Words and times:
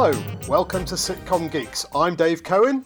Hello, 0.00 0.14
welcome 0.48 0.84
to 0.84 0.94
Sitcom 0.94 1.50
Geeks. 1.50 1.84
I'm 1.92 2.14
Dave 2.14 2.44
Cohen, 2.44 2.84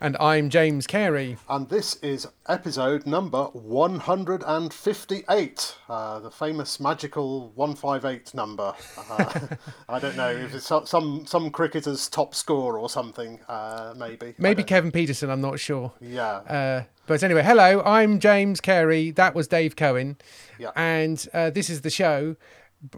And 0.00 0.16
I'm 0.18 0.48
James 0.48 0.86
Cary. 0.86 1.36
and 1.50 1.68
this 1.68 1.96
is 1.96 2.26
episode 2.48 3.04
number 3.04 3.44
158, 3.52 5.76
uh, 5.90 6.18
the 6.20 6.30
famous 6.30 6.80
magical 6.80 7.50
158 7.56 8.32
number. 8.32 8.72
Uh, 8.96 9.40
I 9.90 9.98
don't 9.98 10.16
know 10.16 10.30
if 10.30 10.54
it's 10.54 10.64
some 10.64 11.26
some 11.26 11.50
cricketer's 11.50 12.08
top 12.08 12.34
score 12.34 12.78
or 12.78 12.88
something, 12.88 13.38
uh, 13.50 13.92
maybe. 13.94 14.32
Maybe 14.38 14.64
Kevin 14.64 14.90
Pietersen, 14.90 15.28
I'm 15.28 15.42
not 15.42 15.60
sure. 15.60 15.92
Yeah. 16.00 16.36
Uh, 16.36 16.84
but 17.06 17.22
anyway, 17.22 17.42
hello, 17.42 17.82
I'm 17.82 18.18
James 18.18 18.62
Cary. 18.62 19.10
That 19.10 19.34
was 19.34 19.46
Dave 19.46 19.76
Cohen. 19.76 20.16
Yeah. 20.58 20.70
And 20.74 21.22
uh, 21.34 21.50
this 21.50 21.68
is 21.68 21.82
the 21.82 21.90
show. 21.90 22.36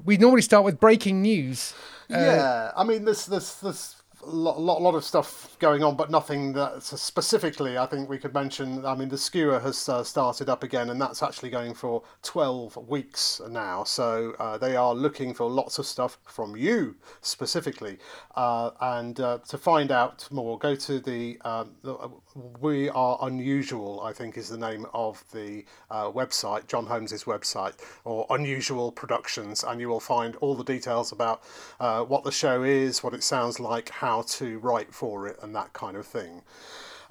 We 0.05 0.17
normally 0.17 0.43
start 0.43 0.65
with 0.65 0.79
breaking 0.79 1.23
news. 1.23 1.75
Yeah, 2.09 2.73
I 2.77 2.85
mean, 2.85 3.05
there's 3.05 3.27
there's 3.27 3.63
a 4.23 4.27
lot, 4.27 4.61
lot, 4.61 4.83
lot 4.83 4.95
of 4.95 5.05
stuff 5.05 5.57
going 5.59 5.83
on, 5.83 5.97
but 5.97 6.11
nothing 6.11 6.53
that 6.53 6.83
specifically 6.83 7.79
I 7.79 7.87
think 7.87 8.09
we 8.09 8.19
could 8.19 8.35
mention. 8.35 8.85
I 8.85 8.95
mean, 8.95 9.09
the 9.09 9.19
skewer 9.19 9.61
has 9.61 9.89
uh, 9.89 10.03
started 10.03 10.49
up 10.49 10.63
again, 10.63 10.91
and 10.91 11.01
that's 11.01 11.23
actually 11.23 11.51
going 11.51 11.75
for 11.75 12.03
12 12.23 12.89
weeks 12.89 13.41
now. 13.49 13.85
So 13.85 14.35
uh, 14.39 14.59
they 14.59 14.77
are 14.77 14.95
looking 14.95 15.35
for 15.35 15.49
lots 15.49 15.79
of 15.79 15.87
stuff 15.87 16.19
from 16.25 16.57
you 16.57 16.97
specifically. 17.21 17.99
Uh, 18.35 18.71
and 18.81 19.21
uh, 19.21 19.39
to 19.49 19.59
find 19.59 19.91
out 19.91 20.27
more, 20.31 20.59
go 20.59 20.75
to 20.75 21.01
the, 21.01 21.41
um, 21.45 21.77
the 21.83 22.11
We 22.61 22.89
Are 22.91 23.19
Unusual, 23.23 24.01
I 24.01 24.13
think 24.13 24.37
is 24.37 24.49
the 24.49 24.57
name 24.57 24.87
of 24.95 25.25
the 25.33 25.65
uh, 25.91 26.05
website, 26.11 26.69
Jon 26.69 26.87
Holmes's 26.87 27.25
website, 27.25 27.75
or 28.05 28.27
Unusual 28.31 28.93
Productions, 28.93 29.65
and 29.65 29.81
you 29.81 29.89
will 29.89 29.99
find 29.99 30.37
all 30.37 30.55
the 30.55 30.63
details 30.63 31.11
about 31.11 31.43
uh, 31.81 32.03
what 32.05 32.23
the 32.23 32.31
show 32.31 32.63
is, 32.63 33.03
what 33.03 33.13
it 33.13 33.25
sounds 33.25 33.59
like, 33.59 33.89
how 33.89 34.23
to 34.23 34.61
write 34.61 34.95
for 34.95 35.27
it, 35.27 35.37
and 35.43 35.53
that 35.57 35.73
kind 35.73 35.97
of 35.97 36.07
thing. 36.07 36.43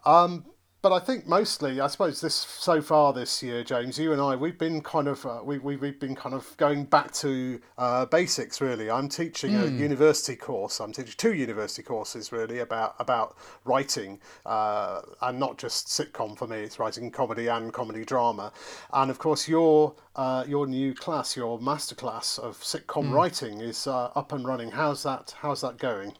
Um, 0.05 0.45
but 0.87 0.95
I 0.95 0.99
think 1.03 1.27
mostly, 1.27 1.81
I 1.81 1.87
suppose 1.87 2.21
this 2.21 2.33
so 2.33 2.81
far 2.81 3.11
this 3.11 3.43
year, 3.43 3.61
James, 3.61 3.99
you 3.99 4.13
and 4.13 4.21
I, 4.21 4.37
we've 4.37 4.57
been 4.57 4.79
kind 4.79 5.09
of 5.09 5.25
uh, 5.25 5.41
we, 5.43 5.57
we 5.57 5.75
we've 5.75 5.99
been 5.99 6.15
kind 6.15 6.33
of 6.33 6.55
going 6.55 6.85
back 6.85 7.11
to 7.15 7.59
uh, 7.77 8.05
basics. 8.05 8.61
Really, 8.61 8.89
I'm 8.89 9.09
teaching 9.09 9.53
a 9.53 9.65
university 9.65 10.37
course. 10.37 10.79
I'm 10.79 10.93
teaching 10.93 11.15
two 11.17 11.33
university 11.33 11.83
courses 11.83 12.31
really 12.31 12.59
about 12.59 12.95
about 12.99 13.35
writing, 13.65 14.21
uh, 14.45 15.01
and 15.23 15.37
not 15.37 15.57
just 15.57 15.87
sitcom 15.87 16.37
for 16.37 16.47
me. 16.47 16.59
It's 16.59 16.79
writing 16.79 17.11
comedy 17.11 17.47
and 17.47 17.73
comedy 17.73 18.05
drama, 18.05 18.53
and 18.93 19.11
of 19.11 19.19
course 19.19 19.45
your 19.45 19.93
uh, 20.15 20.45
your 20.47 20.67
new 20.67 20.93
class, 20.93 21.35
your 21.35 21.59
masterclass 21.59 22.39
of 22.39 22.57
sitcom 22.59 23.11
writing, 23.11 23.59
is 23.59 23.87
uh, 23.87 24.11
up 24.15 24.31
and 24.31 24.47
running. 24.47 24.71
How's 24.71 25.03
that? 25.03 25.35
How's 25.39 25.59
that 25.59 25.79
going? 25.79 26.13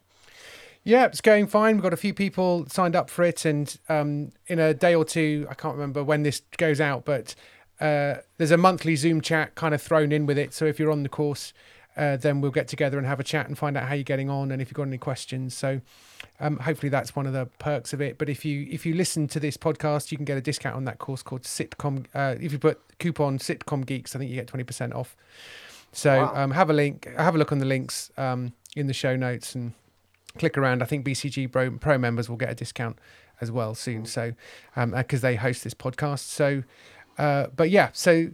Yeah, 0.88 1.06
it's 1.08 1.20
going 1.20 1.48
fine. 1.48 1.76
We've 1.76 1.84
got 1.84 1.92
a 1.92 1.98
few 1.98 2.14
people 2.14 2.66
signed 2.70 2.96
up 2.96 3.10
for 3.10 3.24
it. 3.24 3.44
And 3.44 3.78
um, 3.90 4.32
in 4.48 4.58
a 4.58 4.74
day 4.74 4.96
or 4.96 5.04
two, 5.04 5.46
I 5.50 5.54
can't 5.54 5.76
remember 5.76 6.02
when 6.02 6.24
this 6.24 6.44
goes 6.56 6.80
out, 6.80 7.04
but 7.04 7.36
uh, 7.82 8.16
there's 8.38 8.52
a 8.52 8.58
monthly 8.58 8.96
Zoom 8.96 9.20
chat 9.20 9.54
kind 9.56 9.74
of 9.74 9.82
thrown 9.82 10.14
in 10.14 10.26
with 10.26 10.38
it. 10.38 10.54
So 10.54 10.64
if 10.64 10.80
you're 10.80 10.90
on 10.90 11.04
the 11.04 11.10
course, 11.10 11.52
uh, 11.98 12.16
then 12.16 12.40
we'll 12.40 12.52
get 12.52 12.70
together 12.70 12.98
and 12.98 13.06
have 13.06 13.20
a 13.20 13.24
chat 13.26 13.50
and 13.50 13.58
find 13.58 13.76
out 13.76 13.90
how 13.90 13.96
you're 13.96 14.06
getting 14.06 14.30
on 14.30 14.50
and 14.50 14.62
if 14.62 14.70
you've 14.70 14.76
got 14.76 14.84
any 14.84 14.98
questions. 14.98 15.54
So 15.58 15.82
um, 16.40 16.56
hopefully 16.60 16.90
that's 16.90 17.18
one 17.18 17.28
of 17.28 17.34
the 17.34 17.48
perks 17.60 17.92
of 17.92 18.00
it. 18.00 18.18
But 18.18 18.30
if 18.30 18.46
you 18.46 18.66
if 18.72 18.86
you 18.86 18.94
listen 18.94 19.28
to 19.28 19.42
this 19.42 19.58
podcast, 19.58 20.10
you 20.10 20.18
can 20.18 20.24
get 20.24 20.38
a 20.38 20.42
discount 20.42 20.78
on 20.78 20.86
that 20.86 21.00
course 21.00 21.22
called 21.22 21.42
Sitcom. 21.42 22.06
Uh, 22.16 22.36
if 22.40 22.54
you 22.54 22.60
put 22.60 22.80
coupon 23.00 23.40
Sitcom 23.40 23.86
Geeks, 23.86 24.16
I 24.16 24.20
think 24.20 24.30
you 24.32 24.38
get 24.38 24.48
twenty 24.48 24.64
percent 24.64 24.94
off. 24.94 25.18
So 25.92 26.18
Wow. 26.18 26.34
um, 26.34 26.52
have 26.52 26.70
a 26.70 26.74
link, 26.74 27.14
have 27.18 27.36
a 27.36 27.38
look 27.38 27.52
on 27.52 27.60
the 27.60 27.66
links 27.66 28.10
um, 28.18 28.54
in 28.78 28.88
the 28.88 28.94
show 28.94 29.18
notes 29.18 29.54
and 29.54 29.74
click 30.40 30.58
around. 30.58 30.82
I 30.82 30.86
think 30.86 31.06
BCG 31.06 31.52
Pro, 31.52 31.72
Pro 31.72 31.98
members 31.98 32.30
will 32.30 32.38
get 32.38 32.50
a 32.50 32.56
discount 32.56 32.98
as 33.42 33.52
well 33.52 33.76
soon. 33.76 34.06
So 34.06 34.34
because 34.76 35.22
they 35.22 35.36
host 35.36 35.64
this 35.64 35.74
podcast. 35.74 36.20
So, 36.20 36.64
uh, 37.18 37.48
but 37.56 37.70
yeah, 37.70 37.90
so 37.94 38.30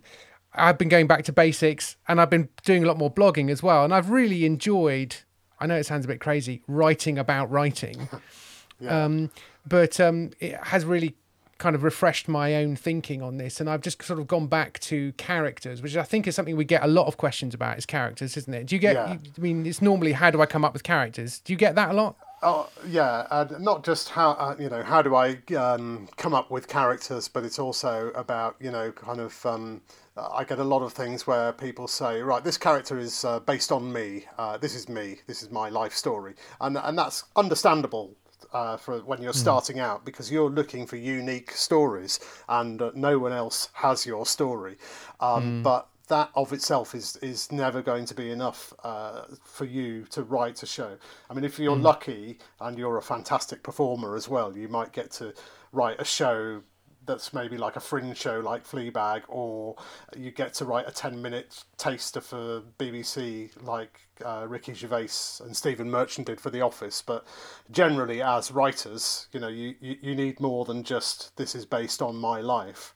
I've 0.54 0.78
been 0.78 0.90
going 0.90 1.08
back 1.08 1.24
to 1.26 1.34
basics 1.34 1.98
and 2.08 2.22
I've 2.22 2.30
been 2.30 2.50
doing 2.64 2.84
a 2.84 2.88
lot 2.88 2.98
more 2.98 3.12
blogging 3.12 3.50
as 3.50 3.64
well. 3.64 3.84
And 3.84 3.94
I've 3.94 4.10
really 4.10 4.46
enjoyed. 4.46 5.16
I 5.60 5.66
know 5.66 5.76
it 5.76 5.86
sounds 5.86 6.06
a 6.06 6.08
bit 6.08 6.20
crazy 6.20 6.62
writing 6.68 7.18
about 7.18 7.50
writing, 7.50 8.10
Yeah. 8.80 9.06
um, 9.06 9.32
but 9.66 10.00
um, 10.00 10.32
it 10.40 10.56
has 10.62 10.84
really 10.84 11.16
kind 11.64 11.78
of 11.78 11.84
refreshed 11.84 12.28
my 12.28 12.56
own 12.56 12.76
thinking 12.76 13.22
on 13.22 13.38
this. 13.38 13.62
And 13.62 13.70
I've 13.70 13.80
just 13.80 14.04
sort 14.04 14.20
of 14.20 14.28
gone 14.28 14.48
back 14.48 14.80
to 14.82 15.14
characters, 15.14 15.82
which 15.82 15.96
I 15.96 16.04
think 16.04 16.28
is 16.28 16.36
something 16.36 16.58
we 16.58 16.66
get 16.66 16.84
a 16.84 16.88
lot 16.88 17.08
of 17.08 17.16
questions 17.16 17.54
about 17.54 17.78
is 17.78 17.86
characters, 17.86 18.36
isn't 18.36 18.54
it? 18.54 18.66
Do 18.68 18.76
you 18.76 18.80
get, 18.80 18.96
Yeah. 18.96 19.14
you, 19.14 19.20
I 19.38 19.42
mean, 19.42 19.66
it's 19.66 19.82
normally 19.82 20.12
how 20.12 20.30
do 20.30 20.42
I 20.42 20.46
come 20.46 20.66
up 20.66 20.74
with 20.74 20.84
characters? 20.84 21.40
Do 21.40 21.54
you 21.54 21.58
get 21.58 21.76
that 21.76 21.92
a 21.92 21.94
lot? 21.94 22.18
Oh 22.46 22.70
yeah, 22.86 23.26
and 23.32 23.62
not 23.62 23.86
just 23.86 24.10
how 24.10 24.32
uh, 24.32 24.56
you 24.60 24.68
know 24.68 24.84
how 24.84 25.02
do 25.02 25.16
I 25.16 25.38
um, 25.56 26.10
come 26.18 26.34
up 26.34 26.52
with 26.52 26.68
characters, 26.68 27.30
but 27.30 27.46
it's 27.46 27.58
also 27.58 28.12
about 28.16 28.58
you 28.60 28.70
know 28.70 28.92
kind 28.92 29.22
of 29.22 29.46
um, 29.46 29.82
I 30.18 30.44
get 30.44 30.60
a 30.60 30.64
lot 30.66 30.82
of 30.82 30.92
things 30.92 31.26
where 31.26 31.54
people 31.54 31.88
say 31.88 32.22
right 32.22 32.44
this 32.44 32.58
character 32.58 33.00
is 33.00 33.24
uh, 33.24 33.40
based 33.40 33.72
on 33.72 33.94
me, 33.94 34.26
uh, 34.38 34.58
this 34.58 34.76
is 34.76 34.90
me, 34.90 35.20
this 35.26 35.42
is 35.42 35.52
my 35.52 35.70
life 35.70 35.94
story, 35.94 36.34
and 36.60 36.78
and 36.78 36.98
that's 36.98 37.24
understandable. 37.38 38.14
Uh, 38.54 38.78
for 38.78 39.00
when 39.00 39.20
you're 39.22 39.34
starting 39.34 39.80
out, 39.80 40.06
because 40.06 40.32
you're 40.32 40.50
looking 40.50 40.86
for 40.86 40.96
unique 40.96 41.52
stories, 41.52 42.20
and 42.48 42.82
uh, 42.82 42.92
no 42.94 43.18
one 43.18 43.32
else 43.34 43.70
has 43.74 44.06
your 44.06 44.26
story. 44.26 44.78
Um, 45.20 45.64
But 45.64 45.88
that 46.08 46.30
of 46.36 46.54
itself 46.54 46.94
is 46.94 47.16
is 47.18 47.52
never 47.52 47.82
going 47.82 48.06
to 48.06 48.14
be 48.14 48.30
enough 48.30 48.74
uh, 48.84 49.24
for 49.44 49.66
you 49.66 50.06
to 50.12 50.22
write 50.24 50.62
a 50.64 50.66
show. 50.68 50.98
I 51.30 51.34
mean, 51.34 51.46
if 51.46 51.58
you're 51.58 51.76
lucky 51.92 52.38
and 52.60 52.78
you're 52.78 52.98
a 52.98 53.02
fantastic 53.02 53.64
performer 53.64 54.16
as 54.16 54.30
well, 54.30 54.56
you 54.58 54.68
might 54.68 54.92
get 54.92 55.12
to 55.20 55.34
write 55.72 56.00
a 56.00 56.06
show 56.06 56.62
that's 57.06 57.34
maybe 57.34 57.58
like 57.58 57.76
a 57.76 57.80
fringe 57.80 58.18
show 58.18 58.40
like 58.40 58.66
Fleabag, 58.66 59.24
or 59.28 59.76
you 60.16 60.32
get 60.32 60.54
to 60.56 60.66
write 60.66 60.88
a 60.88 60.92
10 60.92 61.22
minute 61.22 61.64
taster 61.78 62.22
for 62.22 62.62
BBC 62.78 63.52
like 63.64 64.00
uh, 64.24 64.46
Ricky 64.48 64.74
Gervais 64.74 65.44
and 65.44 65.56
Stephen 65.56 65.90
Merchant 65.90 66.28
did 66.28 66.40
for 66.40 66.50
The 66.50 66.62
Office. 66.62 67.02
But 67.02 67.26
generally, 67.72 68.22
as 68.22 68.52
writers, 68.52 69.28
you 69.32 69.40
know, 69.40 69.48
you, 69.48 69.76
you, 69.80 69.98
you 70.02 70.16
need 70.16 70.40
more 70.40 70.66
than 70.66 70.84
just 70.84 71.36
this 71.38 71.56
is 71.56 71.66
based 71.66 72.02
on 72.02 72.16
my 72.16 72.42
life. 72.42 72.94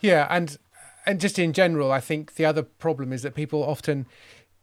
Yeah, 0.00 0.26
and 0.30 0.58
and 1.06 1.20
just 1.20 1.38
in 1.38 1.52
general, 1.52 1.92
I 1.92 2.00
think 2.00 2.34
the 2.34 2.44
other 2.44 2.62
problem 2.62 3.12
is 3.12 3.22
that 3.22 3.34
people 3.34 3.62
often 3.62 4.06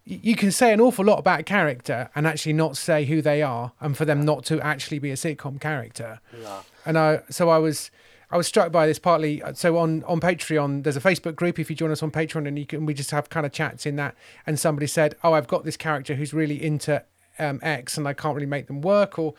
you 0.06 0.36
can 0.36 0.52
say 0.52 0.74
an 0.74 0.81
awful 0.81 1.06
lot 1.06 1.19
about 1.19 1.40
a 1.40 1.44
character 1.44 2.09
and 2.14 2.28
actually 2.28 2.53
not 2.53 2.75
say 2.75 3.06
who 3.06 3.22
they 3.22 3.41
are, 3.41 3.72
and 3.80 3.97
for 3.97 4.06
them 4.06 4.25
not 4.25 4.44
to 4.46 4.59
actually 4.62 5.00
be 5.00 5.12
a 5.12 5.16
sitcom 5.16 5.59
character. 5.59 6.19
Yeah. 6.40 6.62
And 6.86 6.97
I 6.97 7.22
so 7.30 7.50
I 7.50 7.58
was 7.58 7.90
I 8.30 8.38
was 8.38 8.47
struck 8.47 8.72
by 8.72 8.86
this 8.86 9.00
partly. 9.00 9.42
So 9.53 9.78
on 9.78 10.03
on 10.03 10.19
Patreon, 10.19 10.84
there's 10.84 10.97
a 10.97 11.02
Facebook 11.02 11.36
group. 11.36 11.58
If 11.58 11.69
you 11.69 11.75
join 11.75 11.92
us 11.92 12.03
on 12.03 12.12
Patreon, 12.12 12.47
and 12.47 12.59
you 12.59 12.66
can 12.66 12.86
we 12.86 12.94
just 12.94 13.12
have 13.12 13.30
kind 13.30 13.46
of 13.46 13.52
chats 13.52 13.86
in 13.86 13.96
that. 13.96 14.16
And 14.46 14.59
somebody 14.59 14.88
said, 14.88 15.16
"Oh, 15.24 15.34
I've 15.34 15.47
got 15.47 15.63
this 15.63 15.78
character 15.78 16.16
who's 16.16 16.34
really 16.34 16.62
into 16.62 17.02
um, 17.40 17.59
X, 17.63 17.97
and 17.97 18.08
I 18.08 18.13
can't 18.13 18.36
really 18.36 18.47
make 18.47 18.68
them 18.68 18.81
work, 18.81 19.18
or 19.18 19.36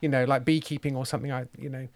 you 0.00 0.08
know, 0.08 0.24
like 0.24 0.44
beekeeping 0.44 0.96
or 0.96 1.04
something. 1.04 1.32
I 1.32 1.46
you 1.58 1.68
know." 1.68 1.88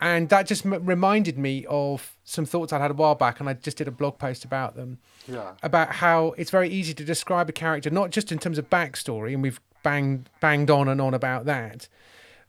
And 0.00 0.28
that 0.28 0.46
just 0.46 0.66
m- 0.66 0.84
reminded 0.84 1.38
me 1.38 1.64
of 1.70 2.16
some 2.24 2.44
thoughts 2.44 2.72
I'd 2.72 2.80
had 2.82 2.90
a 2.90 2.94
while 2.94 3.14
back, 3.14 3.40
and 3.40 3.48
I 3.48 3.54
just 3.54 3.78
did 3.78 3.88
a 3.88 3.90
blog 3.90 4.18
post 4.18 4.44
about 4.44 4.76
them 4.76 4.98
Yeah. 5.26 5.52
about 5.62 5.94
how 5.96 6.34
it's 6.36 6.50
very 6.50 6.68
easy 6.68 6.92
to 6.94 7.04
describe 7.04 7.48
a 7.48 7.52
character, 7.52 7.88
not 7.88 8.10
just 8.10 8.30
in 8.30 8.38
terms 8.38 8.58
of 8.58 8.68
backstory, 8.68 9.32
and 9.32 9.42
we've 9.42 9.60
banged 9.82 10.28
banged 10.40 10.70
on 10.70 10.88
and 10.88 11.00
on 11.00 11.14
about 11.14 11.44
that, 11.46 11.88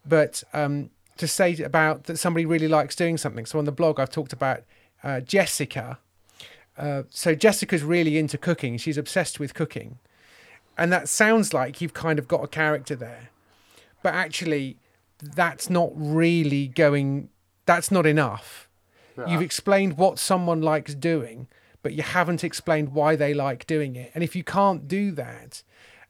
but 0.05 0.43
um, 0.53 0.89
to 1.17 1.27
say 1.27 1.55
about 1.61 2.03
that 2.05 2.17
somebody 2.17 2.45
really 2.45 2.67
likes 2.67 2.95
doing 2.95 3.15
something. 3.17 3.45
So 3.45 3.59
on 3.59 3.65
the 3.65 3.71
blog, 3.71 3.99
I've 3.99 4.09
talked 4.09 4.33
about 4.33 4.63
uh, 5.03 5.21
Jessica. 5.21 5.99
Uh, 6.77 7.03
so 7.09 7.33
Jessica's 7.33 7.83
really 7.83 8.17
into 8.17 8.37
cooking; 8.37 8.77
she's 8.77 8.97
obsessed 8.97 9.39
with 9.39 9.53
cooking, 9.53 9.99
and 10.77 10.91
that 10.91 11.07
sounds 11.07 11.53
like 11.53 11.79
you've 11.79 11.93
kind 11.93 12.19
of 12.19 12.27
got 12.27 12.43
a 12.43 12.47
character 12.47 12.95
there, 12.95 13.29
but 14.03 14.13
actually, 14.13 14.77
that's 15.21 15.69
not 15.69 15.91
really 15.95 16.67
going. 16.67 17.29
That's 17.67 17.91
not 17.91 18.07
enough. 18.07 18.67
You've 19.27 19.41
explained 19.41 19.97
what 19.97 20.19
someone 20.19 20.61
likes 20.61 20.93
doing, 20.93 21.47
but 21.81 21.93
you 21.93 22.03
haven't 22.03 22.43
explained 22.43 22.93
why 22.93 23.15
they 23.15 23.33
like 23.33 23.65
doing 23.65 23.95
it. 23.95 24.11
And 24.13 24.23
if 24.23 24.35
you 24.35 24.43
can't 24.43 24.87
do 24.87 25.11
that, 25.11 25.63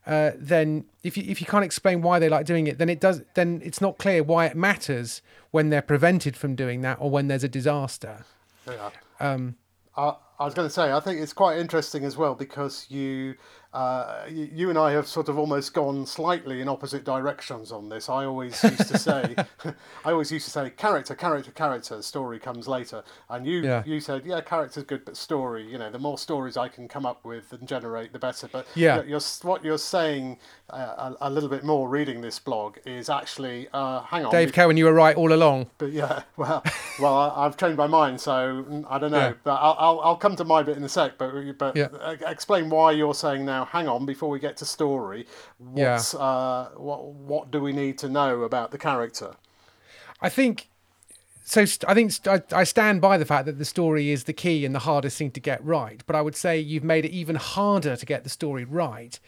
uh, 0.06 0.32
then 0.36 0.84
if 1.02 1.16
you 1.16 1.24
if 1.26 1.40
you 1.40 1.46
can't 1.46 1.64
explain 1.64 2.02
why 2.02 2.18
they 2.18 2.28
like 2.28 2.44
doing 2.44 2.66
it, 2.66 2.78
then 2.78 2.88
it 2.88 3.00
does 3.00 3.22
then 3.34 3.60
it's 3.64 3.80
not 3.80 3.96
clear 3.96 4.22
why 4.22 4.46
it 4.46 4.56
matters 4.56 5.22
when 5.50 5.70
they're 5.70 5.82
prevented 5.82 6.36
from 6.36 6.54
doing 6.54 6.82
that 6.82 6.98
or 7.00 7.10
when 7.10 7.28
there's 7.28 7.44
a 7.44 7.48
disaster. 7.48 8.24
Yeah. 8.66 8.90
Um, 9.20 9.56
I, 9.96 10.14
I 10.38 10.44
was 10.44 10.54
going 10.54 10.68
to 10.68 10.72
say, 10.72 10.92
I 10.92 11.00
think 11.00 11.20
it's 11.20 11.32
quite 11.32 11.58
interesting 11.58 12.04
as 12.04 12.16
well 12.16 12.34
because 12.34 12.86
you, 12.88 13.34
uh, 13.72 14.24
you, 14.30 14.48
you 14.52 14.70
and 14.70 14.78
I 14.78 14.92
have 14.92 15.06
sort 15.06 15.28
of 15.28 15.38
almost 15.38 15.74
gone 15.74 16.06
slightly 16.06 16.60
in 16.62 16.68
opposite 16.68 17.04
directions 17.04 17.70
on 17.70 17.88
this. 17.90 18.08
I 18.08 18.24
always 18.24 18.62
used 18.64 18.88
to 18.88 18.98
say, 18.98 19.34
I 20.04 20.12
always 20.12 20.32
used 20.32 20.46
to 20.46 20.50
say, 20.50 20.70
character, 20.70 21.14
character, 21.14 21.50
character. 21.50 22.00
Story 22.02 22.38
comes 22.38 22.66
later, 22.66 23.02
and 23.28 23.46
you 23.46 23.60
Yeah. 23.62 23.82
you 23.84 24.00
said, 24.00 24.24
yeah, 24.24 24.40
character's 24.40 24.84
good, 24.84 25.04
but 25.04 25.16
story. 25.16 25.70
You 25.70 25.76
know, 25.78 25.90
the 25.90 25.98
more 25.98 26.16
stories 26.16 26.56
I 26.56 26.68
can 26.68 26.88
come 26.88 27.04
up 27.04 27.24
with 27.24 27.52
and 27.52 27.68
generate, 27.68 28.12
the 28.12 28.18
better. 28.18 28.48
But 28.50 28.66
Yeah. 28.74 28.96
you're, 28.96 29.04
you're, 29.06 29.20
what 29.42 29.62
you're 29.64 29.76
saying 29.78 30.38
uh, 30.70 31.14
a, 31.20 31.28
a 31.28 31.30
little 31.30 31.48
bit 31.48 31.64
more 31.64 31.88
reading 31.88 32.20
this 32.20 32.38
blog 32.38 32.76
is 32.84 33.08
actually, 33.08 33.68
uh, 33.72 34.00
hang 34.02 34.24
on, 34.24 34.30
Dave 34.30 34.52
Cohen, 34.52 34.76
you 34.76 34.84
were 34.84 34.92
right 34.92 35.16
all 35.16 35.32
along. 35.32 35.70
but 35.78 35.92
yeah, 35.92 36.22
well, 36.36 36.62
well, 37.00 37.14
I, 37.16 37.46
I've 37.46 37.56
changed 37.56 37.78
my 37.78 37.86
mind, 37.86 38.20
so 38.20 38.64
mm, 38.68 38.84
I 38.88 38.98
don't 38.98 39.10
know. 39.10 39.18
Yeah. 39.28 39.32
But 39.44 39.54
I'll, 39.54 39.76
I'll 39.78 40.00
I'll 40.00 40.16
come 40.16 40.36
to 40.36 40.44
my 40.44 40.62
bit 40.62 40.76
in 40.76 40.84
a 40.84 40.88
sec. 40.88 41.18
But 41.18 41.32
but 41.58 41.74
Yeah. 41.76 41.88
explain 42.26 42.68
why 42.70 42.92
you're 42.92 43.14
saying 43.14 43.44
now. 43.44 43.64
Hang 43.64 43.88
on, 43.88 44.04
before 44.06 44.28
we 44.30 44.38
get 44.38 44.56
to 44.58 44.64
story, 44.64 45.26
Yeah. 45.74 46.00
uh 46.18 46.68
what 46.76 47.04
what 47.12 47.50
do 47.50 47.60
we 47.60 47.72
need 47.72 47.98
to 47.98 48.08
know 48.08 48.42
about 48.42 48.70
the 48.70 48.78
character? 48.78 49.34
I 50.20 50.28
think 50.28 50.68
so. 51.44 51.64
I 51.86 51.94
think 51.94 52.12
I 52.52 52.64
stand 52.64 53.00
by 53.00 53.16
the 53.16 53.24
fact 53.24 53.46
that 53.46 53.58
the 53.58 53.64
story 53.64 54.10
is 54.10 54.24
the 54.24 54.32
key 54.34 54.66
and 54.66 54.74
the 54.74 54.80
hardest 54.80 55.16
thing 55.16 55.30
to 55.30 55.40
get 55.40 55.64
right. 55.64 56.02
But 56.06 56.14
I 56.16 56.20
would 56.20 56.36
say 56.36 56.58
you've 56.58 56.84
made 56.84 57.04
it 57.06 57.12
even 57.12 57.36
harder 57.36 57.96
to 57.96 58.04
get 58.06 58.22
the 58.24 58.30
story 58.30 58.64
right 58.64 59.18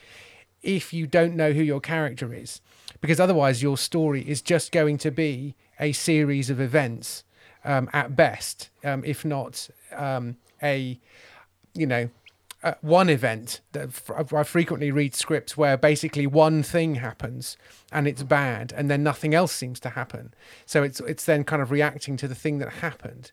if 0.63 0.93
you 0.93 1.07
don't 1.07 1.37
know 1.37 1.53
who 1.53 1.63
your 1.63 1.81
character 1.81 2.35
is, 2.35 2.61
because 3.01 3.21
otherwise 3.21 3.63
your 3.63 3.79
story 3.79 4.23
is 4.29 4.43
just 4.43 4.73
going 4.73 4.99
to 4.99 5.11
be 5.11 5.55
a 5.79 5.93
series 5.93 6.51
of 6.51 6.61
events 6.61 7.25
um, 7.65 7.89
at 7.93 8.17
best, 8.17 8.71
um, 8.85 9.03
if 9.05 9.25
not 9.25 9.69
um, 9.97 10.37
a 10.63 10.99
you 11.75 11.87
know, 11.87 12.11
uh, 12.63 12.75
one 12.83 13.09
event 13.09 13.61
that 13.73 13.89
f- 13.89 14.33
I 14.35 14.43
frequently 14.43 14.91
read 14.91 15.15
scripts 15.15 15.57
where 15.57 15.77
basically 15.77 16.27
one 16.27 16.63
thing 16.63 16.97
happens 16.97 17.57
and 17.91 18.07
it's 18.07 18.23
bad, 18.23 18.73
and 18.77 18.91
then 18.91 19.03
nothing 19.03 19.35
else 19.35 19.53
seems 19.53 19.81
to 19.81 19.91
happen. 19.91 20.35
So 20.67 20.83
it's 20.83 21.01
it's 21.01 21.25
then 21.25 21.45
kind 21.45 21.63
of 21.63 21.71
reacting 21.71 22.17
to 22.19 22.29
the 22.29 22.35
thing 22.35 22.59
that 22.59 22.69
happened. 22.75 23.33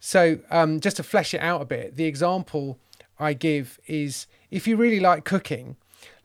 So 0.00 0.40
um, 0.50 0.80
just 0.80 0.96
to 0.98 1.02
flesh 1.02 1.34
it 1.34 1.40
out 1.40 1.62
a 1.62 1.64
bit, 1.64 1.96
the 1.96 2.04
example 2.04 2.78
I 3.18 3.32
give 3.32 3.80
is 3.86 4.26
if 4.50 4.66
you 4.66 4.76
really 4.76 5.00
like 5.00 5.24
cooking, 5.24 5.76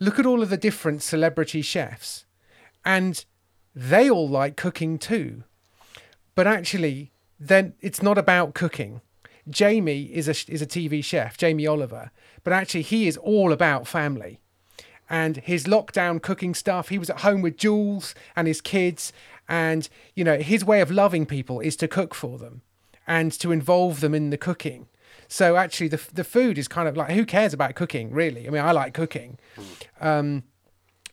look 0.04 0.20
at 0.20 0.26
all 0.26 0.44
of 0.44 0.50
the 0.50 0.58
different 0.58 1.02
celebrity 1.02 1.62
chefs, 1.62 2.26
and 2.84 3.26
they 3.74 4.10
all 4.10 4.28
like 4.28 4.58
cooking 4.58 5.00
too. 5.00 5.44
But 6.36 6.48
actually 6.48 7.12
then 7.40 7.74
it's 7.82 8.02
not 8.02 8.18
about 8.18 8.54
cooking. 8.54 9.02
Jamie 9.50 10.04
is 10.04 10.28
a 10.28 10.52
is 10.52 10.62
a 10.62 10.68
tv 10.68 11.04
chef 11.04 11.38
jamie 11.38 11.68
oliver 11.68 12.12
but 12.44 12.54
actually 12.54 12.82
he 12.82 13.08
is 13.08 13.18
all 13.18 13.52
about 13.52 13.88
family. 13.88 14.40
And 15.10 15.38
his 15.38 15.66
lockdown 15.66 16.22
cooking 16.22 16.54
stuff 16.54 16.90
he 16.90 16.98
was 16.98 17.10
at 17.10 17.22
home 17.22 17.42
with 17.42 17.58
jules 17.58 18.16
and 18.36 18.48
his 18.48 18.62
kids 18.62 19.14
and 19.48 19.90
you 20.16 20.24
know 20.24 20.38
his 20.38 20.64
way 20.64 20.82
of 20.82 20.92
loving 20.92 21.26
people 21.26 21.60
is 21.60 21.76
to 21.78 21.88
cook 21.88 22.14
for 22.14 22.38
them 22.38 22.62
and 23.06 23.32
to 23.34 23.52
involve 23.52 24.00
them 24.00 24.16
in 24.16 24.30
the 24.30 24.38
cooking 24.38 24.88
so 25.38 25.56
actually 25.56 25.88
the 25.96 26.02
the 26.14 26.24
food 26.24 26.56
is 26.58 26.68
kind 26.68 26.88
of 26.90 26.96
like 26.96 27.10
who 27.18 27.26
cares 27.26 27.54
about 27.54 27.74
cooking 27.76 28.12
really 28.12 28.44
i 28.48 28.50
mean 28.52 28.64
i 28.64 28.72
like 28.72 28.94
cooking 28.94 29.32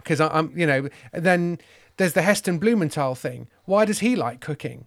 because 0.02 0.20
I'm, 0.20 0.52
you 0.56 0.67
know, 0.67 0.88
then 1.12 1.58
there's 1.99 2.14
the 2.14 2.22
Heston 2.22 2.58
Blumenthal 2.58 3.14
thing. 3.14 3.49
Why 3.67 3.84
does 3.84 3.99
he 3.99 4.17
like 4.17 4.40
cooking? 4.40 4.87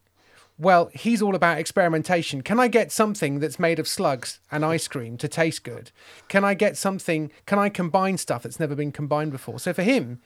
Well, 0.58 0.90
he's 0.94 1.22
all 1.22 1.36
about 1.36 1.58
experimentation. 1.60 2.42
Can 2.42 2.60
I 2.60 2.68
get 2.68 2.92
something 2.92 3.40
that's 3.40 3.60
made 3.60 3.80
of 3.80 3.88
slugs 3.88 4.40
and 4.52 4.64
ice 4.66 4.88
cream 4.88 5.18
to 5.18 5.28
taste 5.28 5.64
good? 5.64 5.92
Can 6.28 6.44
I 6.44 6.54
get 6.56 6.78
something, 6.78 7.32
can 7.46 7.60
I 7.60 7.70
combine 7.70 8.18
stuff 8.18 8.44
that's 8.44 8.60
never 8.60 8.76
been 8.76 8.92
combined 8.92 9.32
before? 9.32 9.60
So 9.60 9.74
for 9.74 9.84
him, 9.84 10.20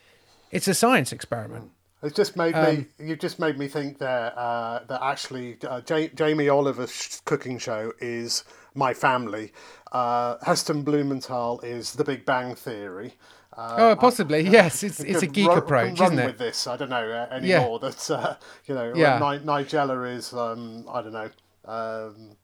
it's 0.52 0.68
a 0.68 0.74
science 0.74 1.12
experiment. 1.12 1.72
It's 2.04 2.16
just 2.16 2.36
made 2.38 2.54
Um, 2.56 2.76
me. 3.00 3.08
You've 3.08 3.20
just 3.20 3.40
made 3.40 3.58
me 3.58 3.68
think 3.68 3.98
there 3.98 4.32
uh, 4.38 4.80
that 4.88 5.02
actually 5.02 5.58
uh, 5.68 5.82
ja- 5.90 6.08
Jamie 6.14 6.48
Oliver's 6.50 7.22
cooking 7.26 7.58
show 7.58 7.92
is 8.00 8.44
my 8.78 8.94
family. 8.94 9.52
Uh, 9.92 10.38
Heston 10.46 10.84
Blumenthal 10.84 11.60
is 11.62 11.94
The 11.94 12.04
Big 12.04 12.26
Bang 12.26 12.56
Theory. 12.56 13.16
Uh, 13.58 13.76
Oh, 13.80 13.96
possibly, 13.96 14.42
yes. 14.42 14.84
It's 14.84 15.00
it's 15.00 15.24
a 15.24 15.28
geek 15.28 15.48
ru- 15.48 15.54
approach, 15.56 16.00
run 16.00 16.14
isn't 16.14 16.20
it? 16.20 16.26
With 16.28 16.38
this, 16.38 16.68
I 16.68 16.78
don't 16.78 16.90
know 16.92 17.10
uh, 17.12 17.34
anymore. 17.34 17.80
That 17.80 18.10
uh, 18.12 18.36
you 18.68 18.76
know, 18.76 18.94
Yeah. 18.96 19.18
Ni- 19.18 19.44
Nigella 19.46 20.16
is 20.16 20.32
um, 20.32 20.86
I 20.90 21.02
don't 21.02 21.14
know. 21.14 21.30
Um, 21.66 22.38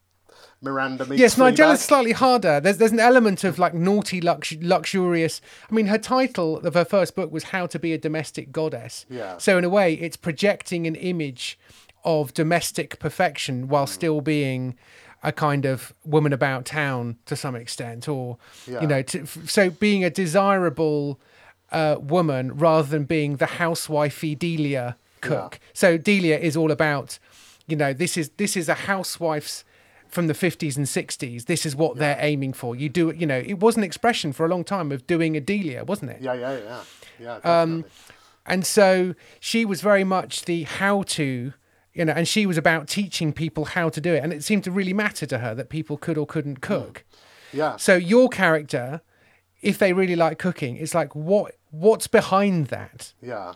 Miranda 0.62 1.06
meets 1.06 1.20
Yes, 1.20 1.36
Nigella's 1.38 1.82
slightly 1.82 2.14
harder. 2.14 2.60
There's 2.60 2.78
there's 2.78 2.92
an 2.94 3.00
element 3.00 3.44
of 3.44 3.60
like 3.60 3.74
naughty, 3.76 4.22
lux- 4.22 4.56
luxurious. 4.60 5.40
I 5.70 5.74
mean, 5.76 5.88
her 5.88 5.98
title 6.00 6.58
of 6.58 6.74
her 6.74 6.86
first 6.86 7.16
book 7.16 7.32
was 7.32 7.44
"How 7.46 7.68
to 7.68 7.78
Be 7.78 7.94
a 7.94 7.98
Domestic 7.98 8.52
Goddess." 8.52 9.06
Yeah. 9.10 9.38
So 9.38 9.58
in 9.58 9.64
a 9.64 9.70
way, 9.70 9.94
it's 9.94 10.18
projecting 10.18 10.88
an 10.88 10.96
image 10.96 11.60
of 12.06 12.34
domestic 12.34 12.98
perfection 13.00 13.68
while 13.68 13.88
still 13.88 14.20
being 14.22 14.76
a 15.24 15.32
kind 15.32 15.66
of 15.66 15.94
woman 16.06 16.34
about 16.34 16.66
town 16.66 17.18
to 17.26 17.36
some 17.36 17.56
extent, 17.56 18.08
or 18.08 18.38
Yeah. 18.68 18.82
you 18.82 18.88
know, 18.88 19.02
to, 19.04 19.26
so 19.48 19.70
being 19.70 20.04
a 20.04 20.10
desirable 20.10 21.20
uh, 21.72 21.96
woman 22.00 22.56
rather 22.58 22.88
than 22.88 23.06
being 23.06 23.38
the 23.38 23.46
housewifey 23.46 24.38
Delia 24.38 24.96
cook. 25.22 25.60
So 25.74 25.98
Delia 25.98 26.38
is 26.38 26.56
all 26.58 26.72
about, 26.72 27.18
you 27.68 27.76
know, 27.78 27.94
this 27.94 28.18
is 28.18 28.30
this 28.38 28.56
is 28.58 28.68
a 28.70 28.74
housewife's 28.76 29.64
from 30.10 30.28
the 30.28 30.34
50s 30.34 30.78
and 30.78 30.86
60s. 30.86 31.46
This 31.46 31.66
is 31.66 31.76
what 31.76 31.98
they're 31.98 32.18
aiming 32.20 32.54
for. 32.54 32.76
You 32.76 32.88
do 32.90 33.10
it, 33.10 33.16
you 33.16 33.26
know, 33.26 33.40
it 33.40 33.60
was 33.60 33.78
an 33.78 33.84
expression 33.84 34.32
for 34.34 34.46
a 34.46 34.50
long 34.50 34.64
time 34.64 34.92
of 34.92 35.08
doing 35.08 35.36
a 35.36 35.40
Delia, 35.42 35.84
wasn't 35.84 36.12
it? 36.12 36.22
Yeah, 36.22 36.34
yeah, 36.36 36.60
yeah, 36.60 36.82
yeah. 37.44 37.62
Um, 37.62 37.86
And 38.46 38.66
so 38.66 39.16
she 39.40 39.64
was 39.66 39.82
very 39.82 40.04
much 40.04 40.44
the 40.46 40.64
how 40.64 41.04
to, 41.04 41.54
you 41.94 42.06
know, 42.06 42.14
and 42.14 42.28
she 42.28 42.46
was 42.46 42.58
about 42.58 42.88
teaching 42.88 43.34
people 43.34 43.66
how 43.66 43.90
to 43.90 44.02
do 44.02 44.14
it. 44.14 44.24
And 44.24 44.34
it 44.34 44.44
seemed 44.44 44.64
to 44.64 44.72
really 44.72 44.94
matter 44.94 45.26
to 45.28 45.38
her 45.40 45.54
that 45.56 45.70
people 45.70 45.98
could 45.98 46.18
or 46.18 46.26
couldn't 46.26 46.62
cook. 46.62 47.04
yeah. 47.52 47.78
So 47.78 47.96
your 47.96 48.30
character, 48.30 49.02
if 49.62 49.78
they 49.78 49.94
really 49.94 50.16
like 50.16 50.40
cooking, 50.40 50.76
it's 50.78 50.96
like 50.96 51.16
what 51.16 51.56
what's 51.72 52.08
behind 52.08 52.68
that? 52.68 53.14
yeah. 53.22 53.54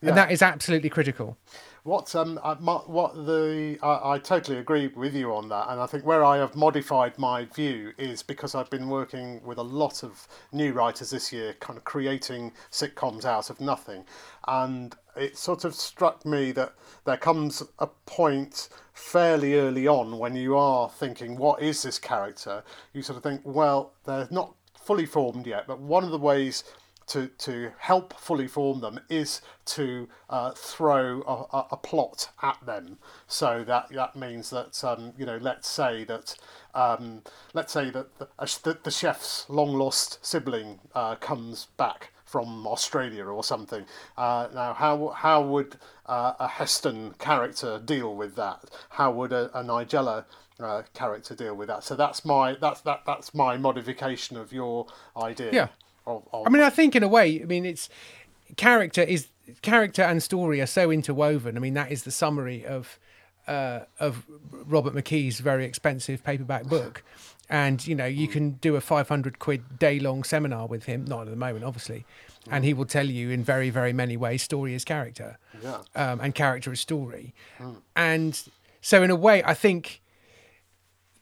And 0.00 0.16
that 0.16 0.30
is 0.30 0.42
absolutely 0.42 0.90
critical. 0.90 1.36
What 1.82 2.14
um 2.14 2.38
I, 2.44 2.54
my, 2.60 2.74
what 2.74 3.14
the 3.26 3.78
I, 3.82 4.12
I 4.14 4.18
totally 4.18 4.58
agree 4.58 4.88
with 4.88 5.14
you 5.14 5.34
on 5.34 5.48
that, 5.48 5.66
and 5.70 5.80
I 5.80 5.86
think 5.86 6.04
where 6.04 6.24
I 6.24 6.36
have 6.36 6.54
modified 6.54 7.18
my 7.18 7.46
view 7.46 7.92
is 7.98 8.22
because 8.22 8.54
I've 8.54 8.70
been 8.70 8.88
working 8.88 9.42
with 9.44 9.58
a 9.58 9.62
lot 9.62 10.04
of 10.04 10.28
new 10.52 10.72
writers 10.72 11.10
this 11.10 11.32
year, 11.32 11.54
kind 11.60 11.76
of 11.76 11.84
creating 11.84 12.52
sitcoms 12.70 13.24
out 13.24 13.48
of 13.50 13.60
nothing, 13.60 14.04
and 14.46 14.94
it 15.18 15.36
sort 15.36 15.64
of 15.64 15.74
struck 15.74 16.24
me 16.24 16.52
that 16.52 16.74
there 17.04 17.16
comes 17.16 17.62
a 17.78 17.86
point 17.86 18.68
fairly 18.92 19.54
early 19.54 19.86
on 19.86 20.18
when 20.18 20.36
you 20.36 20.56
are 20.56 20.88
thinking, 20.88 21.36
what 21.36 21.62
is 21.62 21.82
this 21.82 21.98
character? 21.98 22.62
You 22.92 23.02
sort 23.02 23.16
of 23.16 23.22
think, 23.22 23.42
well, 23.44 23.92
they're 24.04 24.28
not 24.30 24.54
fully 24.74 25.06
formed 25.06 25.46
yet, 25.46 25.66
but 25.66 25.80
one 25.80 26.04
of 26.04 26.10
the 26.10 26.18
ways 26.18 26.64
to, 27.08 27.26
to 27.38 27.72
help 27.78 28.18
fully 28.18 28.46
form 28.46 28.80
them 28.80 29.00
is 29.08 29.40
to 29.64 30.08
uh, 30.28 30.52
throw 30.52 31.22
a, 31.52 31.64
a, 31.72 31.76
plot 31.76 32.28
at 32.42 32.58
them. 32.64 32.98
So 33.26 33.64
that 33.66 33.88
that 33.90 34.14
means 34.14 34.50
that 34.50 34.82
um, 34.84 35.14
you 35.16 35.24
know, 35.24 35.38
let's 35.38 35.68
say 35.68 36.04
that 36.04 36.34
um, 36.74 37.22
let's 37.54 37.72
say 37.72 37.90
that 37.90 38.18
the, 38.18 38.78
the 38.82 38.90
chef's 38.90 39.48
long 39.48 39.72
lost 39.74 40.24
sibling 40.24 40.80
uh, 40.94 41.16
comes 41.16 41.68
back 41.76 42.12
from 42.28 42.66
Australia 42.66 43.24
or 43.24 43.42
something. 43.42 43.84
Uh, 44.16 44.48
now, 44.54 44.74
how 44.74 45.08
how 45.08 45.42
would 45.42 45.76
uh, 46.06 46.34
a 46.38 46.46
Heston 46.46 47.14
character 47.18 47.80
deal 47.84 48.14
with 48.14 48.36
that? 48.36 48.64
How 48.90 49.10
would 49.10 49.32
a, 49.32 49.50
a 49.58 49.64
Nigella 49.64 50.24
uh, 50.60 50.82
character 50.92 51.34
deal 51.34 51.54
with 51.54 51.68
that? 51.68 51.84
So 51.84 51.96
that's 51.96 52.24
my 52.24 52.56
that's 52.60 52.82
that 52.82 53.02
that's 53.06 53.34
my 53.34 53.56
modification 53.56 54.36
of 54.36 54.52
your 54.52 54.86
idea. 55.16 55.52
Yeah. 55.52 55.68
Of, 56.06 56.26
of, 56.32 56.46
I 56.46 56.50
mean, 56.50 56.62
I 56.62 56.70
think 56.70 56.96
in 56.96 57.02
a 57.02 57.08
way, 57.08 57.42
I 57.42 57.44
mean, 57.44 57.66
it's 57.66 57.88
character 58.56 59.02
is 59.02 59.28
character 59.62 60.02
and 60.02 60.22
story 60.22 60.60
are 60.60 60.66
so 60.66 60.90
interwoven. 60.90 61.56
I 61.56 61.60
mean, 61.60 61.74
that 61.74 61.90
is 61.90 62.04
the 62.04 62.10
summary 62.10 62.64
of 62.66 62.98
uh, 63.46 63.80
of 63.98 64.26
Robert 64.52 64.94
McKee's 64.94 65.40
very 65.40 65.64
expensive 65.64 66.22
paperback 66.22 66.64
book. 66.64 67.02
And 67.50 67.86
you 67.86 67.94
know, 67.94 68.06
you 68.06 68.28
can 68.28 68.52
do 68.52 68.76
a 68.76 68.80
five 68.80 69.08
hundred 69.08 69.38
quid 69.38 69.78
day 69.78 69.98
long 69.98 70.22
seminar 70.24 70.66
with 70.66 70.84
him. 70.84 71.04
Not 71.06 71.22
at 71.22 71.30
the 71.30 71.36
moment, 71.36 71.64
obviously, 71.64 72.04
and 72.50 72.64
he 72.64 72.74
will 72.74 72.84
tell 72.84 73.06
you 73.06 73.30
in 73.30 73.42
very, 73.42 73.70
very 73.70 73.92
many 73.92 74.16
ways, 74.16 74.42
story 74.42 74.74
is 74.74 74.84
character, 74.84 75.38
Yeah. 75.62 75.80
um, 75.94 76.20
and 76.20 76.34
character 76.34 76.72
is 76.72 76.80
story. 76.80 77.34
And 77.96 78.40
so, 78.82 79.02
in 79.02 79.10
a 79.10 79.16
way, 79.16 79.42
I 79.44 79.54
think 79.54 80.02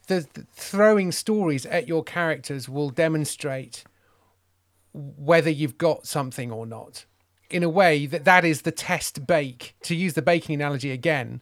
the, 0.09 0.27
the 0.35 0.47
throwing 0.53 1.13
stories 1.13 1.65
at 1.67 1.87
your 1.87 2.03
characters 2.03 2.69
will 2.69 2.91
demonstrate 2.91 3.85
whether 4.93 5.51
you've 5.51 5.79
got 5.79 6.07
something 6.07 6.51
or 6.51 6.67
not. 6.67 7.05
In 7.51 7.63
a 7.63 7.69
way 7.69 8.07
that 8.07 8.25
that 8.25 8.45
is 8.45 8.63
the 8.63 8.73
test 8.73 9.27
bake. 9.27 9.77
To 9.83 9.95
use 9.95 10.15
the 10.15 10.23
baking 10.23 10.57
analogy 10.57 10.91
again, 10.91 11.41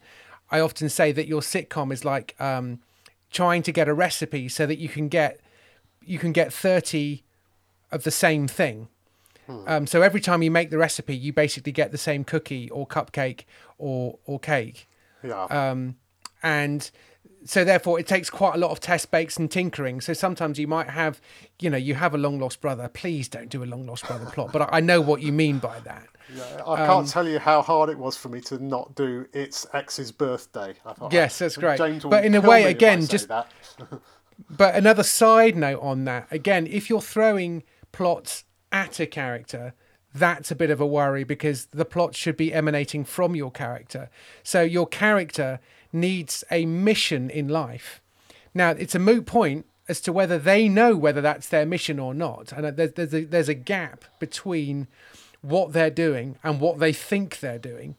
I 0.50 0.60
often 0.60 0.90
say 0.90 1.12
that 1.12 1.26
your 1.26 1.40
sitcom 1.40 1.90
is 1.92 2.04
like 2.04 2.34
um, 2.38 2.80
trying 3.34 3.62
to 3.64 3.72
get 3.72 3.88
a 3.88 3.92
recipe 3.92 4.48
so 4.48 4.64
that 4.64 4.78
you 4.78 4.88
can 4.88 5.08
get 5.08 5.40
you 6.06 6.18
can 6.18 6.32
get 6.32 6.52
30 6.52 7.22
of 7.90 8.04
the 8.04 8.10
same 8.10 8.46
thing. 8.46 8.88
Um, 9.66 9.86
so 9.86 10.00
every 10.00 10.22
time 10.22 10.42
you 10.42 10.50
make 10.50 10.70
the 10.70 10.78
recipe, 10.78 11.14
you 11.14 11.32
basically 11.32 11.72
get 11.72 11.92
the 11.92 11.98
same 11.98 12.24
cookie 12.24 12.70
or 12.70 12.86
cupcake 12.86 13.44
or 13.76 14.18
or 14.24 14.38
cake. 14.38 14.88
Yeah. 15.22 15.44
Um, 15.44 15.96
and 16.42 16.90
so 17.44 17.64
therefore 17.64 18.00
it 18.00 18.06
takes 18.06 18.30
quite 18.30 18.54
a 18.54 18.58
lot 18.58 18.70
of 18.70 18.80
test 18.80 19.10
bakes 19.10 19.36
and 19.36 19.50
tinkering 19.50 20.00
so 20.00 20.12
sometimes 20.12 20.58
you 20.58 20.66
might 20.66 20.88
have 20.88 21.20
you 21.60 21.68
know 21.68 21.76
you 21.76 21.94
have 21.94 22.14
a 22.14 22.18
long 22.18 22.38
lost 22.38 22.60
brother 22.60 22.88
please 22.88 23.28
don't 23.28 23.50
do 23.50 23.62
a 23.62 23.66
long 23.66 23.86
lost 23.86 24.06
brother 24.06 24.26
plot 24.26 24.50
but 24.50 24.62
I, 24.62 24.78
I 24.78 24.80
know 24.80 25.00
what 25.00 25.20
you 25.20 25.30
mean 25.30 25.58
by 25.58 25.78
that 25.80 26.06
yeah, 26.34 26.62
I 26.66 26.82
um, 26.82 26.86
can't 26.86 27.08
tell 27.08 27.28
you 27.28 27.38
how 27.38 27.62
hard 27.62 27.90
it 27.90 27.98
was 27.98 28.16
for 28.16 28.28
me 28.28 28.40
to 28.42 28.62
not 28.62 28.94
do 28.94 29.26
its 29.32 29.66
ex's 29.72 30.12
birthday. 30.12 30.74
I 30.86 30.92
thought, 30.92 31.12
Yes, 31.12 31.38
that's 31.38 31.56
great. 31.56 31.78
James 31.78 32.04
But 32.04 32.24
in 32.24 32.34
a 32.34 32.40
way, 32.40 32.58
me 32.58 32.62
if 32.62 32.66
I 32.66 32.70
again, 32.70 33.06
just- 33.06 33.28
but 34.50 34.74
another 34.74 35.02
side 35.02 35.56
note 35.56 35.80
on 35.80 36.04
that 36.04 36.26
again 36.30 36.66
if 36.66 36.90
you're 36.90 37.00
throwing 37.00 37.62
plots 37.92 38.44
at 38.72 38.98
a 39.00 39.06
character 39.06 39.74
that's 40.14 40.50
a 40.50 40.54
bit 40.54 40.70
of 40.70 40.80
a 40.80 40.86
worry 40.86 41.24
because 41.24 41.66
the 41.66 41.84
plot 41.84 42.14
should 42.14 42.36
be 42.36 42.52
emanating 42.52 43.04
from 43.04 43.34
your 43.34 43.50
character 43.50 44.10
so 44.42 44.62
your 44.62 44.86
character 44.86 45.60
needs 45.92 46.44
a 46.50 46.66
mission 46.66 47.30
in 47.30 47.48
life 47.48 48.00
now 48.52 48.70
it's 48.70 48.94
a 48.94 48.98
moot 48.98 49.26
point 49.26 49.66
as 49.86 50.00
to 50.00 50.12
whether 50.12 50.38
they 50.38 50.68
know 50.68 50.96
whether 50.96 51.20
that's 51.20 51.48
their 51.48 51.66
mission 51.66 51.98
or 51.98 52.14
not 52.14 52.52
and 52.52 52.76
there's, 52.76 52.92
there's, 52.92 53.14
a, 53.14 53.24
there's 53.24 53.48
a 53.48 53.54
gap 53.54 54.04
between 54.18 54.88
what 55.44 55.72
they're 55.72 55.90
doing 55.90 56.36
and 56.42 56.60
what 56.60 56.78
they 56.78 56.92
think 56.92 57.40
they're 57.40 57.58
doing 57.58 57.94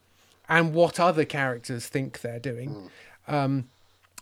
and 0.50 0.74
what 0.74 1.00
other 1.00 1.26
characters 1.26 1.88
think 1.88 2.22
they're 2.22 2.40
doing 2.40 2.90
um, 3.28 3.68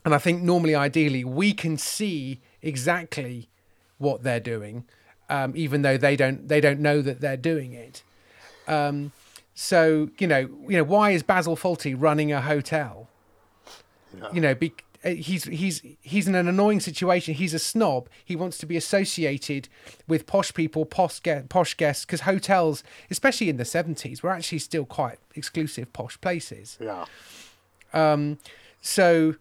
and 0.06 0.13
I 0.13 0.18
think 0.18 0.42
normally, 0.44 0.75
ideally, 0.75 1.24
we 1.24 1.53
can 1.53 1.77
see 1.77 2.42
exactly 2.62 3.48
what 3.98 4.24
they're 4.24 4.39
doing, 4.39 4.86
um, 5.30 5.53
even 5.56 5.82
though 5.82 5.98
they 5.98 6.15
don't 6.15 6.48
they 6.48 6.60
don't 6.60 6.80
know 6.80 7.01
that 7.01 7.22
they're 7.22 7.38
doing 7.38 7.74
it. 7.74 8.03
Um, 8.68 9.13
so 9.56 10.10
you 10.18 10.27
know, 10.27 10.50
you 10.68 10.77
know, 10.77 10.84
why 10.84 11.12
is 11.12 11.24
Basil 11.24 11.56
Fawlty 11.56 11.96
running 11.98 12.32
a 12.34 12.42
hotel? 12.42 13.08
Yeah. 14.15 14.30
You 14.34 14.42
know, 14.42 14.56
be, 14.56 14.74
he's 15.04 15.44
he's 15.46 15.82
he's 16.02 16.28
in 16.28 16.36
an 16.36 16.48
annoying 16.48 16.80
situation. 16.80 17.34
He's 17.34 17.54
a 17.54 17.60
snob. 17.60 18.10
He 18.24 18.36
wants 18.36 18.58
to 18.60 18.66
be 18.66 18.78
associated 18.78 19.68
with 20.08 20.26
posh 20.26 20.54
people, 20.54 20.86
posh 20.86 21.20
guest, 21.20 21.50
posh 21.50 21.74
guests, 21.76 22.06
because 22.06 22.22
hotels, 22.22 22.84
especially 23.12 23.50
in 23.50 23.58
the 23.58 23.66
seventies, 23.66 24.24
were 24.24 24.30
actually 24.32 24.60
still 24.60 24.86
quite 24.86 25.18
exclusive 25.36 25.92
posh 25.94 26.20
places. 26.22 26.78
Yeah. 26.82 27.06
Um, 27.94 28.38
So, 28.82 29.36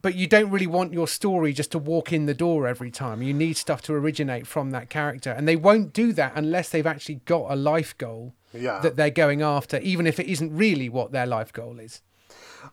but 0.00 0.14
you 0.16 0.26
don't 0.26 0.50
really 0.50 0.66
want 0.66 0.92
your 0.92 1.06
story 1.06 1.52
just 1.52 1.70
to 1.72 1.78
walk 1.78 2.12
in 2.12 2.26
the 2.26 2.34
door 2.34 2.66
every 2.66 2.90
time. 2.90 3.22
You 3.22 3.32
need 3.32 3.56
stuff 3.56 3.82
to 3.82 3.92
originate 3.94 4.46
from 4.46 4.70
that 4.72 4.90
character, 4.90 5.30
and 5.30 5.46
they 5.46 5.54
won't 5.56 5.92
do 5.92 6.12
that 6.14 6.32
unless 6.34 6.68
they've 6.70 6.86
actually 6.86 7.16
got 7.24 7.50
a 7.50 7.54
life 7.56 7.96
goal 7.98 8.34
Yeah. 8.52 8.80
that 8.80 8.96
they're 8.96 9.10
going 9.10 9.40
after, 9.42 9.78
even 9.78 10.06
if 10.06 10.18
it 10.18 10.26
isn't 10.26 10.52
really 10.56 10.88
what 10.88 11.12
their 11.12 11.26
life 11.26 11.52
goal 11.52 11.78
is. 11.78 12.02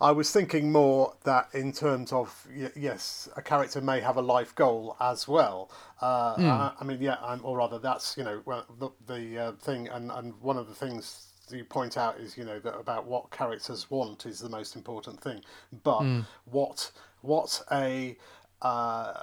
I 0.01 0.12
was 0.12 0.31
thinking 0.31 0.72
more 0.72 1.15
that 1.24 1.50
in 1.53 1.72
terms 1.72 2.12
of 2.12 2.48
yes, 2.75 3.29
a 3.36 3.41
character 3.41 3.81
may 3.81 4.00
have 4.01 4.17
a 4.17 4.22
life 4.22 4.55
goal 4.55 4.96
as 5.00 5.27
well. 5.27 5.72
Uh, 6.01 6.05
Hmm. 6.36 6.48
I, 6.48 6.72
I 6.79 6.84
mean, 6.84 7.01
yeah, 7.01 7.17
I'm, 7.22 7.43
or 7.43 7.58
rather, 7.58 7.79
that's 7.79 8.17
you 8.17 8.24
know 8.24 8.41
well, 8.46 8.65
the, 8.79 8.89
the 9.08 9.38
uh, 9.39 9.51
thing, 9.53 9.88
and, 9.89 10.12
and 10.12 10.39
one 10.41 10.58
of 10.58 10.67
the 10.67 10.75
things 10.75 11.25
you 11.51 11.63
point 11.63 11.98
out 11.98 12.19
is 12.19 12.38
you 12.38 12.46
know 12.46 12.60
that 12.60 12.75
about 12.77 13.05
what 13.08 13.31
characters 13.31 13.89
want 13.89 14.25
is 14.25 14.39
the 14.39 14.50
most 14.50 14.75
important 14.75 15.19
thing, 15.22 15.41
but 15.84 16.05
Hmm. 16.05 16.22
what 16.46 16.91
what 17.22 17.62
a 17.72 18.17
uh, 18.62 19.13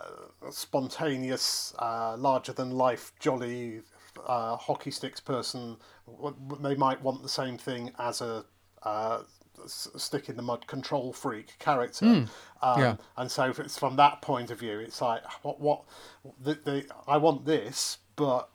spontaneous, 0.50 1.74
uh, 1.78 2.16
larger 2.16 2.52
than 2.52 2.70
life, 2.70 3.12
jolly 3.20 3.82
uh, 4.26 4.56
hockey 4.56 4.90
sticks 4.90 5.20
person, 5.20 5.76
they 6.60 6.74
might 6.74 7.00
want 7.02 7.22
the 7.22 7.28
same 7.28 7.58
thing 7.58 7.92
as 7.98 8.20
a 8.20 8.44
uh, 8.82 9.22
stick 9.68 10.28
in 10.28 10.36
the 10.36 10.42
mud 10.42 10.66
control 10.66 11.12
freak 11.12 11.58
character. 11.58 12.06
Hmm. 12.06 12.24
Um, 12.62 12.80
Yeah. 12.80 12.96
And 13.16 13.30
so 13.30 13.44
if 13.48 13.58
it's 13.58 13.78
from 13.78 13.96
that 13.96 14.22
point 14.22 14.50
of 14.50 14.58
view, 14.60 14.78
it's 14.78 15.00
like 15.00 15.22
what 15.42 15.60
what 15.60 15.82
the, 16.42 16.54
the 16.64 16.86
I 17.06 17.16
want 17.16 17.44
this, 17.44 17.98
but 18.16 18.48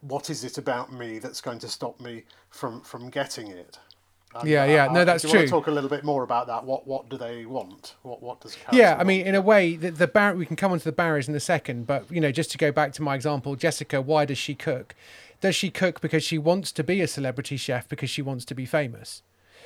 what 0.00 0.30
is 0.30 0.42
it 0.44 0.58
about 0.58 0.92
me 0.92 1.18
that's 1.18 1.40
going 1.40 1.58
to 1.60 1.68
stop 1.68 2.00
me 2.00 2.24
from 2.50 2.80
from 2.82 3.10
getting 3.10 3.48
it? 3.48 3.78
And, 4.34 4.48
Yeah, 4.48 4.64
yeah. 4.64 4.86
Uh, 4.88 4.92
no, 4.92 5.00
uh, 5.00 5.04
that's 5.04 5.22
do 5.22 5.28
you 5.28 5.34
want 5.34 5.40
true. 5.40 5.46
to 5.46 5.50
talk 5.64 5.66
a 5.66 5.70
little 5.70 5.90
bit 5.90 6.04
more 6.04 6.22
about 6.22 6.46
that? 6.46 6.64
What 6.64 6.86
what 6.86 7.08
do 7.08 7.16
they 7.18 7.44
want? 7.46 7.94
What 8.02 8.22
what 8.22 8.40
does 8.40 8.56
Yeah, 8.72 8.92
I 8.92 8.96
want? 8.96 9.08
mean, 9.08 9.26
in 9.26 9.34
a 9.34 9.40
way, 9.42 9.76
the, 9.76 9.90
the 9.90 10.06
bar- 10.08 10.34
we 10.34 10.46
can 10.46 10.56
come 10.56 10.72
onto 10.72 10.84
the 10.84 10.92
barriers 10.92 11.28
in 11.28 11.34
a 11.34 11.40
second, 11.40 11.86
but 11.86 12.10
you 12.10 12.20
know, 12.20 12.32
just 12.32 12.50
to 12.52 12.58
go 12.58 12.72
back 12.72 12.92
to 12.94 13.02
my 13.02 13.14
example, 13.14 13.56
Jessica, 13.56 14.00
why 14.00 14.24
does 14.24 14.38
she 14.38 14.54
cook? 14.54 14.94
Does 15.40 15.54
she 15.56 15.70
cook 15.70 16.00
because 16.00 16.22
she 16.22 16.38
wants 16.38 16.72
to 16.72 16.84
be 16.84 17.00
a 17.00 17.08
celebrity 17.08 17.56
chef 17.56 17.88
because 17.88 18.08
she 18.10 18.22
wants 18.22 18.44
to 18.46 18.54
be 18.54 18.64
famous? 18.64 19.22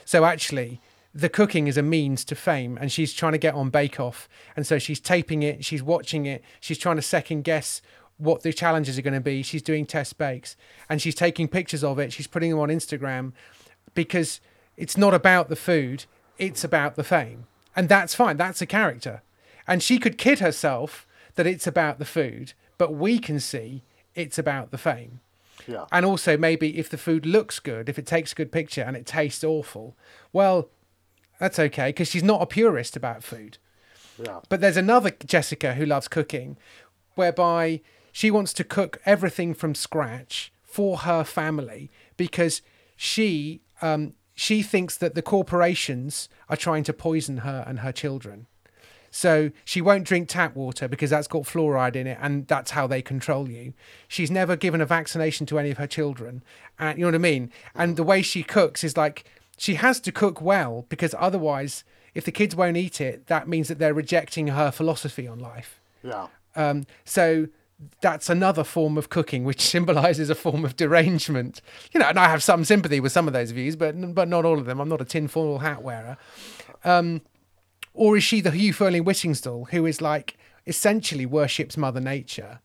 So 0.06 0.25
actually, 0.25 0.80
the 1.12 1.28
cooking 1.28 1.66
is 1.66 1.76
a 1.76 1.82
means 1.82 2.25
to 2.26 2.36
fame, 2.36 2.78
and 2.80 2.92
she's 2.92 3.12
trying 3.12 3.32
to 3.32 3.38
get 3.38 3.54
on 3.54 3.70
Bake 3.70 3.98
Off, 3.98 4.28
and 4.54 4.64
so 4.64 4.78
she's 4.78 5.00
taping 5.00 5.42
it, 5.42 5.64
she's 5.64 5.82
watching 5.82 6.26
it, 6.26 6.44
she's 6.60 6.78
trying 6.78 6.94
to 6.94 7.02
second 7.02 7.42
guess 7.42 7.82
what 8.16 8.42
the 8.42 8.52
challenges 8.52 8.96
are 8.96 9.02
going 9.02 9.14
to 9.14 9.20
be. 9.20 9.42
She's 9.42 9.62
doing 9.62 9.84
test 9.84 10.16
bakes, 10.16 10.56
and 10.88 11.02
she's 11.02 11.16
taking 11.16 11.48
pictures 11.48 11.82
of 11.82 11.98
it. 11.98 12.12
She's 12.12 12.28
putting 12.28 12.50
them 12.50 12.60
on 12.60 12.68
Instagram 12.68 13.32
because 13.94 14.40
it's 14.76 14.96
not 14.96 15.12
about 15.12 15.48
the 15.48 15.56
food, 15.56 16.04
it's 16.38 16.62
about 16.62 16.94
the 16.94 17.04
fame. 17.04 17.46
And 17.75 17.88
that's 17.88 18.14
fine, 18.14 18.36
that's 18.36 18.62
a 18.62 18.66
character. 18.66 19.22
And 19.66 19.82
she 19.82 19.98
could 19.98 20.18
kid 20.18 20.38
herself 20.38 21.04
that 21.34 21.48
it's 21.48 21.66
about 21.66 21.98
the 21.98 22.04
food, 22.04 22.52
but 22.78 22.94
we 22.94 23.18
can 23.18 23.40
see 23.40 23.82
it's 24.14 24.38
about 24.38 24.70
the 24.70 24.78
fame. 24.78 25.20
Yeah, 25.66 25.87
And 25.92 26.06
also, 26.06 26.37
maybe 26.37 26.78
if 26.78 26.88
the 26.88 26.99
food 26.99 27.26
looks 27.26 27.58
good, 27.58 27.88
if 27.88 27.99
it 27.99 28.06
takes 28.06 28.32
a 28.32 28.35
good 28.35 28.52
picture 28.52 28.82
and 28.82 28.96
it 28.96 29.06
tastes 29.06 29.44
awful, 29.44 29.96
well, 30.32 30.68
that's 31.38 31.58
okay 31.58 31.88
because 31.88 32.08
she's 32.08 32.23
not 32.23 32.42
a 32.42 32.46
purist 32.46 32.96
about 32.96 33.23
food. 33.23 33.58
yeah, 34.23 34.40
But 34.49 34.61
there's 34.61 34.76
another 34.76 35.11
Jessica 35.11 35.75
who 35.75 35.85
loves 35.85 36.08
cooking, 36.08 36.56
whereby 37.14 37.80
she 38.12 38.30
wants 38.30 38.52
to 38.54 38.64
cook 38.64 39.00
everything 39.04 39.54
from 39.54 39.75
scratch 39.75 40.52
for 40.62 40.99
her 40.99 41.25
family 41.25 41.90
because 42.16 42.62
she 42.96 43.61
um, 43.82 44.14
she 44.35 44.62
thinks 44.62 44.96
that 44.99 45.14
the 45.14 45.23
corporations 45.23 46.28
are 46.49 46.56
trying 46.56 46.85
to 46.85 46.92
poison 46.92 47.38
her 47.38 47.64
and 47.66 47.80
her 47.80 47.92
children. 47.92 48.46
So 49.16 49.50
she 49.64 49.80
won't 49.80 50.04
drink 50.04 50.28
tap 50.28 50.54
water 50.54 50.88
because 50.88 51.08
that's 51.08 51.26
got 51.26 51.44
fluoride 51.44 51.96
in 51.96 52.06
it, 52.06 52.18
and 52.20 52.46
that's 52.49 52.73
how 52.73 52.87
they 52.87 53.00
control 53.00 53.49
you. 53.49 53.73
She's 54.08 54.30
never 54.30 54.56
given 54.56 54.82
a 54.82 54.85
vaccination 54.85 55.46
to 55.46 55.58
any 55.58 55.70
of 55.70 55.78
her 55.78 55.87
children, 55.87 56.42
and 56.78 56.99
you 56.99 57.04
know 57.06 57.08
what 57.08 57.14
I 57.14 57.18
mean. 57.18 57.50
And 57.75 57.96
the 57.96 58.02
way 58.02 58.20
she 58.20 58.42
cooks 58.42 58.85
is 58.85 58.94
like 58.94 59.25
she 59.56 59.76
has 59.76 60.00
to 60.00 60.12
cook 60.12 60.42
well 60.42 60.85
because 60.90 61.14
otherwise, 61.18 61.82
if 62.14 62.26
the 62.26 62.30
kids 62.30 62.54
won't 62.54 62.76
eat 62.76 63.00
it, 63.00 63.26
that 63.28 63.49
means 63.49 63.68
that 63.68 63.78
they're 63.78 63.94
rejecting 63.94 64.49
her 64.49 64.70
philosophy 64.70 65.26
on 65.26 65.38
life. 65.38 65.80
yeah, 66.02 66.26
Um, 66.54 66.85
so 67.06 67.49
that's 68.02 68.28
another 68.28 68.64
form 68.64 68.99
of 68.99 69.08
cooking, 69.08 69.44
which 69.44 69.62
symbolizes 69.75 70.28
a 70.28 70.35
form 70.35 70.62
of 70.62 70.76
derangement. 70.76 71.62
You 71.94 72.00
know, 72.00 72.06
and 72.06 72.18
I 72.18 72.28
have 72.28 72.42
some 72.42 72.66
sympathy 72.66 73.00
with 73.00 73.12
some 73.12 73.26
of 73.26 73.32
those 73.32 73.52
views, 73.52 73.76
but 73.76 74.14
but 74.14 74.28
not 74.28 74.44
all 74.44 74.58
of 74.58 74.66
them. 74.66 74.78
I'm 74.78 74.90
not 74.90 75.00
a 75.00 75.06
tinfoil 75.06 75.61
hat 75.61 75.82
wearer. 75.82 76.18
Um, 76.85 77.23
or 77.96 78.16
is 78.16 78.24
she 78.24 78.40
the 78.40 78.50
Hugh 78.50 78.72
Fearnley-Whittingstall, 78.72 79.70
who 79.70 79.86
is 79.86 80.00
like 80.00 80.36
essentially 80.66 81.26
worships 81.26 81.76
Mother 81.76 82.00
Nature? 82.00 82.60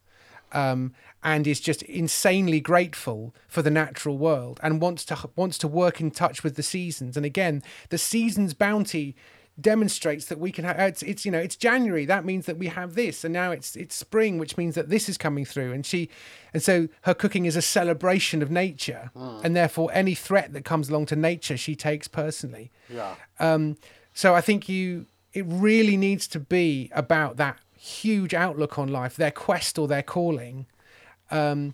um, 0.54 0.94
and 1.24 1.48
is 1.48 1.60
just 1.60 1.82
insanely 1.84 2.60
grateful 2.60 3.34
for 3.48 3.62
the 3.62 3.72
natural 3.72 4.18
world 4.18 4.60
and 4.64 4.82
wants 4.82 5.06
to 5.06 5.30
wants 5.36 5.58
to 5.60 5.68
work 5.68 6.02
in 6.02 6.12
touch 6.12 6.44
with 6.44 6.56
the 6.56 6.64
seasons. 6.64 7.16
And 7.16 7.26
again, 7.26 7.62
the 7.90 7.98
seasons 7.98 8.54
bounty 8.54 9.16
demonstrates 9.60 10.26
that 10.26 10.40
we 10.40 10.52
can 10.52 10.64
have 10.66 10.80
it's, 10.80 11.04
it's 11.04 11.26
you 11.26 11.32
know 11.32 11.38
it's 11.38 11.58
January 11.58 12.06
that 12.06 12.26
means 12.26 12.46
that 12.46 12.58
we 12.58 12.68
have 12.68 12.96
this 12.96 13.24
and 13.24 13.34
now 13.34 13.52
it's 13.52 13.76
it's 13.76 13.94
spring 13.94 14.40
which 14.40 14.58
means 14.58 14.76
that 14.76 14.90
this 14.90 15.10
is 15.10 15.18
coming 15.18 15.44
through 15.44 15.74
and 15.74 15.86
she 15.86 16.10
and 16.54 16.64
so 16.64 16.88
her 17.02 17.14
cooking 17.14 17.46
is 17.46 17.58
a 17.58 17.62
celebration 17.62 18.42
of 18.42 18.50
nature 18.50 19.12
and 19.44 19.54
therefore 19.54 19.92
any 19.94 20.16
threat 20.16 20.54
that 20.54 20.64
comes 20.64 20.90
along 20.90 21.06
to 21.06 21.18
nature 21.18 21.58
she 21.58 21.76
takes 21.76 22.08
personally 22.08 22.72
yeah, 22.90 23.14
um, 23.40 23.78
so 24.14 24.34
I 24.34 24.42
think 24.42 24.70
you 24.70 25.06
it 25.34 25.46
really 25.48 25.98
needs 25.98 26.28
to 26.28 26.40
be 26.40 26.90
about 26.94 27.38
that 27.38 27.58
huge 27.78 28.34
outlook 28.34 28.78
on 28.78 28.88
life, 28.88 29.16
their 29.16 29.32
quest 29.32 29.80
or 29.80 29.88
their 29.88 30.04
calling. 30.04 30.66
Um, 31.30 31.74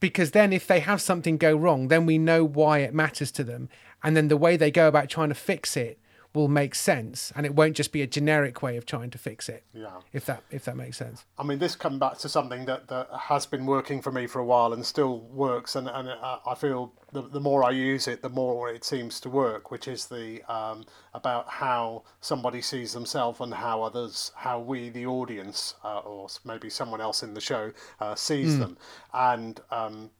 because 0.00 0.32
then 0.32 0.52
if 0.52 0.66
they 0.66 0.80
have 0.80 1.00
something 1.00 1.36
go 1.36 1.54
wrong, 1.54 1.88
then 1.88 2.06
we 2.06 2.18
know 2.18 2.44
why 2.44 2.78
it 2.78 2.94
matters 2.94 3.30
to 3.32 3.44
them. 3.44 3.68
And 4.02 4.16
then 4.16 4.28
the 4.28 4.36
way 4.36 4.56
they 4.56 4.70
go 4.70 4.88
about 4.88 5.08
trying 5.08 5.28
to 5.28 5.34
fix 5.34 5.76
it 5.76 5.98
will 6.36 6.48
make 6.48 6.74
sense, 6.74 7.32
and 7.34 7.44
it 7.44 7.54
won't 7.54 7.74
just 7.74 7.90
be 7.90 8.02
a 8.02 8.06
generic 8.06 8.62
way 8.62 8.76
of 8.76 8.86
trying 8.86 9.10
to 9.10 9.18
fix 9.18 9.48
it. 9.48 9.64
Yeah. 9.72 10.00
If 10.12 10.26
that 10.26 10.42
if 10.50 10.64
that 10.66 10.76
makes 10.76 10.98
sense. 10.98 11.24
I 11.38 11.42
mean, 11.42 11.58
this 11.58 11.74
comes 11.74 11.98
back 11.98 12.18
to 12.18 12.28
something 12.28 12.66
that, 12.66 12.86
that 12.88 13.08
has 13.22 13.46
been 13.46 13.66
working 13.66 14.00
for 14.02 14.12
me 14.12 14.26
for 14.26 14.38
a 14.38 14.44
while 14.44 14.72
and 14.72 14.84
still 14.86 15.20
works, 15.20 15.74
and, 15.74 15.88
and 15.88 16.08
uh, 16.08 16.38
I 16.46 16.54
feel 16.54 16.92
the, 17.12 17.22
the 17.22 17.40
more 17.40 17.64
I 17.64 17.70
use 17.70 18.06
it, 18.06 18.22
the 18.22 18.28
more 18.28 18.68
it 18.68 18.84
seems 18.84 19.18
to 19.20 19.30
work, 19.30 19.70
which 19.70 19.88
is 19.88 20.06
the 20.06 20.42
um, 20.52 20.84
about 21.14 21.48
how 21.48 22.04
somebody 22.20 22.60
sees 22.60 22.92
themselves 22.92 23.40
and 23.40 23.54
how 23.54 23.82
others, 23.82 24.32
how 24.36 24.60
we, 24.60 24.90
the 24.90 25.06
audience, 25.06 25.74
uh, 25.82 25.98
or 26.00 26.28
maybe 26.44 26.68
someone 26.68 27.00
else 27.00 27.22
in 27.22 27.34
the 27.34 27.40
show, 27.40 27.72
uh, 28.00 28.14
sees 28.14 28.58
them, 28.58 28.76
and 29.14 29.60
um, 29.70 30.10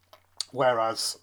whereas 0.52 1.18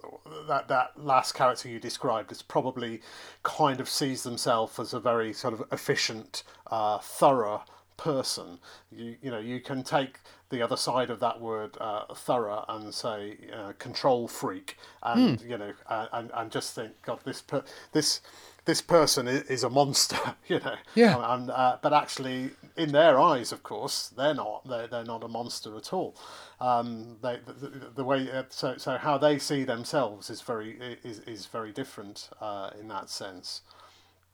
that 0.48 0.68
that 0.68 0.92
last 0.98 1.34
character 1.34 1.70
you 1.70 1.80
described 1.80 2.32
is 2.32 2.42
probably 2.42 3.02
kind 3.44 3.80
of 3.80 3.90
sees 3.90 4.24
themselves 4.24 4.80
as 4.80 4.94
a 4.94 5.00
very 5.00 5.34
sort 5.34 5.54
of 5.54 5.64
efficient, 5.72 6.44
uh, 6.72 7.00
thorough 7.00 7.64
person. 7.98 8.60
You 8.92 9.16
you 9.22 9.32
know 9.32 9.40
you 9.40 9.60
can 9.60 9.84
take 9.84 10.20
the 10.50 10.62
other 10.62 10.78
side 10.78 11.10
of 11.10 11.20
that 11.20 11.42
word 11.42 11.78
uh, 11.80 12.14
thorough 12.14 12.64
and 12.70 12.94
say 12.94 13.38
uh, 13.54 13.74
control 13.80 14.28
freak, 14.28 14.78
and 15.02 15.42
you 15.42 15.58
know 15.58 15.74
and 15.90 16.32
and 16.34 16.52
just 16.52 16.76
think 16.76 17.02
God 17.02 17.20
this 17.24 17.42
per- 17.42 17.64
this. 17.92 18.22
This 18.66 18.82
person 18.82 19.28
is, 19.28 19.64
a 19.64 19.70
monster, 19.70 20.18
you 20.48 20.60
know. 20.60 20.76
Yeah. 20.96 21.34
And 21.34 21.50
uh, 21.50 21.78
but 21.82 21.92
actually, 21.94 22.52
in 22.78 22.92
their 22.92 23.20
eyes, 23.20 23.52
of 23.52 23.64
course, 23.64 24.08
they're 24.10 24.34
not. 24.34 24.68
They're, 24.68 24.88
they're 24.88 25.04
not 25.04 25.24
a 25.24 25.28
monster 25.28 25.76
at 25.76 25.92
all. 25.92 26.16
Um, 26.62 27.18
they, 27.22 27.40
the, 27.46 27.54
the, 27.54 27.90
the 27.96 28.04
way 28.04 28.32
uh, 28.32 28.44
so 28.50 28.78
so 28.78 28.98
how 28.98 29.18
they 29.18 29.38
see 29.38 29.64
themselves 29.64 30.30
is 30.30 30.42
very 30.42 30.98
is, 31.04 31.20
is 31.20 31.46
very 31.46 31.72
different 31.72 32.30
uh, 32.40 32.70
in 32.80 32.88
that 32.88 33.10
sense. 33.10 33.62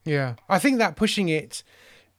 Yeah, 0.05 0.35
I 0.47 0.59
think 0.59 0.77
that 0.77 0.95
pushing 0.95 1.29
it 1.29 1.63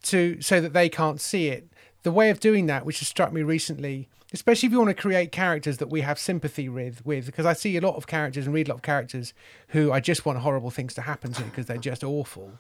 to 0.05 0.41
so 0.41 0.61
that 0.61 0.73
they 0.73 0.89
can't 0.89 1.21
see 1.21 1.49
it, 1.49 1.69
the 2.03 2.13
way 2.13 2.31
of 2.31 2.41
doing 2.41 2.67
that, 2.67 2.85
which 2.85 2.99
has 3.01 3.09
struck 3.09 3.33
me 3.33 3.43
recently, 3.43 4.09
especially 4.33 4.67
if 4.67 4.73
you 4.73 4.79
want 4.79 4.97
to 4.97 5.01
create 5.01 5.33
characters 5.33 5.79
that 5.79 5.89
we 5.89 6.03
have 6.03 6.19
sympathy 6.19 6.69
with, 6.69 7.05
with 7.05 7.27
because 7.27 7.47
I 7.47 7.53
see 7.53 7.77
a 7.77 7.81
lot 7.81 7.97
of 7.97 8.07
characters 8.07 8.47
and 8.47 8.55
read 8.55 8.69
a 8.69 8.71
lot 8.71 8.77
of 8.77 8.83
characters 8.83 9.35
who 9.69 9.91
I 9.91 10.01
just 10.01 10.25
want 10.25 10.39
horrible 10.39 10.71
things 10.71 10.95
to 10.95 11.03
happen 11.03 11.33
to 11.33 11.43
because 11.43 11.67
they're 11.67 11.79
just 11.79 12.05
awful. 12.05 12.53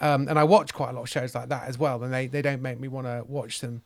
Um, 0.00 0.28
and 0.28 0.38
I 0.38 0.44
watch 0.44 0.74
quite 0.74 0.90
a 0.90 0.92
lot 0.92 1.02
of 1.02 1.08
shows 1.08 1.34
like 1.34 1.48
that 1.48 1.68
as 1.68 1.78
well, 1.78 2.02
and 2.02 2.12
they, 2.12 2.26
they 2.26 2.42
don't 2.42 2.60
make 2.60 2.78
me 2.78 2.86
want 2.86 3.06
to 3.06 3.24
watch 3.26 3.60
them 3.60 3.82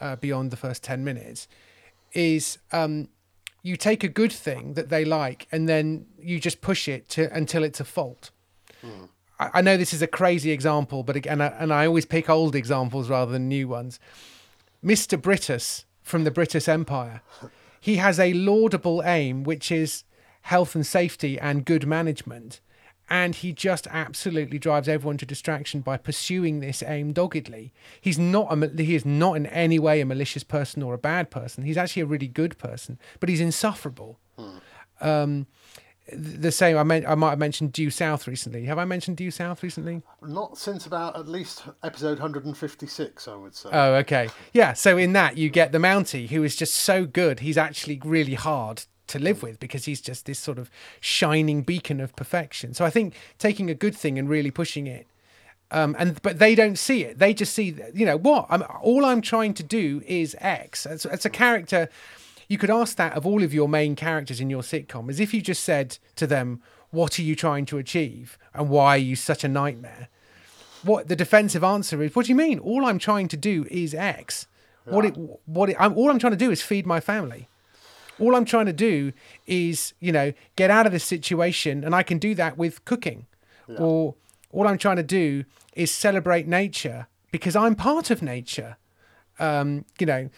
uh, 0.00 0.14
beyond 0.16 0.52
the 0.52 0.56
first 0.56 0.84
10 0.84 1.02
minutes. 1.02 1.48
Is 2.12 2.58
um, 2.72 3.08
you 3.62 3.76
take 3.76 4.04
a 4.04 4.08
good 4.08 4.32
thing 4.32 4.74
that 4.74 4.88
they 4.88 5.04
like 5.04 5.46
and 5.50 5.68
then 5.68 6.06
you 6.20 6.38
just 6.38 6.60
push 6.60 6.88
it 6.88 7.08
to 7.10 7.32
until 7.34 7.64
it's 7.64 7.80
a 7.80 7.84
fault. 7.84 8.30
I, 9.38 9.50
I 9.54 9.60
know 9.62 9.76
this 9.76 9.92
is 9.92 10.00
a 10.00 10.06
crazy 10.06 10.52
example, 10.52 11.02
but 11.02 11.16
again, 11.16 11.40
I, 11.40 11.48
and 11.48 11.72
I 11.72 11.86
always 11.86 12.06
pick 12.06 12.30
old 12.30 12.54
examples 12.54 13.10
rather 13.10 13.32
than 13.32 13.48
new 13.48 13.68
ones. 13.68 13.98
Mr. 14.82 15.20
Brittas 15.20 15.84
from 16.08 16.24
the 16.24 16.30
Brittas 16.30 16.68
Empire, 16.68 17.22
he 17.80 17.96
has 17.96 18.18
a 18.18 18.32
laudable 18.32 19.02
aim, 19.04 19.44
which 19.44 19.70
is 19.70 20.04
health 20.42 20.74
and 20.74 20.86
safety 20.86 21.38
and 21.38 21.64
good 21.64 21.86
management. 21.86 22.60
And 23.10 23.34
he 23.34 23.52
just 23.52 23.86
absolutely 23.90 24.58
drives 24.58 24.88
everyone 24.88 25.16
to 25.18 25.26
distraction 25.26 25.80
by 25.80 25.96
pursuing 25.96 26.60
this 26.60 26.82
aim 26.82 27.12
doggedly. 27.12 27.72
He's 28.00 28.18
not 28.18 28.52
a, 28.52 28.82
he 28.82 28.94
is 28.94 29.06
not 29.06 29.36
in 29.36 29.46
any 29.46 29.78
way 29.78 30.00
a 30.00 30.04
malicious 30.04 30.44
person 30.44 30.82
or 30.82 30.92
a 30.92 30.98
bad 30.98 31.30
person. 31.30 31.64
He's 31.64 31.78
actually 31.78 32.02
a 32.02 32.06
really 32.06 32.28
good 32.28 32.58
person, 32.58 32.98
but 33.18 33.28
he's 33.30 33.40
insufferable. 33.40 34.18
Um, 35.00 35.46
th- 35.46 35.46
the 36.12 36.52
same. 36.52 36.76
I 36.76 36.82
meant 36.82 37.06
I 37.06 37.14
might 37.14 37.30
have 37.30 37.38
mentioned 37.38 37.72
Due 37.72 37.90
South 37.90 38.26
recently. 38.26 38.64
Have 38.64 38.78
I 38.78 38.84
mentioned 38.84 39.16
Due 39.16 39.30
South 39.30 39.62
recently? 39.62 40.02
Not 40.22 40.58
since 40.58 40.86
about 40.86 41.16
at 41.16 41.28
least 41.28 41.64
episode 41.82 42.18
156, 42.18 43.28
I 43.28 43.34
would 43.34 43.54
say. 43.54 43.70
Oh, 43.72 43.94
okay. 43.94 44.28
Yeah. 44.52 44.72
So 44.72 44.96
in 44.96 45.12
that 45.12 45.36
you 45.36 45.50
get 45.50 45.72
the 45.72 45.78
Mountie, 45.78 46.28
who 46.28 46.42
is 46.44 46.56
just 46.56 46.74
so 46.74 47.04
good. 47.04 47.40
He's 47.40 47.58
actually 47.58 48.00
really 48.04 48.34
hard 48.34 48.84
to 49.08 49.18
live 49.18 49.42
with 49.42 49.58
because 49.58 49.86
he's 49.86 50.00
just 50.00 50.26
this 50.26 50.38
sort 50.38 50.58
of 50.58 50.70
shining 51.00 51.62
beacon 51.62 52.00
of 52.00 52.14
perfection. 52.14 52.74
So 52.74 52.84
I 52.84 52.90
think 52.90 53.14
taking 53.38 53.70
a 53.70 53.74
good 53.74 53.96
thing 53.96 54.18
and 54.18 54.28
really 54.28 54.50
pushing 54.50 54.86
it. 54.86 55.06
Um, 55.70 55.94
and 55.98 56.20
but 56.22 56.38
they 56.38 56.54
don't 56.54 56.78
see 56.78 57.04
it. 57.04 57.18
They 57.18 57.34
just 57.34 57.52
see, 57.52 57.76
you 57.92 58.06
know, 58.06 58.16
what 58.16 58.46
I'm. 58.48 58.62
All 58.80 59.04
I'm 59.04 59.20
trying 59.20 59.52
to 59.54 59.62
do 59.62 60.02
is 60.06 60.34
X. 60.38 60.86
It's, 60.86 61.04
it's 61.04 61.26
a 61.26 61.30
character. 61.30 61.90
You 62.48 62.58
could 62.58 62.70
ask 62.70 62.96
that 62.96 63.14
of 63.14 63.26
all 63.26 63.42
of 63.42 63.54
your 63.54 63.68
main 63.68 63.94
characters 63.94 64.40
in 64.40 64.50
your 64.50 64.62
sitcom, 64.62 65.08
as 65.10 65.20
if 65.20 65.32
you 65.32 65.40
just 65.40 65.62
said 65.62 65.98
to 66.16 66.26
them, 66.26 66.62
"What 66.90 67.18
are 67.18 67.22
you 67.22 67.36
trying 67.36 67.66
to 67.66 67.78
achieve, 67.78 68.38
and 68.54 68.68
why 68.70 68.94
are 68.94 68.98
you 68.98 69.16
such 69.16 69.44
a 69.44 69.48
nightmare?" 69.48 70.08
what 70.82 71.08
the 71.08 71.16
defensive 71.16 71.64
answer 71.64 72.02
is 72.02 72.14
what 72.14 72.26
do 72.26 72.32
you 72.32 72.36
mean? 72.36 72.58
All 72.58 72.84
i'm 72.84 72.98
trying 72.98 73.28
to 73.28 73.36
do 73.36 73.66
is 73.70 73.94
x. 73.94 74.46
What 74.84 75.04
it 75.04 75.16
what 75.44 75.70
it, 75.70 75.76
I'm, 75.78 75.94
all 75.96 76.10
i'm 76.10 76.18
trying 76.18 76.32
to 76.32 76.36
do 76.36 76.50
is 76.50 76.62
feed 76.62 76.86
my 76.86 77.00
family. 77.00 77.48
All 78.18 78.34
i'm 78.34 78.44
trying 78.44 78.66
to 78.66 78.72
do 78.72 79.12
is 79.46 79.94
you 80.00 80.12
know 80.12 80.32
get 80.56 80.70
out 80.70 80.86
of 80.86 80.92
this 80.92 81.04
situation 81.04 81.84
and 81.84 81.94
i 81.94 82.02
can 82.02 82.18
do 82.18 82.34
that 82.34 82.56
with 82.56 82.84
cooking. 82.84 83.26
Or 83.78 84.14
all 84.50 84.66
i'm 84.66 84.78
trying 84.78 84.96
to 84.96 85.02
do 85.02 85.44
is 85.74 85.90
celebrate 85.90 86.46
nature 86.46 87.06
because 87.30 87.54
i'm 87.56 87.74
part 87.74 88.10
of 88.10 88.22
nature. 88.22 88.76
Um, 89.40 89.84
you 90.00 90.06
know 90.06 90.30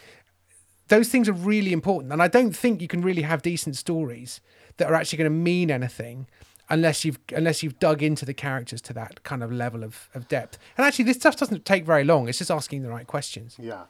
those 0.91 1.07
things 1.07 1.29
are 1.29 1.33
really 1.33 1.73
important. 1.73 2.11
And 2.13 2.21
i 2.21 2.27
don't 2.27 2.55
think 2.55 2.81
you 2.81 2.87
can 2.87 3.01
really 3.01 3.23
have 3.23 3.41
decent 3.41 3.75
stories 3.75 4.41
that 4.77 4.89
are 4.89 4.95
actually 4.95 5.17
going 5.17 5.31
to 5.31 5.37
mean 5.51 5.71
anything 5.71 6.27
unless 6.69 7.03
you've 7.05 7.19
unless 7.33 7.63
you've 7.63 7.79
dug 7.79 8.03
into 8.03 8.25
the 8.25 8.33
characters 8.33 8.81
to 8.81 8.93
that 8.93 9.23
kind 9.23 9.43
of 9.43 9.51
level 9.51 9.83
of, 9.83 10.09
of 10.13 10.27
depth. 10.27 10.57
And 10.77 10.85
actually 10.85 11.05
this 11.05 11.17
stuff 11.17 11.37
doesn't 11.37 11.65
take 11.65 11.85
very 11.85 12.03
long. 12.03 12.27
It's 12.27 12.37
just 12.37 12.51
asking 12.51 12.83
the 12.83 12.89
right 12.89 13.07
questions. 13.07 13.55
Yeah, 13.59 13.83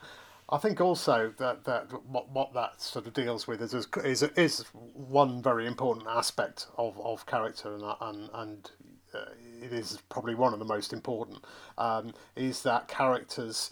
I 0.50 0.58
think 0.58 0.82
also 0.82 1.34
that 1.38 1.64
that 1.66 1.84
what 2.08 2.30
what 2.30 2.54
that 2.54 2.82
sort 2.82 3.08
of 3.08 3.14
deals 3.14 3.48
with 3.48 3.62
is 3.62 3.74
is 4.04 4.24
is 4.48 4.66
one 4.94 5.42
very 5.42 5.66
important 5.68 6.08
aspect 6.08 6.68
of, 6.78 7.00
of 7.00 7.26
character 7.26 7.74
and 7.74 7.84
and 8.02 8.30
and 8.34 8.72
uh, 9.14 9.26
it 9.62 9.74
is 9.74 10.00
probably 10.10 10.36
one 10.36 10.54
of 10.54 10.60
the 10.60 10.66
most 10.66 10.94
important 10.94 11.40
um, 11.78 12.14
is 12.36 12.64
that 12.64 12.88
characters 12.88 13.72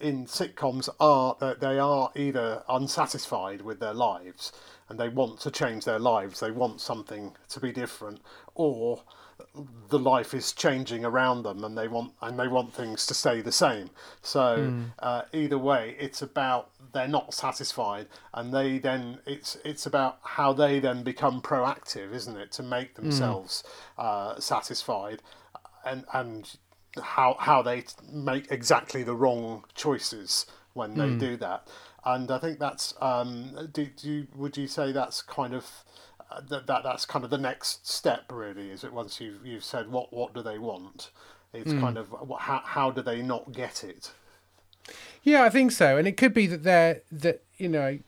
in 0.00 0.26
sitcoms 0.26 0.88
are 0.98 1.36
that 1.40 1.60
they 1.60 1.78
are 1.78 2.10
either 2.16 2.62
unsatisfied 2.68 3.62
with 3.62 3.80
their 3.80 3.94
lives 3.94 4.52
and 4.88 4.98
they 4.98 5.08
want 5.08 5.38
to 5.40 5.50
change 5.50 5.84
their 5.84 5.98
lives 5.98 6.40
they 6.40 6.50
want 6.50 6.80
something 6.80 7.36
to 7.48 7.60
be 7.60 7.72
different 7.72 8.20
or 8.54 9.02
the 9.88 9.98
life 9.98 10.34
is 10.34 10.52
changing 10.52 11.04
around 11.04 11.42
them 11.42 11.64
and 11.64 11.76
they 11.76 11.88
want 11.88 12.12
and 12.20 12.38
they 12.38 12.48
want 12.48 12.72
things 12.72 13.06
to 13.06 13.14
stay 13.14 13.40
the 13.40 13.52
same. 13.52 13.90
So 14.22 14.72
uh, 14.98 15.22
either 15.32 15.58
way 15.58 15.96
it's 15.98 16.22
about 16.22 16.70
they're 16.92 17.08
not 17.08 17.34
satisfied 17.34 18.06
and 18.34 18.52
they 18.52 18.78
then 18.78 19.18
it's 19.26 19.56
it's 19.64 19.86
about 19.86 20.18
how 20.22 20.52
they 20.52 20.78
then 20.80 21.02
become 21.02 21.40
proactive 21.40 22.12
isn't 22.12 22.36
it 22.36 22.52
to 22.52 22.62
make 22.62 22.94
themselves 22.94 23.62
uh, 23.98 24.38
satisfied 24.38 25.22
and 25.84 26.04
and 26.12 26.56
how 27.02 27.36
how 27.38 27.62
they 27.62 27.84
make 28.10 28.50
exactly 28.50 29.02
the 29.02 29.14
wrong 29.14 29.64
choices 29.74 30.46
when 30.72 30.96
they 30.96 31.14
do 31.16 31.36
that. 31.36 31.68
And 32.04 32.30
i 32.30 32.38
think 32.38 32.58
that's 32.58 32.94
um 33.00 33.68
do, 33.72 33.86
do 33.86 34.10
you, 34.10 34.26
would 34.34 34.56
you 34.56 34.66
say 34.66 34.90
that's 34.92 35.20
kind 35.20 35.52
of 35.52 35.66
uh, 36.30 36.40
that, 36.48 36.66
that 36.66 36.82
that's 36.82 37.04
kind 37.04 37.24
of 37.24 37.30
the 37.30 37.38
next 37.38 37.86
step 37.86 38.30
really? 38.32 38.70
Is 38.70 38.84
it 38.84 38.92
once 38.92 39.20
you've 39.20 39.44
you've 39.46 39.64
said 39.64 39.90
what 39.90 40.12
what 40.12 40.34
do 40.34 40.42
they 40.42 40.58
want? 40.58 41.10
It's 41.52 41.72
kind 41.72 41.98
of 41.98 42.14
how, 42.38 42.62
how 42.64 42.90
do 42.92 43.02
they 43.02 43.22
not 43.22 43.50
get 43.50 43.82
it? 43.82 44.12
Yeah, 45.24 45.42
I 45.42 45.50
think 45.50 45.72
so, 45.72 45.96
and 45.96 46.06
it 46.06 46.16
could 46.16 46.32
be 46.32 46.46
that 46.46 46.62
they're 46.62 47.02
that 47.10 47.42
you 47.58 47.68
know 47.68 47.98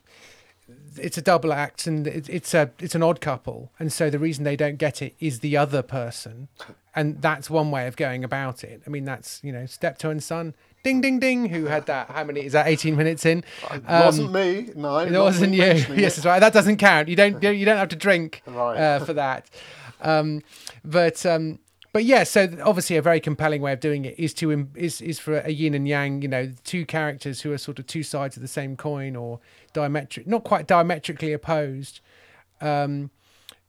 it's 0.97 1.17
a 1.17 1.21
double 1.21 1.51
act 1.53 1.87
and 1.87 2.05
it, 2.07 2.29
it's 2.29 2.53
a 2.53 2.71
it's 2.79 2.95
an 2.95 3.03
odd 3.03 3.21
couple, 3.21 3.71
and 3.79 3.91
so 3.91 4.09
the 4.09 4.19
reason 4.19 4.43
they 4.43 4.55
don't 4.55 4.77
get 4.77 5.01
it 5.01 5.15
is 5.19 5.39
the 5.39 5.57
other 5.57 5.81
person, 5.81 6.47
and 6.95 7.21
that's 7.21 7.49
one 7.49 7.71
way 7.71 7.87
of 7.87 7.95
going 7.95 8.23
about 8.23 8.63
it. 8.63 8.81
I 8.85 8.89
mean, 8.89 9.05
that's 9.05 9.39
you 9.43 9.51
know 9.51 9.65
steptoe 9.65 10.09
and 10.11 10.21
son, 10.23 10.53
ding 10.83 11.01
ding 11.01 11.19
ding. 11.19 11.49
Who 11.49 11.65
had 11.65 11.85
that? 11.87 12.09
How 12.09 12.23
many 12.23 12.41
is 12.45 12.53
that? 12.53 12.67
Eighteen 12.67 12.95
minutes 12.95 13.25
in. 13.25 13.43
it 13.71 13.83
wasn't 13.87 14.31
me 14.31 14.69
no 14.75 14.97
It 14.99 15.11
wasn't 15.11 15.53
you. 15.53 15.63
Yes, 15.95 16.15
that's 16.15 16.25
right. 16.25 16.39
That 16.39 16.53
doesn't 16.53 16.77
count. 16.77 17.07
You 17.07 17.15
don't. 17.15 17.41
You 17.41 17.65
don't 17.65 17.77
have 17.77 17.89
to 17.89 17.95
drink 17.95 18.41
Right. 18.45 18.77
uh, 18.77 18.99
for 19.05 19.13
that. 19.13 19.49
Um, 20.01 20.41
but 20.83 21.25
um, 21.25 21.59
but 21.93 22.03
yeah. 22.03 22.23
So 22.23 22.49
obviously, 22.63 22.97
a 22.97 23.01
very 23.01 23.19
compelling 23.19 23.61
way 23.61 23.71
of 23.71 23.79
doing 23.79 24.03
it 24.03 24.19
is 24.19 24.33
to 24.35 24.67
is 24.75 24.99
is 24.99 25.19
for 25.19 25.37
a 25.37 25.51
yin 25.51 25.73
and 25.73 25.87
yang. 25.87 26.21
You 26.21 26.27
know, 26.27 26.51
two 26.63 26.85
characters 26.85 27.41
who 27.41 27.53
are 27.53 27.57
sort 27.57 27.79
of 27.79 27.87
two 27.87 28.03
sides 28.03 28.35
of 28.35 28.41
the 28.41 28.47
same 28.47 28.75
coin 28.75 29.15
or 29.15 29.39
diametric, 29.73 30.27
not 30.27 30.43
quite 30.43 30.67
diametrically 30.67 31.31
opposed. 31.31 32.01
Um, 32.59 33.11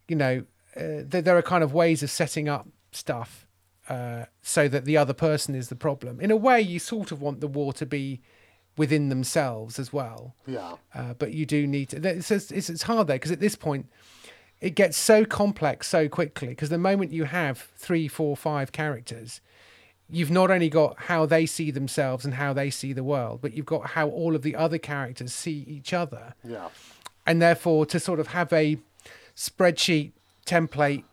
you 0.09 0.17
know, 0.17 0.45
uh, 0.77 1.05
there, 1.05 1.23
there 1.23 1.37
are 1.37 1.43
kind 1.43 1.63
of 1.63 1.73
ways 1.73 2.03
of 2.03 2.11
setting 2.11 2.49
up 2.49 2.67
stuff 2.93 3.47
uh, 3.89 4.25
so 4.43 4.69
that 4.69 4.85
the 4.85 4.97
other 4.97 5.13
person 5.13 5.55
is 5.55 5.69
the 5.69 5.77
problem. 5.77 6.21
In 6.21 6.31
a 6.31 6.37
way, 6.37 6.61
you 6.61 6.79
sort 6.79 7.13
of 7.13 7.21
want 7.21 7.41
the 7.41 7.49
war 7.49 7.73
to 7.75 7.87
be 7.87 8.21
within 8.77 9.09
themselves 9.09 9.79
as 9.79 9.93
well. 9.93 10.35
yeah 10.47 10.75
Uh, 10.95 11.15
but 11.15 11.33
you 11.33 11.47
do 11.47 11.67
need 11.67 11.91
to. 11.91 12.09
It's, 12.09 12.31
it's, 12.31 12.51
it's 12.51 12.83
hard 12.83 13.07
there 13.07 13.17
because 13.17 13.31
at 13.31 13.41
this 13.41 13.57
point, 13.57 13.87
it 14.61 14.75
gets 14.75 14.97
so 14.97 15.25
complex 15.25 15.89
so 15.89 16.09
quickly. 16.09 16.49
Because 16.49 16.69
the 16.71 16.79
moment 16.79 17.13
you 17.13 17.25
have 17.25 17.69
three, 17.77 18.09
four, 18.09 18.37
five 18.37 18.73
characters, 18.73 19.41
you've 20.11 20.31
not 20.31 20.51
only 20.51 20.69
got 20.69 20.99
how 21.05 21.27
they 21.27 21.47
see 21.47 21.71
themselves 21.71 22.25
and 22.25 22.35
how 22.35 22.53
they 22.53 22.71
see 22.71 22.93
the 22.93 23.05
world, 23.05 23.41
but 23.43 23.55
you've 23.55 23.67
got 23.67 23.91
how 23.91 24.09
all 24.09 24.35
of 24.35 24.43
the 24.43 24.55
other 24.57 24.79
characters 24.79 25.33
see 25.33 25.65
each 25.67 25.93
other. 25.93 26.35
Yeah. 26.45 26.69
And 27.27 27.41
therefore, 27.41 27.87
to 27.87 27.99
sort 27.99 28.21
of 28.21 28.29
have 28.29 28.53
a 28.53 28.79
spreadsheet 29.37 30.13
template 30.47 31.05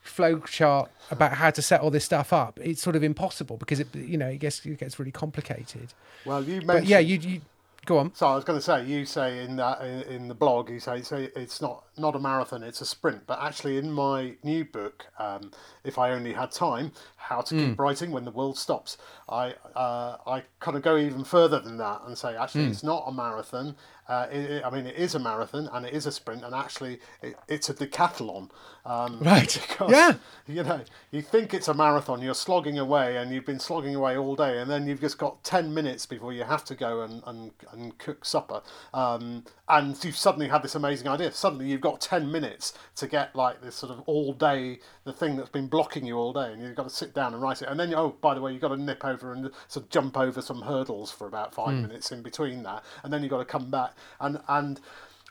flow 0.00 0.40
chart 0.40 0.90
about 1.10 1.34
how 1.34 1.50
to 1.50 1.62
set 1.62 1.80
all 1.80 1.90
this 1.90 2.04
stuff 2.04 2.32
up, 2.32 2.58
it's 2.62 2.82
sort 2.82 2.96
of 2.96 3.04
impossible 3.04 3.56
because 3.56 3.80
it, 3.80 3.94
you 3.94 4.16
know, 4.16 4.28
it 4.28 4.38
gets 4.38 4.64
it 4.64 4.78
gets 4.78 4.98
really 4.98 5.12
complicated. 5.12 5.92
Well, 6.24 6.42
you 6.42 6.62
mentioned. 6.62 6.66
But 6.66 6.84
yeah, 6.86 6.98
you, 6.98 7.18
you 7.18 7.40
go 7.84 7.98
on. 7.98 8.14
So 8.14 8.26
I 8.26 8.34
was 8.34 8.44
going 8.44 8.58
to 8.58 8.62
say, 8.62 8.84
you 8.84 9.04
say 9.04 9.44
in 9.44 9.56
that 9.56 9.82
in, 9.82 10.02
in 10.02 10.28
the 10.28 10.34
blog, 10.34 10.70
you 10.70 10.80
say, 10.80 11.02
say 11.02 11.30
it's 11.36 11.60
not 11.60 11.84
not 12.00 12.16
a 12.16 12.18
marathon, 12.18 12.62
it's 12.62 12.80
a 12.80 12.86
sprint. 12.86 13.26
But 13.26 13.40
actually, 13.42 13.76
in 13.78 13.92
my 13.92 14.34
new 14.42 14.64
book, 14.64 15.06
um, 15.18 15.50
if 15.84 15.98
I 15.98 16.10
only 16.12 16.32
had 16.32 16.50
time, 16.50 16.92
how 17.16 17.40
to 17.42 17.54
keep 17.54 17.78
writing 17.78 18.10
when 18.10 18.24
the 18.24 18.30
world 18.30 18.58
stops, 18.58 18.96
I 19.28 19.54
uh, 19.76 20.16
I 20.26 20.42
kind 20.58 20.76
of 20.76 20.82
go 20.82 20.96
even 20.96 21.22
further 21.24 21.60
than 21.60 21.76
that 21.78 22.00
and 22.06 22.16
say 22.18 22.36
actually 22.36 22.64
it's 22.66 22.82
not 22.82 23.04
a 23.06 23.12
marathon. 23.12 23.76
Uh, 24.08 24.26
it, 24.32 24.38
it- 24.50 24.64
I 24.64 24.70
mean, 24.70 24.86
it 24.88 24.96
is 24.96 25.14
a 25.14 25.20
marathon 25.20 25.68
and 25.72 25.86
it 25.86 25.92
is 25.92 26.04
a 26.06 26.10
sprint, 26.12 26.44
and 26.44 26.52
actually 26.54 26.98
it, 27.22 27.36
it's 27.48 27.68
a 27.70 27.74
decathlon. 27.74 28.50
Um, 28.84 29.20
Right. 29.22 29.58
because, 29.68 29.90
Yeah. 29.90 30.14
You 30.48 30.64
know, 30.64 30.80
you 31.12 31.22
think 31.22 31.54
it's 31.54 31.68
a 31.68 31.74
marathon, 31.74 32.20
you're 32.20 32.34
slogging 32.34 32.78
away, 32.78 33.18
and 33.18 33.30
you've 33.32 33.46
been 33.46 33.60
slogging 33.60 33.94
away 33.94 34.16
all 34.16 34.34
day, 34.34 34.58
and 34.60 34.68
then 34.68 34.86
you've 34.88 35.00
just 35.00 35.18
got 35.18 35.44
10 35.44 35.72
minutes 35.72 36.06
before 36.06 36.32
you 36.32 36.42
have 36.42 36.64
to 36.64 36.74
go 36.74 37.02
and, 37.02 37.22
and, 37.26 37.52
and 37.72 37.96
cook 37.98 38.24
supper. 38.24 38.62
Um, 38.92 39.44
and 39.68 40.02
you've 40.04 40.16
suddenly 40.16 40.48
had 40.48 40.62
this 40.64 40.74
amazing 40.74 41.06
idea. 41.06 41.30
Suddenly 41.30 41.66
you've 41.66 41.80
got 41.80 41.89
10 41.98 42.30
minutes 42.30 42.74
to 42.96 43.06
get 43.06 43.34
like 43.34 43.60
this 43.60 43.74
sort 43.74 43.92
of 43.92 44.00
all 44.06 44.32
day, 44.32 44.78
the 45.04 45.12
thing 45.12 45.36
that's 45.36 45.50
been 45.50 45.66
blocking 45.66 46.06
you 46.06 46.16
all 46.16 46.32
day, 46.32 46.52
and 46.52 46.62
you've 46.62 46.76
got 46.76 46.84
to 46.84 46.94
sit 46.94 47.14
down 47.14 47.32
and 47.32 47.42
write 47.42 47.62
it. 47.62 47.68
And 47.68 47.80
then, 47.80 47.94
oh, 47.94 48.16
by 48.20 48.34
the 48.34 48.40
way, 48.40 48.52
you've 48.52 48.60
got 48.60 48.68
to 48.68 48.76
nip 48.76 49.04
over 49.04 49.32
and 49.32 49.50
sort 49.66 49.86
of 49.86 49.90
jump 49.90 50.16
over 50.16 50.40
some 50.42 50.62
hurdles 50.62 51.10
for 51.10 51.26
about 51.26 51.54
five 51.54 51.74
minutes 51.74 52.12
in 52.12 52.22
between 52.22 52.62
that. 52.62 52.84
And 53.02 53.12
then 53.12 53.22
you've 53.22 53.30
got 53.30 53.38
to 53.38 53.44
come 53.44 53.70
back. 53.70 53.94
And, 54.20 54.40
and, 54.48 54.80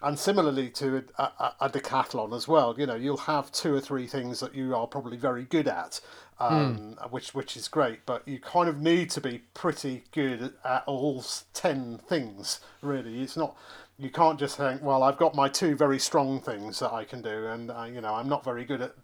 and 0.01 0.17
similarly 0.17 0.69
to 0.69 1.03
a, 1.17 1.23
a, 1.23 1.55
a 1.61 1.69
decathlon 1.69 2.35
as 2.35 2.47
well, 2.47 2.75
you 2.77 2.85
know, 2.85 2.95
you'll 2.95 3.17
have 3.17 3.51
two 3.51 3.73
or 3.75 3.81
three 3.81 4.07
things 4.07 4.39
that 4.39 4.55
you 4.55 4.75
are 4.75 4.87
probably 4.87 5.17
very 5.17 5.43
good 5.43 5.67
at, 5.67 5.99
um, 6.39 6.95
which 7.09 7.35
which 7.35 7.57
is 7.57 7.67
great. 7.67 8.05
But 8.05 8.27
you 8.27 8.39
kind 8.39 8.69
of 8.69 8.79
need 8.79 9.09
to 9.11 9.21
be 9.21 9.39
pretty 9.53 10.03
good 10.11 10.53
at 10.63 10.83
all 10.85 11.23
ten 11.53 11.97
things. 11.97 12.61
Really, 12.81 13.21
it's 13.21 13.35
not. 13.35 13.57
You 13.99 14.09
can't 14.09 14.39
just 14.39 14.55
think, 14.57 14.81
well, 14.81 15.03
I've 15.03 15.17
got 15.17 15.35
my 15.35 15.49
two 15.49 15.75
very 15.75 15.99
strong 15.99 16.39
things 16.39 16.79
that 16.79 16.93
I 16.93 17.03
can 17.03 17.21
do, 17.21 17.47
and 17.47 17.69
uh, 17.69 17.83
you 17.83 18.01
know, 18.01 18.15
I'm 18.15 18.29
not 18.29 18.43
very 18.43 18.65
good 18.65 18.81
at. 18.81 18.95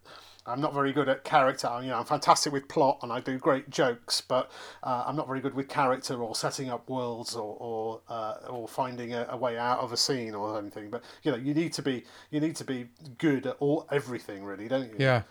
I'm 0.48 0.62
not 0.62 0.76
very 0.76 0.94
good 0.94 1.10
at 1.10 1.24
character. 1.24 1.68
You 1.82 1.88
know, 1.88 1.98
I'm 1.98 2.06
fantastic 2.06 2.54
with 2.54 2.68
plot 2.68 3.00
and 3.02 3.12
I 3.12 3.20
do 3.20 3.40
great 3.40 3.68
jokes, 3.72 4.22
but 4.22 4.52
uh, 4.84 5.04
I'm 5.08 5.16
not 5.16 5.26
very 5.26 5.42
good 5.42 5.56
with 5.56 5.68
character 5.68 6.22
or 6.22 6.36
setting 6.36 6.70
up 6.70 6.88
worlds 6.88 7.36
or 7.36 7.58
or, 7.60 8.02
uh, 8.10 8.36
or 8.48 8.68
finding 8.68 9.16
a, 9.16 9.26
a 9.32 9.38
way 9.38 9.58
out 9.58 9.80
of 9.80 9.92
a 9.92 9.98
scene 9.98 10.36
or 10.36 10.60
anything. 10.60 10.92
But 10.92 11.04
you 11.24 11.32
know, 11.32 11.38
you 11.38 11.56
need 11.56 11.74
to 11.74 11.82
be 11.82 12.04
you 12.30 12.40
need 12.40 12.56
to 12.58 12.64
be 12.64 12.90
good 13.18 13.48
at 13.48 13.58
all 13.60 13.88
everything, 13.92 14.44
really, 14.44 14.68
don't 14.68 14.90
you? 14.92 14.96
Yeah. 15.00 15.24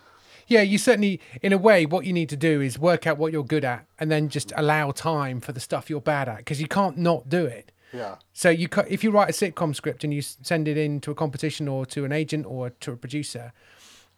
Yeah, 0.47 0.61
you 0.61 0.77
certainly, 0.77 1.19
in 1.41 1.53
a 1.53 1.57
way, 1.57 1.85
what 1.85 2.05
you 2.05 2.13
need 2.13 2.29
to 2.29 2.37
do 2.37 2.61
is 2.61 2.77
work 2.77 3.07
out 3.07 3.17
what 3.17 3.31
you're 3.31 3.43
good 3.43 3.65
at 3.65 3.87
and 3.97 4.11
then 4.11 4.29
just 4.29 4.53
allow 4.55 4.91
time 4.91 5.41
for 5.41 5.53
the 5.53 5.59
stuff 5.59 5.89
you're 5.89 6.01
bad 6.01 6.29
at 6.29 6.37
because 6.39 6.61
you 6.61 6.67
can't 6.67 6.97
not 6.97 7.29
do 7.29 7.45
it. 7.45 7.71
Yeah. 7.95 8.15
So 8.33 8.49
you 8.49 8.67
if 8.87 9.03
you 9.03 9.11
write 9.11 9.29
a 9.29 9.33
sitcom 9.33 9.75
script 9.75 10.03
and 10.03 10.13
you 10.13 10.21
send 10.21 10.67
it 10.67 10.77
in 10.77 10.99
to 11.01 11.11
a 11.11 11.15
competition 11.15 11.67
or 11.67 11.85
to 11.87 12.05
an 12.05 12.11
agent 12.11 12.45
or 12.45 12.69
to 12.69 12.91
a 12.91 12.95
producer, 12.97 13.53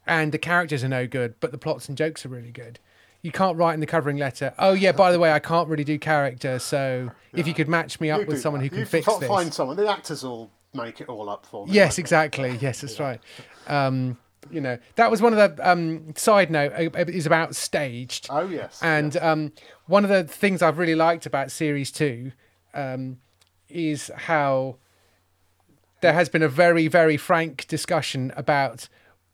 and 0.05 0.31
the 0.31 0.37
characters 0.37 0.83
are 0.83 0.89
no 0.89 1.07
good, 1.07 1.35
but 1.39 1.51
the 1.51 1.57
plots 1.57 1.87
and 1.87 1.97
jokes 1.97 2.25
are 2.25 2.29
really 2.29 2.51
good, 2.51 2.79
you 3.21 3.31
can't 3.31 3.57
write 3.57 3.73
in 3.73 3.79
the 3.79 3.85
covering 3.85 4.17
letter. 4.17 4.53
Oh 4.57 4.73
yeah, 4.73 4.91
by 4.91 5.11
the 5.11 5.19
way, 5.19 5.31
I 5.31 5.39
can't 5.39 5.67
really 5.67 5.83
do 5.83 5.99
character, 5.99 6.59
so 6.59 7.11
if 7.33 7.47
you 7.47 7.53
could 7.53 7.67
match 7.67 7.99
me 7.99 8.09
up 8.09 8.21
You 8.21 8.25
with 8.27 8.41
someone 8.41 8.61
that. 8.61 8.65
who 8.65 8.69
can 8.69 8.79
you 8.79 8.85
fix 8.85 9.07
f- 9.07 9.19
this. 9.19 9.27
Find 9.29 9.53
someone. 9.53 9.77
The 9.77 9.87
actors 9.87 10.23
will 10.23 10.49
make 10.73 11.01
it 11.01 11.09
all 11.09 11.29
up 11.29 11.45
for 11.45 11.65
me. 11.65 11.73
Yes, 11.73 11.97
exactly. 11.97 12.57
Yes, 12.61 12.81
that's 12.81 12.99
right. 12.99 13.19
Um, 13.67 14.17
you 14.51 14.61
know, 14.61 14.77
that 14.95 15.11
was 15.11 15.21
one 15.21 15.33
of 15.33 15.57
the 15.57 15.69
um, 15.69 16.13
side 16.15 16.49
note 16.49 16.71
uh, 16.73 17.05
is 17.07 17.25
about 17.25 17.55
staged. 17.55 18.27
Oh 18.29 18.47
yes. 18.47 18.79
And 18.81 19.17
um, 19.17 19.51
one 19.87 20.05
of 20.05 20.09
the 20.09 20.23
things 20.23 20.61
I've 20.61 20.77
really 20.77 20.95
liked 20.95 21.25
about 21.25 21.51
series 21.51 21.91
two 21.91 22.31
um, 22.73 23.17
is 23.69 24.11
how 24.15 24.77
there 26.01 26.13
has 26.13 26.29
been 26.29 26.43
a 26.43 26.47
very, 26.47 26.87
very 26.87 27.17
frank 27.17 27.67
discussion 27.67 28.31
about 28.35 28.87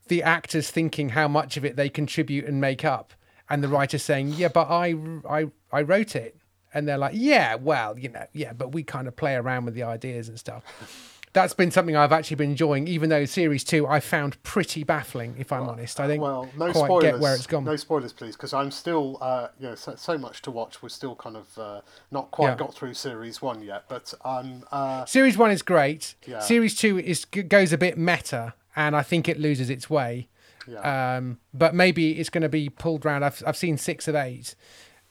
the 0.08 0.22
actors 0.22 0.70
thinking 0.70 1.10
how 1.10 1.28
much 1.28 1.56
of 1.56 1.64
it 1.64 1.76
they 1.76 1.88
contribute 1.88 2.44
and 2.44 2.60
make 2.60 2.84
up, 2.84 3.12
and 3.48 3.62
the 3.62 3.68
writer 3.68 3.98
saying, 3.98 4.28
"Yeah, 4.28 4.48
but 4.48 4.68
I, 4.70 4.94
I, 5.28 5.46
I 5.72 5.82
wrote 5.82 6.14
it," 6.16 6.36
and 6.72 6.86
they're 6.86 6.98
like, 6.98 7.14
"Yeah, 7.14 7.54
well, 7.54 7.98
you 7.98 8.10
know, 8.10 8.26
yeah, 8.32 8.52
but 8.52 8.72
we 8.72 8.82
kind 8.82 9.08
of 9.08 9.16
play 9.16 9.34
around 9.34 9.64
with 9.64 9.74
the 9.74 9.82
ideas 9.82 10.28
and 10.28 10.38
stuff." 10.38 11.13
That's 11.34 11.52
been 11.52 11.70
something 11.72 11.96
I've 11.96 12.12
actually 12.12 12.36
been 12.36 12.50
enjoying, 12.52 12.86
even 12.88 13.10
though 13.10 13.24
series 13.26 13.64
two 13.64 13.86
I 13.86 13.98
found 14.00 14.40
pretty 14.44 14.84
baffling. 14.84 15.34
If 15.36 15.50
I'm 15.52 15.68
honest, 15.68 15.98
I 16.00 16.06
think 16.06 16.22
Well, 16.22 16.48
no 16.56 16.70
quite 16.72 16.84
spoilers. 16.86 17.02
get 17.12 17.18
where 17.20 17.34
it's 17.34 17.46
gone. 17.46 17.64
No 17.64 17.74
spoilers, 17.76 18.12
please, 18.12 18.36
because 18.36 18.54
I'm 18.54 18.70
still, 18.70 19.18
uh, 19.20 19.48
you 19.58 19.68
know, 19.68 19.74
so, 19.74 19.96
so 19.96 20.16
much 20.16 20.40
to 20.42 20.50
watch. 20.52 20.80
We're 20.82 20.88
still 20.90 21.16
kind 21.16 21.36
of 21.36 21.58
uh, 21.58 21.80
not 22.12 22.30
quite 22.30 22.50
Yeah. 22.50 22.54
got 22.56 22.72
through 22.74 22.94
series 22.94 23.42
one 23.42 23.62
yet, 23.62 23.84
but 23.88 24.14
I'm. 24.24 24.62
Uh, 24.72 25.04
Series 25.06 25.36
one 25.36 25.50
is 25.50 25.62
great. 25.62 26.14
Yeah. 26.26 26.38
Series 26.38 26.76
two 26.76 26.98
is 27.00 27.24
goes 27.24 27.72
a 27.72 27.78
bit 27.78 27.98
meta, 27.98 28.54
and 28.76 28.94
I 28.96 29.02
think 29.02 29.28
it 29.28 29.38
loses 29.38 29.68
its 29.70 29.90
way. 29.90 30.28
yeah. 30.68 31.16
Um, 31.16 31.40
but 31.52 31.74
maybe 31.74 32.12
it's 32.20 32.30
going 32.30 32.42
to 32.42 32.48
be 32.48 32.68
pulled 32.70 33.04
round. 33.04 33.24
I've 33.24 33.42
I've 33.44 33.56
seen 33.56 33.76
six 33.76 34.06
of 34.06 34.14
eight. 34.14 34.54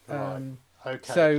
Um, 0.09 0.57
okay. 0.85 1.13
So, 1.13 1.29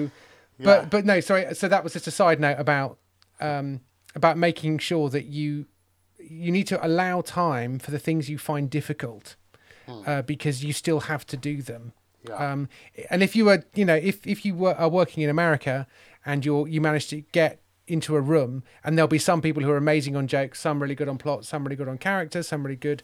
Yeah. 0.59 0.65
but 0.65 0.91
but 0.91 1.05
no, 1.07 1.21
sorry. 1.21 1.55
So 1.55 1.69
that 1.69 1.83
was 1.83 1.95
just 1.95 2.07
a 2.07 2.11
side 2.11 2.39
note 2.39 2.57
about 2.59 2.99
um, 3.41 3.81
about 4.15 4.39
making 4.39 4.79
sure 4.79 5.09
that 5.11 5.27
you 5.27 5.67
you 6.19 6.51
need 6.51 6.67
to 6.67 6.85
allow 6.85 7.21
time 7.21 7.79
for 7.79 7.91
the 7.91 7.99
things 7.99 8.31
you 8.31 8.39
find 8.39 8.71
difficult, 8.71 9.37
uh, 10.07 10.23
because 10.23 10.65
you 10.65 10.73
still 10.73 11.01
have 11.01 11.27
to 11.27 11.37
do 11.37 11.61
them. 11.63 11.93
Yeah. 12.27 12.53
Um, 12.53 12.69
and 13.11 13.23
if 13.23 13.37
you 13.37 13.45
were, 13.45 13.65
you 13.75 13.85
know, 13.85 13.97
if 13.97 14.27
if 14.27 14.45
you 14.45 14.55
were 14.55 14.75
are 14.75 14.89
working 14.89 15.23
in 15.23 15.31
America 15.31 15.87
and 16.25 16.45
you're 16.45 16.67
you 16.67 16.81
manage 16.81 17.09
to 17.09 17.21
get 17.33 17.61
into 17.87 18.17
a 18.17 18.21
room 18.21 18.63
and 18.83 18.97
there'll 18.97 19.09
be 19.09 19.19
some 19.19 19.43
people 19.43 19.63
who 19.63 19.71
are 19.71 19.77
amazing 19.77 20.17
on 20.17 20.27
jokes, 20.27 20.61
some 20.61 20.81
really 20.81 20.95
good 20.95 21.09
on 21.09 21.19
plot, 21.19 21.45
some 21.45 21.65
really 21.65 21.77
good 21.77 21.89
on 21.89 21.99
character, 21.99 22.43
some 22.43 22.65
really 22.65 22.77
good 22.77 23.03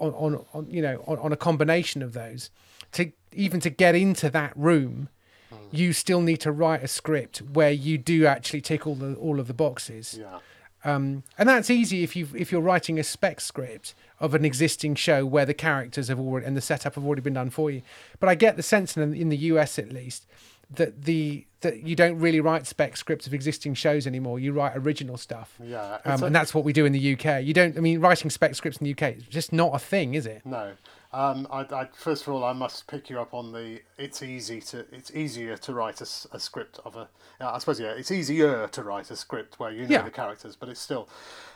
on 0.00 0.12
on, 0.14 0.44
on 0.52 0.68
you 0.68 0.82
know 0.82 1.02
on, 1.06 1.18
on 1.18 1.32
a 1.32 1.36
combination 1.36 2.02
of 2.02 2.12
those. 2.12 2.50
To 2.92 3.12
even 3.32 3.60
to 3.60 3.70
get 3.70 3.94
into 3.94 4.30
that 4.30 4.52
room, 4.56 5.08
you 5.70 5.92
still 5.92 6.20
need 6.20 6.38
to 6.38 6.52
write 6.52 6.82
a 6.82 6.88
script 6.88 7.38
where 7.38 7.70
you 7.70 7.98
do 7.98 8.26
actually 8.26 8.60
tick 8.60 8.86
all 8.86 8.94
the 8.94 9.14
all 9.14 9.40
of 9.40 9.46
the 9.46 9.54
boxes. 9.54 10.18
yeah. 10.20 10.38
Um, 10.84 11.24
and 11.36 11.48
that's 11.48 11.68
easy 11.70 12.04
if 12.04 12.14
you 12.14 12.28
if 12.34 12.52
you're 12.52 12.60
writing 12.60 12.98
a 12.98 13.02
spec 13.04 13.40
script 13.40 13.94
of 14.20 14.34
an 14.34 14.44
existing 14.44 14.94
show 14.94 15.26
where 15.26 15.44
the 15.44 15.54
characters 15.54 16.06
have 16.08 16.20
already 16.20 16.46
and 16.46 16.56
the 16.56 16.60
setup 16.60 16.94
have 16.94 17.04
already 17.04 17.22
been 17.22 17.34
done 17.34 17.50
for 17.50 17.70
you. 17.70 17.82
But 18.20 18.28
I 18.28 18.34
get 18.36 18.56
the 18.56 18.62
sense 18.62 18.96
in, 18.96 19.12
in 19.14 19.28
the 19.28 19.36
US 19.52 19.78
at 19.78 19.92
least 19.92 20.26
that 20.70 21.02
the 21.04 21.44
that 21.62 21.82
you 21.82 21.96
don't 21.96 22.18
really 22.20 22.40
write 22.40 22.66
spec 22.66 22.96
scripts 22.96 23.26
of 23.26 23.34
existing 23.34 23.74
shows 23.74 24.06
anymore. 24.06 24.38
You 24.38 24.52
write 24.52 24.76
original 24.76 25.16
stuff. 25.16 25.58
Yeah, 25.62 25.98
Um, 26.04 26.22
a- 26.22 26.26
and 26.26 26.34
that's 26.34 26.54
what 26.54 26.64
we 26.64 26.72
do 26.72 26.84
in 26.84 26.92
the 26.92 27.14
UK. 27.14 27.42
You 27.42 27.52
don't. 27.54 27.76
I 27.76 27.80
mean, 27.80 27.98
writing 28.00 28.30
spec 28.30 28.54
scripts 28.54 28.78
in 28.78 28.84
the 28.84 28.92
UK 28.92 29.16
is 29.16 29.24
just 29.24 29.52
not 29.52 29.74
a 29.74 29.78
thing, 29.80 30.14
is 30.14 30.26
it? 30.26 30.42
No. 30.44 30.72
Um, 31.16 31.46
I, 31.50 31.60
I, 31.60 31.88
first 31.94 32.26
of 32.26 32.34
all, 32.34 32.44
I 32.44 32.52
must 32.52 32.86
pick 32.88 33.08
you 33.08 33.18
up 33.18 33.32
on 33.32 33.50
the. 33.50 33.80
It's 33.96 34.22
easy 34.22 34.60
to. 34.60 34.84
It's 34.92 35.10
easier 35.12 35.56
to 35.56 35.72
write 35.72 36.02
a 36.02 36.04
script 36.06 36.78
of 36.84 36.94
a. 36.94 37.08
I 37.40 37.56
suppose 37.56 37.80
yeah. 37.80 37.92
It's 37.92 38.10
easier 38.10 38.68
to 38.68 38.82
write 38.82 39.10
a 39.10 39.16
script 39.16 39.58
where 39.58 39.70
you 39.70 39.84
know 39.84 39.88
Yeah. 39.88 40.02
the 40.02 40.10
characters, 40.10 40.56
but 40.56 40.68
it's 40.68 40.78
still. 40.80 41.08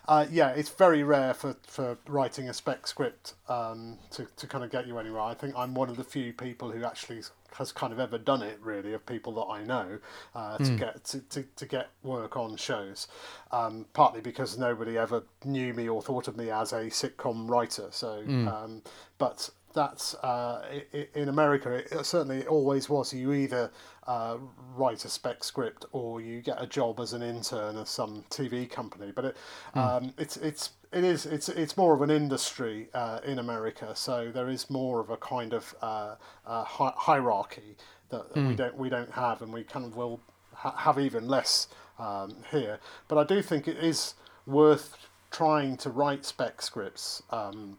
Uh, 0.08 0.26
yeah, 0.30 0.50
it's 0.50 0.70
very 0.70 1.02
rare 1.02 1.34
for, 1.34 1.56
for 1.66 1.98
writing 2.08 2.48
a 2.48 2.54
spec 2.54 2.86
script 2.86 3.34
um, 3.48 3.98
to, 4.10 4.26
to 4.36 4.46
kind 4.46 4.64
of 4.64 4.70
get 4.70 4.86
you 4.86 4.98
anywhere. 4.98 5.20
I 5.20 5.34
think 5.34 5.54
I'm 5.56 5.74
one 5.74 5.88
of 5.88 5.96
the 5.96 6.04
few 6.04 6.32
people 6.32 6.70
who 6.70 6.84
actually 6.84 7.22
has 7.54 7.72
kind 7.72 7.92
of 7.92 7.98
ever 7.98 8.18
done 8.18 8.42
it. 8.42 8.58
Really, 8.62 8.92
of 8.92 9.04
people 9.06 9.34
that 9.34 9.52
I 9.52 9.64
know 9.64 9.98
uh, 10.34 10.58
to 10.58 10.76
get 10.76 11.04
to, 11.04 11.20
to, 11.20 11.42
to 11.56 11.66
get 11.66 11.90
work 12.02 12.36
on 12.36 12.56
shows. 12.56 13.08
Um, 13.52 13.86
partly 13.92 14.20
because 14.20 14.58
nobody 14.58 14.96
ever 14.96 15.22
knew 15.44 15.74
me 15.74 15.88
or 15.88 16.02
thought 16.02 16.28
of 16.28 16.36
me 16.36 16.50
as 16.50 16.72
a 16.72 16.84
sitcom 16.84 17.48
writer. 17.48 17.88
So, 17.90 18.22
um, 18.48 18.82
but 19.18 19.50
that's 19.72 20.14
uh, 20.16 20.80
in 21.14 21.28
America. 21.28 21.72
It, 21.72 22.04
certainly, 22.04 22.46
always 22.46 22.88
was. 22.88 23.12
You 23.12 23.32
either 23.32 23.70
uh, 24.06 24.38
write 24.74 25.04
a 25.04 25.08
spec 25.08 25.44
script 25.44 25.84
or 25.92 26.20
you 26.20 26.40
get 26.40 26.60
a 26.60 26.66
job 26.66 27.00
as 27.00 27.12
an 27.12 27.22
intern 27.22 27.76
at 27.76 27.88
some 27.88 28.24
TV 28.30 28.68
company. 28.68 29.12
But 29.14 29.24
it, 29.26 29.36
um, 29.74 30.12
it's 30.18 30.36
it's 30.38 30.70
it 30.92 31.04
is 31.04 31.26
it's 31.26 31.48
it's 31.48 31.76
more 31.76 31.94
of 31.94 32.02
an 32.02 32.10
industry 32.10 32.88
uh, 32.94 33.20
in 33.24 33.38
America. 33.38 33.94
So 33.94 34.30
there 34.32 34.48
is 34.48 34.70
more 34.70 35.00
of 35.00 35.10
a 35.10 35.16
kind 35.16 35.52
of 35.52 35.74
uh, 35.82 36.16
uh, 36.46 36.64
hi- 36.64 36.94
hierarchy 36.96 37.76
that 38.10 38.34
we 38.34 38.54
don't 38.54 38.76
we 38.76 38.88
don't 38.88 39.10
have, 39.12 39.42
and 39.42 39.52
we 39.52 39.62
kind 39.62 39.84
of 39.86 39.96
will 39.96 40.20
ha- 40.54 40.76
have 40.76 40.98
even 40.98 41.28
less 41.28 41.68
um, 41.98 42.36
here. 42.50 42.78
But 43.08 43.18
I 43.18 43.24
do 43.24 43.42
think 43.42 43.68
it 43.68 43.76
is 43.76 44.14
worth 44.46 44.96
trying 45.30 45.76
to 45.76 45.90
write 45.90 46.24
spec 46.24 46.60
scripts 46.60 47.22
um, 47.30 47.78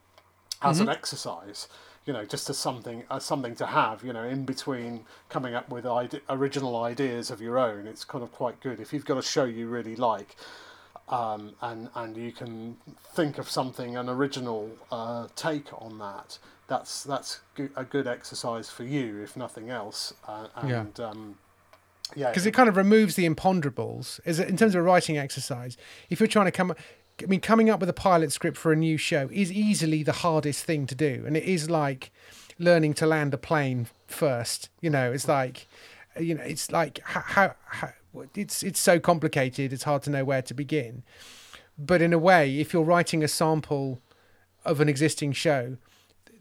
as 0.61 0.79
an 0.79 0.89
exercise 0.89 1.67
you 2.03 2.13
know, 2.13 2.25
just 2.25 2.49
as 2.49 2.57
something 2.57 3.03
as 3.11 3.23
something 3.23 3.53
to 3.53 3.65
have, 3.67 4.03
you 4.03 4.11
know, 4.11 4.23
in 4.23 4.43
between 4.43 5.05
coming 5.29 5.53
up 5.53 5.69
with 5.69 5.85
ide- 5.85 6.19
original 6.29 6.75
ideas 6.83 7.29
of 7.29 7.39
your 7.39 7.59
own. 7.59 7.85
It's 7.85 8.03
kind 8.03 8.23
of 8.23 8.31
quite 8.31 8.59
good 8.59 8.79
if 8.79 8.91
you've 8.91 9.05
got 9.05 9.19
a 9.19 9.21
show 9.21 9.43
you 9.45 9.67
really 9.67 9.95
like, 9.95 10.35
um, 11.09 11.51
and 11.61 11.89
and 11.93 12.17
you 12.17 12.31
can 12.31 12.77
think 13.13 13.37
of 13.37 13.47
something 13.47 13.97
an 13.97 14.09
original 14.09 14.71
uh, 14.91 15.27
take 15.35 15.71
on 15.79 15.99
that. 15.99 16.39
That's 16.67 17.03
that's 17.03 17.41
go- 17.53 17.69
a 17.75 17.83
good 17.83 18.07
exercise 18.07 18.67
for 18.71 18.83
you, 18.83 19.21
if 19.21 19.37
nothing 19.37 19.69
else. 19.69 20.11
Uh, 20.27 20.47
Yeah. 20.65 20.85
um, 20.99 21.37
yeah, 22.15 22.29
because 22.29 22.47
it 22.47 22.53
kind 22.53 22.67
of 22.67 22.77
removes 22.77 23.13
the 23.15 23.29
imponderables 23.29 24.19
is 24.25 24.39
it- 24.39 24.49
in 24.49 24.57
terms 24.57 24.73
of 24.73 24.79
a 24.79 24.83
writing 24.83 25.17
exercise 25.19 25.77
if 26.09 26.19
you're 26.19 26.27
trying 26.27 26.45
to 26.47 26.51
come 26.51 26.73
i 27.23 27.25
mean 27.25 27.41
coming 27.41 27.69
up 27.69 27.79
with 27.79 27.89
a 27.89 27.93
pilot 27.93 28.31
script 28.31 28.57
for 28.57 28.71
a 28.71 28.75
new 28.75 28.97
show 28.97 29.29
is 29.31 29.51
easily 29.51 30.03
the 30.03 30.11
hardest 30.11 30.63
thing 30.65 30.85
to 30.87 30.95
do. 30.95 31.23
And 31.25 31.35
it 31.37 31.43
is 31.43 31.69
like 31.69 32.11
learning 32.59 32.93
to 32.93 33.05
land 33.05 33.33
a 33.33 33.37
plane 33.37 33.87
first 34.07 34.69
you 34.81 34.89
know 34.89 35.11
it's 35.11 35.27
like 35.27 35.67
you 36.19 36.35
know 36.35 36.43
it's 36.43 36.71
like 36.71 36.99
how, 37.03 37.55
how, 37.65 37.93
it's 38.35 38.61
it's 38.61 38.79
so 38.79 38.99
complicated 38.99 39.73
it's 39.73 39.83
hard 39.83 40.03
to 40.03 40.09
know 40.09 40.25
where 40.25 40.41
to 40.43 40.53
begin. 40.53 41.03
But 41.77 42.01
in 42.01 42.13
a 42.13 42.19
way 42.19 42.59
if 42.59 42.73
you're 42.73 42.83
writing 42.83 43.23
a 43.23 43.27
sample 43.27 43.99
of 44.65 44.79
an 44.79 44.89
existing 44.89 45.31
show 45.33 45.77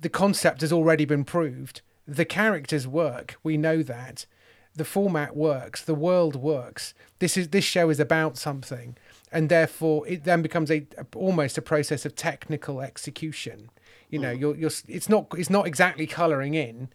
the 0.00 0.08
concept 0.08 0.62
has 0.62 0.72
already 0.72 1.04
been 1.04 1.24
proved. 1.24 1.82
The 2.06 2.24
characters 2.24 2.86
work 2.86 3.36
we 3.42 3.56
know 3.56 3.82
that. 3.82 4.26
The 4.74 4.84
format 4.84 5.36
works 5.36 5.82
the 5.82 5.94
world 5.94 6.36
works. 6.36 6.94
This 7.18 7.36
is 7.36 7.48
this 7.48 7.64
show 7.64 7.90
is 7.90 8.00
about 8.00 8.36
something 8.36 8.96
and 9.32 9.48
therefore 9.48 10.06
it 10.08 10.24
then 10.24 10.42
becomes 10.42 10.70
a, 10.70 10.86
a- 10.98 11.06
almost 11.16 11.56
a 11.58 11.62
process 11.62 12.04
of 12.04 12.14
technical 12.14 12.80
execution. 12.80 13.70
You 14.10 14.18
know 14.18 14.30
you're 14.32 14.56
you're 14.56 14.70
it's 14.88 15.08
not 15.08 15.26
it's 15.38 15.50
not 15.50 15.66
exactly 15.68 16.06
coloring 16.06 16.54
in 16.54 16.88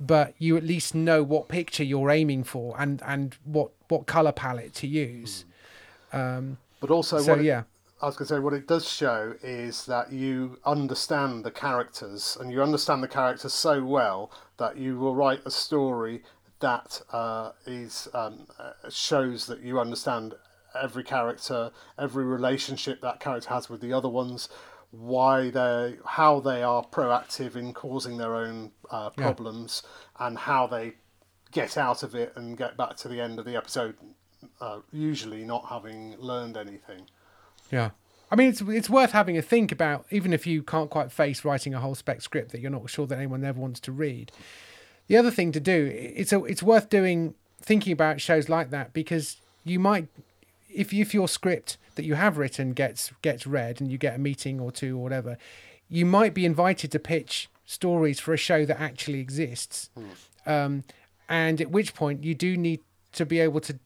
but 0.00 0.34
you 0.38 0.56
at 0.56 0.62
least 0.62 0.94
know 0.94 1.20
what 1.24 1.48
picture 1.48 1.82
you're 1.82 2.10
aiming 2.10 2.44
for 2.44 2.76
and 2.80 3.02
and 3.04 3.36
what 3.44 3.72
what 3.88 4.06
color 4.06 4.30
palette 4.30 4.72
to 4.74 4.86
use. 4.86 5.44
Um 6.12 6.58
but 6.80 6.90
also 6.90 7.18
so 7.18 7.32
what 7.32 7.40
it- 7.40 7.44
yeah. 7.46 7.64
I 8.02 8.06
was 8.06 8.16
going 8.16 8.28
to 8.28 8.34
say 8.34 8.38
what 8.38 8.54
it 8.54 8.66
does 8.66 8.88
show 8.88 9.34
is 9.42 9.84
that 9.84 10.10
you 10.10 10.58
understand 10.64 11.44
the 11.44 11.50
characters, 11.50 12.34
and 12.40 12.50
you 12.50 12.62
understand 12.62 13.02
the 13.02 13.08
characters 13.08 13.52
so 13.52 13.84
well 13.84 14.30
that 14.56 14.78
you 14.78 14.96
will 14.98 15.14
write 15.14 15.42
a 15.44 15.50
story 15.50 16.22
that 16.60 17.02
uh, 17.12 17.52
is 17.66 18.08
um, 18.14 18.46
uh, 18.58 18.72
shows 18.88 19.46
that 19.48 19.60
you 19.60 19.78
understand 19.78 20.34
every 20.74 21.04
character, 21.04 21.70
every 21.98 22.24
relationship 22.24 23.00
that 23.02 23.20
character 23.20 23.48
has 23.50 23.68
with 23.68 23.80
the 23.80 23.92
other 23.92 24.08
ones, 24.08 24.48
why 24.90 25.50
they, 25.50 25.96
how 26.04 26.40
they 26.40 26.62
are 26.62 26.84
proactive 26.84 27.56
in 27.56 27.72
causing 27.72 28.16
their 28.18 28.34
own 28.34 28.72
uh, 28.90 29.10
Yeah. 29.16 29.24
problems, 29.24 29.82
and 30.18 30.36
how 30.38 30.66
they 30.66 30.94
get 31.52 31.76
out 31.76 32.02
of 32.02 32.14
it 32.14 32.32
and 32.36 32.56
get 32.56 32.76
back 32.76 32.96
to 32.96 33.08
the 33.08 33.20
end 33.20 33.38
of 33.38 33.44
the 33.44 33.56
episode, 33.56 33.96
uh, 34.60 34.80
usually 34.92 35.44
not 35.44 35.66
having 35.68 36.16
learned 36.18 36.56
anything. 36.56 37.08
Yeah. 37.70 37.90
I 38.32 38.36
mean, 38.36 38.48
it's 38.48 38.60
it's 38.60 38.88
worth 38.88 39.10
having 39.10 39.36
a 39.36 39.42
think 39.42 39.72
about, 39.72 40.06
even 40.10 40.32
if 40.32 40.46
you 40.46 40.62
can't 40.62 40.88
quite 40.88 41.10
face 41.10 41.44
writing 41.44 41.74
a 41.74 41.80
whole 41.80 41.96
spec 41.96 42.22
script 42.22 42.52
that 42.52 42.60
you're 42.60 42.70
not 42.70 42.88
sure 42.88 43.06
that 43.08 43.18
anyone 43.18 43.44
ever 43.44 43.60
wants 43.60 43.80
to 43.80 43.92
read. 43.92 44.30
The 45.08 45.16
other 45.16 45.32
thing 45.32 45.50
to 45.52 45.58
do, 45.60 45.90
it's 45.92 46.32
a, 46.32 46.44
it's 46.44 46.62
worth 46.62 46.88
doing, 46.88 47.34
thinking 47.60 47.92
about 47.92 48.20
shows 48.20 48.48
like 48.48 48.70
that 48.70 48.92
because 48.92 49.38
you 49.64 49.80
might, 49.80 50.06
if 50.74 50.92
if 50.92 51.14
your 51.14 51.28
script 51.28 51.78
that 51.94 52.04
you 52.04 52.14
have 52.14 52.38
written 52.38 52.72
gets 52.72 53.12
gets 53.22 53.46
read 53.46 53.80
and 53.80 53.90
you 53.90 53.98
get 53.98 54.14
a 54.14 54.18
meeting 54.18 54.60
or 54.60 54.70
two 54.72 54.96
or 54.96 55.02
whatever, 55.02 55.36
you 55.88 56.06
might 56.06 56.34
be 56.34 56.44
invited 56.46 56.92
to 56.92 56.98
pitch 56.98 57.48
stories 57.64 58.18
for 58.20 58.32
a 58.34 58.36
show 58.36 58.64
that 58.64 58.80
actually 58.80 59.20
exists, 59.20 59.90
um, 60.46 60.82
and 61.28 61.60
at 61.60 61.70
which 61.70 61.94
point 61.94 62.24
you 62.24 62.34
do 62.34 62.56
need 62.56 62.80
to 63.12 63.26
be 63.26 63.40
able 63.40 63.60
to 63.60 63.78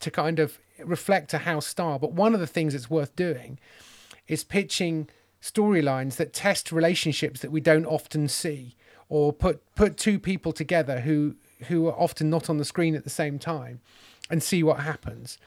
to 0.00 0.10
kind 0.10 0.38
of 0.38 0.58
reflect 0.84 1.34
a 1.34 1.38
house 1.38 1.66
style. 1.66 1.98
But 1.98 2.12
one 2.12 2.34
of 2.34 2.40
the 2.40 2.46
things 2.46 2.72
that's 2.72 2.90
worth 2.90 3.14
doing 3.16 3.58
is 4.28 4.44
pitching 4.44 5.08
storylines 5.42 6.16
that 6.16 6.32
test 6.32 6.70
relationships 6.72 7.40
that 7.40 7.50
we 7.50 7.60
don't 7.60 7.86
often 7.86 8.28
see, 8.28 8.74
or 9.08 9.32
put 9.32 9.62
put 9.74 9.96
two 9.96 10.18
people 10.18 10.52
together 10.52 11.00
who 11.00 11.36
who 11.68 11.86
are 11.88 11.94
often 11.94 12.30
not 12.30 12.48
on 12.48 12.58
the 12.58 12.64
screen 12.64 12.94
at 12.94 13.04
the 13.04 13.10
same 13.10 13.38
time, 13.38 13.80
and 14.30 14.42
see 14.42 14.62
what 14.62 14.80
happens. 14.80 15.38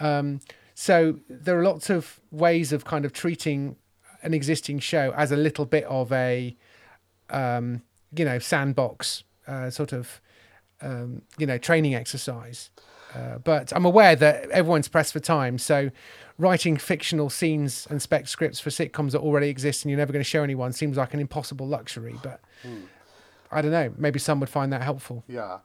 Um, 0.00 0.40
so 0.74 1.18
there 1.28 1.58
are 1.58 1.64
lots 1.64 1.90
of 1.90 2.20
ways 2.30 2.72
of 2.72 2.84
kind 2.84 3.04
of 3.04 3.12
treating 3.12 3.76
an 4.22 4.34
existing 4.34 4.78
show 4.80 5.12
as 5.16 5.32
a 5.32 5.36
little 5.36 5.64
bit 5.64 5.84
of 5.84 6.12
a 6.12 6.56
um, 7.30 7.82
you 8.16 8.24
know 8.24 8.38
sandbox 8.38 9.24
uh, 9.46 9.70
sort 9.70 9.92
of 9.92 10.20
um, 10.80 11.22
you 11.38 11.46
know 11.46 11.58
training 11.58 11.94
exercise. 11.94 12.70
Uh, 13.14 13.38
but 13.38 13.72
I'm 13.74 13.86
aware 13.86 14.14
that 14.16 14.50
everyone's 14.50 14.86
pressed 14.88 15.14
for 15.14 15.20
time, 15.20 15.56
so 15.58 15.90
writing 16.36 16.76
fictional 16.76 17.30
scenes 17.30 17.86
and 17.90 18.00
spec 18.00 18.28
scripts 18.28 18.60
for 18.60 18.70
sitcoms 18.70 19.12
that 19.12 19.20
already 19.20 19.48
exist 19.48 19.84
and 19.84 19.90
you're 19.90 19.98
never 19.98 20.12
going 20.12 20.22
to 20.22 20.28
show 20.28 20.42
anyone 20.42 20.72
seems 20.72 20.96
like 20.96 21.14
an 21.14 21.20
impossible 21.20 21.66
luxury. 21.66 22.14
But 22.22 22.40
I 23.50 23.62
don't 23.62 23.72
know. 23.72 23.92
Maybe 23.96 24.18
some 24.18 24.40
would 24.40 24.48
find 24.48 24.72
that 24.72 24.82
helpful. 24.82 25.24
Yeah. 25.26 25.58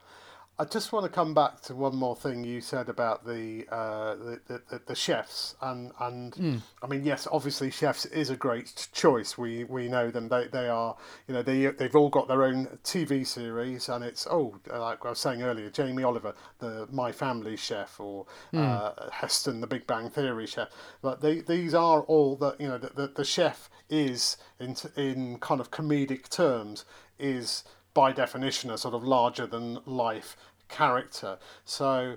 I 0.56 0.64
just 0.64 0.92
want 0.92 1.04
to 1.04 1.10
come 1.10 1.34
back 1.34 1.62
to 1.62 1.74
one 1.74 1.96
more 1.96 2.14
thing 2.14 2.44
you 2.44 2.60
said 2.60 2.88
about 2.88 3.26
the 3.26 3.66
uh, 3.70 4.14
the, 4.14 4.40
the, 4.46 4.80
the, 4.86 4.94
chefs 4.94 5.56
and 5.60 5.90
and 5.98 6.62
I 6.80 6.86
mean 6.86 7.02
yes 7.02 7.26
obviously 7.30 7.72
chefs 7.72 8.06
is 8.06 8.30
a 8.30 8.36
great 8.36 8.86
choice. 8.92 9.36
We 9.36 9.64
we 9.64 9.88
know 9.88 10.12
them. 10.12 10.28
They, 10.28 10.46
they 10.46 10.68
are 10.68 10.96
you 11.26 11.34
know 11.34 11.42
they 11.42 11.66
they've 11.66 11.96
all 11.96 12.08
got 12.08 12.28
their 12.28 12.44
own 12.44 12.78
TV 12.84 13.26
series 13.26 13.88
and 13.88 14.04
it's 14.04 14.28
oh 14.30 14.54
like 14.70 15.04
I 15.04 15.10
was 15.10 15.18
saying 15.18 15.42
earlier 15.42 15.70
Jamie 15.70 16.04
Oliver 16.04 16.34
the 16.60 16.86
My 16.92 17.10
Family 17.10 17.56
chef 17.56 17.98
or 17.98 18.26
uh, 18.52 19.10
Heston 19.10 19.60
the 19.60 19.66
Big 19.66 19.88
Bang 19.88 20.08
Theory 20.08 20.46
chef. 20.46 20.68
But 21.02 21.20
they 21.20 21.40
these 21.40 21.74
are 21.74 22.02
all 22.02 22.36
the 22.36 22.54
you 22.60 22.68
know 22.68 22.78
the, 22.78 22.90
the, 22.94 23.08
the 23.08 23.24
chef 23.24 23.68
is 23.90 24.36
in 24.60 24.76
in 24.96 25.38
kind 25.40 25.60
of 25.60 25.72
comedic 25.72 26.28
terms 26.28 26.84
is 27.18 27.64
by 27.94 28.12
definition 28.12 28.70
a 28.70 28.78
sort 28.78 28.94
of 28.94 29.04
larger 29.04 29.46
than 29.46 29.78
life 29.86 30.36
character. 30.68 31.38
So, 31.64 32.16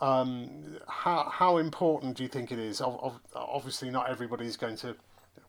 um, 0.00 0.78
how 0.88 1.28
how 1.30 1.58
important 1.58 2.16
do 2.16 2.22
you 2.22 2.28
think 2.28 2.50
it 2.50 2.58
is? 2.58 2.80
Of, 2.80 2.98
of, 3.02 3.20
obviously, 3.34 3.90
not 3.90 4.10
everybody's 4.10 4.56
going 4.56 4.76
to 4.78 4.96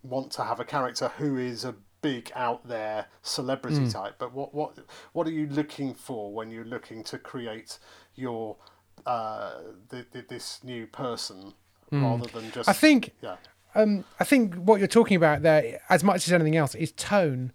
want 0.04 0.32
to 0.32 0.44
have 0.44 0.60
a 0.60 0.66
character 0.66 1.10
who 1.18 1.38
is 1.38 1.66
a 1.66 1.76
big 2.02 2.32
out 2.36 2.68
there 2.68 3.08
celebrity 3.24 3.90
type. 3.90 4.16
But 4.20 4.34
what 4.34 4.54
what 4.54 4.78
what 5.14 5.28
are 5.28 5.32
you 5.32 5.48
looking 5.48 5.94
for 5.94 6.32
when 6.32 6.52
you're 6.52 6.66
looking 6.66 7.04
to 7.06 7.18
create 7.18 7.80
your 8.16 8.58
uh, 9.06 9.60
th- 9.90 10.12
th- 10.12 10.28
this 10.28 10.64
new 10.64 10.86
person 10.88 11.54
rather 11.90 12.28
than 12.28 12.52
just 12.52 12.68
I 12.68 12.74
think 12.74 13.14
yeah 13.22 13.38
um, 13.76 14.06
I 14.20 14.24
think 14.24 14.56
what 14.56 14.80
you're 14.80 14.88
talking 14.88 15.16
about 15.16 15.44
there, 15.44 15.80
as 15.90 16.04
much 16.04 16.28
as 16.28 16.34
anything 16.34 16.56
else, 16.56 16.74
is 16.74 16.92
tone, 16.94 17.52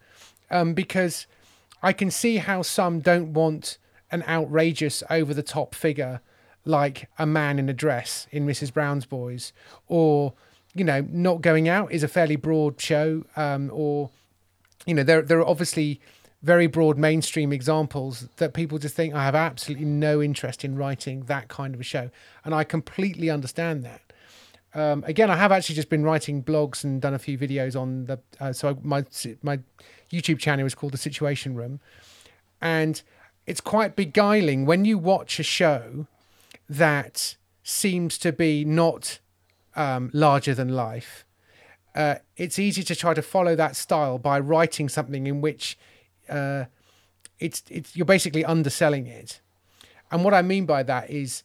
um, 0.50 0.72
because 0.72 1.26
I 1.82 1.92
can 1.92 2.10
see 2.10 2.36
how 2.36 2.62
some 2.62 3.00
don't 3.00 3.32
want 3.32 3.78
an 4.10 4.22
outrageous, 4.28 5.02
over 5.10 5.32
the 5.34 5.42
top 5.42 5.74
figure 5.74 6.20
like 6.64 7.08
a 7.18 7.26
man 7.26 7.58
in 7.58 7.68
a 7.68 7.72
dress 7.72 8.26
in 8.30 8.46
Mrs. 8.46 8.72
Brown's 8.72 9.06
Boys, 9.06 9.52
or 9.88 10.34
you 10.74 10.84
know, 10.84 11.06
not 11.10 11.42
going 11.42 11.68
out 11.68 11.92
is 11.92 12.02
a 12.02 12.08
fairly 12.08 12.36
broad 12.36 12.80
show, 12.80 13.24
um, 13.36 13.70
or 13.72 14.10
you 14.86 14.94
know, 14.94 15.02
there 15.02 15.22
there 15.22 15.38
are 15.38 15.46
obviously 15.46 16.00
very 16.42 16.66
broad 16.66 16.98
mainstream 16.98 17.52
examples 17.52 18.28
that 18.36 18.52
people 18.52 18.78
just 18.78 18.96
think 18.96 19.14
I 19.14 19.24
have 19.24 19.34
absolutely 19.34 19.86
no 19.86 20.20
interest 20.20 20.64
in 20.64 20.76
writing 20.76 21.24
that 21.24 21.48
kind 21.48 21.74
of 21.74 21.80
a 21.80 21.84
show, 21.84 22.10
and 22.44 22.54
I 22.54 22.64
completely 22.64 23.30
understand 23.30 23.84
that. 23.84 24.00
Um, 24.74 25.04
again, 25.06 25.30
I 25.30 25.36
have 25.36 25.52
actually 25.52 25.74
just 25.74 25.90
been 25.90 26.02
writing 26.02 26.42
blogs 26.42 26.82
and 26.82 27.00
done 27.00 27.14
a 27.14 27.18
few 27.18 27.36
videos 27.36 27.78
on 27.78 28.06
the. 28.06 28.20
Uh, 28.40 28.52
so 28.52 28.70
I, 28.70 28.76
my 28.82 29.04
my 29.42 29.58
YouTube 30.12 30.38
channel 30.38 30.66
is 30.66 30.74
called 30.74 30.92
the 30.92 30.98
Situation 30.98 31.54
Room, 31.54 31.80
and 32.60 33.02
it's 33.46 33.60
quite 33.60 33.96
beguiling 33.96 34.66
when 34.66 34.84
you 34.84 34.98
watch 34.98 35.40
a 35.40 35.42
show 35.42 36.06
that 36.68 37.36
seems 37.62 38.18
to 38.18 38.32
be 38.32 38.64
not 38.64 39.18
um, 39.74 40.10
larger 40.12 40.54
than 40.54 40.68
life. 40.68 41.24
Uh, 41.94 42.16
it's 42.36 42.58
easy 42.58 42.82
to 42.82 42.94
try 42.94 43.14
to 43.14 43.22
follow 43.22 43.54
that 43.54 43.76
style 43.76 44.18
by 44.18 44.38
writing 44.38 44.88
something 44.88 45.26
in 45.26 45.40
which 45.40 45.78
uh, 46.28 46.64
it's 47.38 47.62
it's 47.68 47.96
you're 47.96 48.06
basically 48.06 48.44
underselling 48.44 49.06
it. 49.06 49.40
And 50.10 50.24
what 50.24 50.34
I 50.34 50.42
mean 50.42 50.66
by 50.66 50.82
that 50.84 51.10
is, 51.10 51.42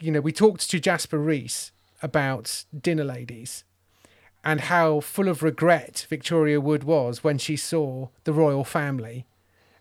you 0.00 0.10
know, 0.10 0.20
we 0.20 0.32
talked 0.32 0.68
to 0.70 0.80
Jasper 0.80 1.18
Rees 1.18 1.72
about 2.02 2.64
dinner 2.78 3.04
ladies 3.04 3.64
and 4.44 4.62
how 4.62 5.00
full 5.00 5.28
of 5.28 5.42
regret 5.42 6.06
Victoria 6.08 6.60
Wood 6.60 6.84
was 6.84 7.22
when 7.22 7.38
she 7.38 7.56
saw 7.56 8.08
the 8.24 8.32
Royle 8.32 8.64
Family 8.64 9.26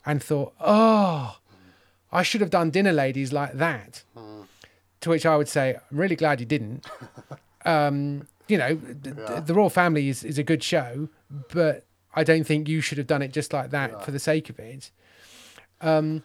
and 0.06 0.22
thought, 0.24 0.54
oh, 0.60 1.38
I 2.12 2.24
should 2.24 2.42
have 2.42 2.50
done 2.50 2.70
dinner 2.70 2.92
ladies 2.94 3.32
like 3.34 3.54
that. 3.54 4.04
To 5.02 5.10
which 5.10 5.26
I 5.26 5.36
would 5.36 5.50
say, 5.50 5.76
I'm 5.90 5.98
really 5.98 6.16
glad 6.16 6.40
you 6.40 6.46
didn't. 6.46 6.86
um, 7.66 8.28
you 8.48 8.58
know, 8.58 8.76
th- 8.76 9.04
th- 9.04 9.16
Yeah. 9.18 9.40
the 9.40 9.54
Royle 9.56 9.70
Family 9.70 10.10
is, 10.10 10.24
is 10.24 10.38
a 10.38 10.44
good 10.44 10.62
show, 10.64 11.10
but 11.52 11.86
I 12.14 12.24
don't 12.24 12.44
think 12.44 12.68
you 12.70 12.82
should 12.82 12.98
have 13.00 13.08
done 13.08 13.22
it 13.24 13.34
just 13.34 13.52
like 13.54 13.72
that 13.72 14.04
for 14.06 14.12
the 14.12 14.20
sake 14.20 14.50
of 14.50 14.60
it. 14.60 14.92
Um, 15.80 16.24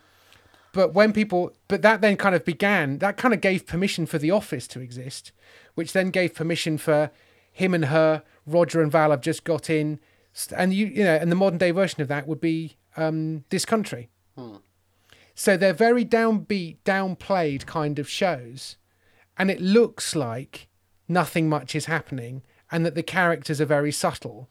but 0.73 0.93
when 0.93 1.15
people, 1.15 1.53
but 1.69 1.81
that 1.83 2.03
then 2.03 2.17
kind 2.19 2.35
of 2.35 2.45
began, 2.45 2.99
that 2.99 3.17
kind 3.17 3.33
of 3.33 3.41
gave 3.41 3.67
permission 3.67 4.05
for 4.05 4.19
The 4.19 4.31
Office 4.31 4.67
to 4.69 4.81
exist, 4.81 5.33
which 5.75 5.93
then 5.95 6.11
gave 6.11 6.35
permission 6.35 6.77
for 6.77 7.11
him 7.57 7.73
and 7.73 7.87
her, 7.87 8.23
Roger 8.45 8.83
and 8.83 8.93
Val 8.93 9.11
have 9.13 9.23
just 9.23 9.43
got 9.43 9.71
in, 9.71 9.99
and 10.55 10.75
you, 10.75 10.87
you 10.87 11.03
know, 11.03 11.17
and 11.17 11.33
the 11.33 11.37
modern 11.37 11.59
day 11.59 11.71
version 11.71 12.03
of 12.03 12.09
that 12.09 12.27
would 12.29 12.41
be 12.41 12.77
um, 12.99 13.45
This 13.49 13.65
Country. 13.65 14.11
So 15.35 15.57
they're 15.57 15.73
very 15.73 16.05
downbeat, 16.05 16.77
downplayed 16.85 17.65
kind 17.65 17.99
of 17.99 18.11
shows, 18.11 18.77
and 19.39 19.51
it 19.51 19.61
looks 19.61 20.15
like 20.15 20.69
nothing 21.09 21.49
much 21.49 21.75
is 21.75 21.87
happening, 21.87 22.43
and 22.71 22.85
that 22.85 22.95
the 22.95 23.03
characters 23.03 23.59
are 23.59 23.67
very 23.67 23.93
subtle. 23.93 24.51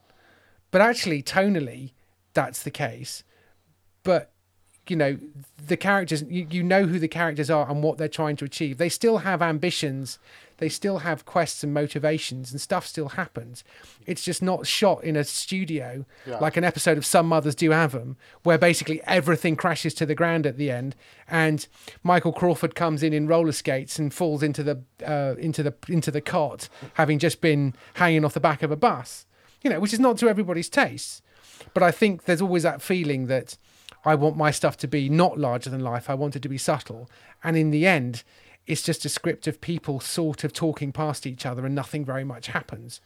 But 0.72 0.82
actually, 0.82 1.22
tonally, 1.22 1.92
that's 2.34 2.64
the 2.64 2.72
case. 2.72 3.24
But 4.02 4.32
you 4.88 4.96
know, 4.96 5.18
the 5.68 5.78
characters, 5.78 6.24
you, 6.30 6.46
you 6.50 6.62
know 6.64 6.86
who 6.86 7.00
the 7.00 7.08
characters 7.08 7.50
are 7.50 7.70
and 7.70 7.82
what 7.82 7.98
they're 7.98 8.08
trying 8.08 8.36
to 8.38 8.46
achieve. 8.46 8.78
They 8.78 8.90
still 8.90 9.20
have 9.20 9.42
ambitions, 9.42 10.20
they 10.58 10.70
still 10.70 11.00
have 11.00 11.26
quests 11.26 11.64
and 11.64 11.74
motivations, 11.74 12.52
and 12.52 12.62
stuff 12.62 12.86
still 12.86 13.10
happens. 13.10 13.64
It's 14.06 14.24
just 14.24 14.42
not 14.44 14.68
shot 14.68 15.04
in 15.04 15.16
a 15.16 15.24
studio 15.24 16.06
Yeah. 16.28 16.38
like 16.38 16.56
an 16.56 16.64
episode 16.64 16.98
of 16.98 17.06
Some 17.06 17.28
Mothers 17.28 17.56
Do 17.56 17.72
Have 17.72 17.96
'Em, 17.96 18.16
where 18.44 18.58
basically 18.60 19.02
everything 19.06 19.56
crashes 19.56 19.94
to 19.96 20.06
the 20.06 20.14
ground 20.16 20.46
at 20.46 20.58
the 20.58 20.70
end, 20.70 20.96
and 21.28 21.68
Michael 22.04 22.32
Crawford 22.34 22.76
comes 22.76 23.02
in 23.02 23.12
in 23.12 23.28
roller 23.28 23.52
skates 23.52 23.98
and 23.98 24.14
falls 24.14 24.44
into 24.44 24.62
the 24.64 24.82
uh, 25.06 25.36
into 25.40 25.64
the 25.64 25.74
into 25.90 26.12
the 26.12 26.22
cot, 26.22 26.70
having 26.94 27.18
just 27.20 27.42
been 27.42 27.74
hanging 27.96 28.24
off 28.24 28.34
the 28.36 28.40
back 28.40 28.62
of 28.62 28.72
a 28.72 28.76
bus. 28.78 29.26
You 29.64 29.72
know, 29.72 29.80
which 29.80 29.94
is 29.94 30.00
not 30.00 30.18
to 30.20 30.30
everybody's 30.30 30.70
taste. 30.70 31.24
But 31.74 31.82
I 31.82 31.90
think 31.90 32.26
there's 32.26 32.42
always 32.42 32.62
that 32.64 32.82
feeling 32.84 33.26
that 33.28 33.58
I 34.06 34.16
want 34.16 34.38
my 34.38 34.52
stuff 34.52 34.78
to 34.78 34.88
be 34.88 35.10
not 35.10 35.38
larger 35.38 35.70
than 35.70 35.82
life. 35.82 36.10
I 36.10 36.14
want 36.14 36.36
it 36.36 36.42
to 36.44 36.50
be 36.50 36.58
subtle. 36.58 37.10
And 37.44 37.58
in 37.58 37.72
the 37.72 37.88
end, 37.88 38.24
it's 38.68 38.82
just 38.82 39.06
a 39.06 39.10
script 39.10 39.48
of 39.48 39.62
people 39.62 40.00
sort 40.00 40.44
of 40.44 40.54
talking 40.54 40.92
past 40.92 41.26
each 41.26 41.46
other 41.46 41.66
and 41.66 41.76
nothing 41.76 42.06
very 42.06 42.24
much 42.24 42.48
happens. 42.48 43.02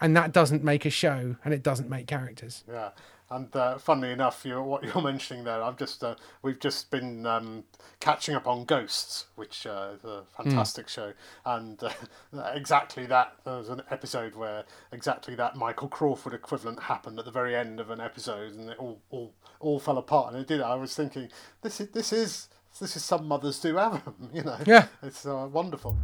And 0.00 0.16
that 0.16 0.32
doesn't 0.32 0.64
make 0.64 0.84
a 0.84 0.90
show 0.90 1.36
and 1.44 1.52
it 1.52 1.62
doesn't 1.62 1.90
make 1.90 2.06
characters. 2.06 2.64
Yeah, 2.68 2.90
and 3.30 3.54
uh, 3.54 3.78
funnily 3.78 4.12
enough, 4.12 4.44
you 4.44 4.62
what 4.62 4.82
you're 4.94 5.02
mentioning 5.02 5.44
there, 5.44 5.62
I've 5.62 5.76
just 5.76 6.02
uh, 6.02 6.14
we've 6.42 6.58
just 6.58 6.90
been 6.90 7.26
um, 7.26 7.64
catching 8.00 8.34
up 8.34 8.46
on 8.46 8.64
Ghosts, 8.64 9.26
which 9.36 9.66
uh, 9.66 9.90
is 9.96 10.04
a 10.04 10.22
fantastic 10.36 10.88
show, 10.88 11.12
and 11.44 11.82
uh, 11.82 11.90
exactly 12.54 13.06
that. 13.06 13.34
There 13.44 13.58
was 13.58 13.68
an 13.68 13.82
episode 13.90 14.34
where 14.34 14.64
exactly 14.92 15.34
that 15.34 15.56
Michael 15.56 15.88
Crawford 15.88 16.34
equivalent 16.34 16.80
happened 16.84 17.18
at 17.18 17.24
the 17.24 17.30
very 17.30 17.54
end 17.54 17.80
of 17.80 17.90
an 17.90 18.00
episode, 18.00 18.54
and 18.54 18.70
it 18.70 18.78
all 18.78 19.00
all, 19.10 19.34
all 19.60 19.78
fell 19.78 19.98
apart. 19.98 20.32
And 20.32 20.42
it 20.42 20.48
did. 20.48 20.60
I 20.60 20.74
was 20.76 20.94
thinking, 20.94 21.28
this 21.62 21.80
is 21.80 21.88
this 21.90 22.12
is 22.12 22.48
this 22.80 22.96
is 22.96 23.04
some 23.04 23.26
mothers 23.26 23.58
do 23.60 23.76
have 23.76 24.06
'em, 24.06 24.30
you 24.32 24.42
know. 24.42 24.58
Yeah. 24.66 24.86
it's 25.02 25.26
uh, 25.26 25.48
wonderful. 25.50 25.98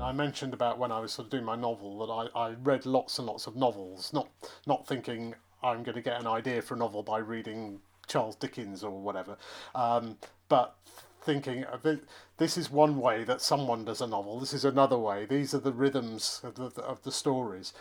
I 0.00 0.12
mentioned 0.12 0.54
about 0.54 0.78
when 0.78 0.92
I 0.92 1.00
was 1.00 1.12
sort 1.12 1.26
of 1.26 1.30
doing 1.30 1.44
my 1.44 1.56
novel 1.56 2.06
that 2.06 2.30
I, 2.36 2.48
I 2.50 2.54
read 2.62 2.86
lots 2.86 3.18
and 3.18 3.26
lots 3.26 3.46
of 3.48 3.56
novels, 3.56 4.12
not 4.12 4.28
not 4.66 4.86
thinking 4.86 5.34
I'm 5.66 5.82
going 5.82 5.96
to 5.96 6.02
get 6.02 6.20
an 6.20 6.26
idea 6.26 6.62
for 6.62 6.74
a 6.74 6.78
novel 6.78 7.02
by 7.02 7.18
reading 7.18 7.80
Charles 8.06 8.36
Dickens 8.36 8.84
or 8.84 8.90
whatever, 8.90 9.36
um, 9.74 10.16
but 10.48 10.76
thinking 11.22 11.64
it, 11.84 12.04
this 12.36 12.56
is 12.56 12.70
one 12.70 13.00
way 13.00 13.24
that 13.24 13.40
someone 13.40 13.84
does 13.84 14.00
a 14.00 14.06
novel. 14.06 14.38
This 14.38 14.54
is 14.54 14.64
another 14.64 14.96
way. 14.96 15.26
These 15.26 15.54
are 15.54 15.58
the 15.58 15.72
rhythms 15.72 16.40
of 16.44 16.54
the, 16.54 16.82
of 16.82 17.02
the 17.02 17.10
stories. 17.10 17.72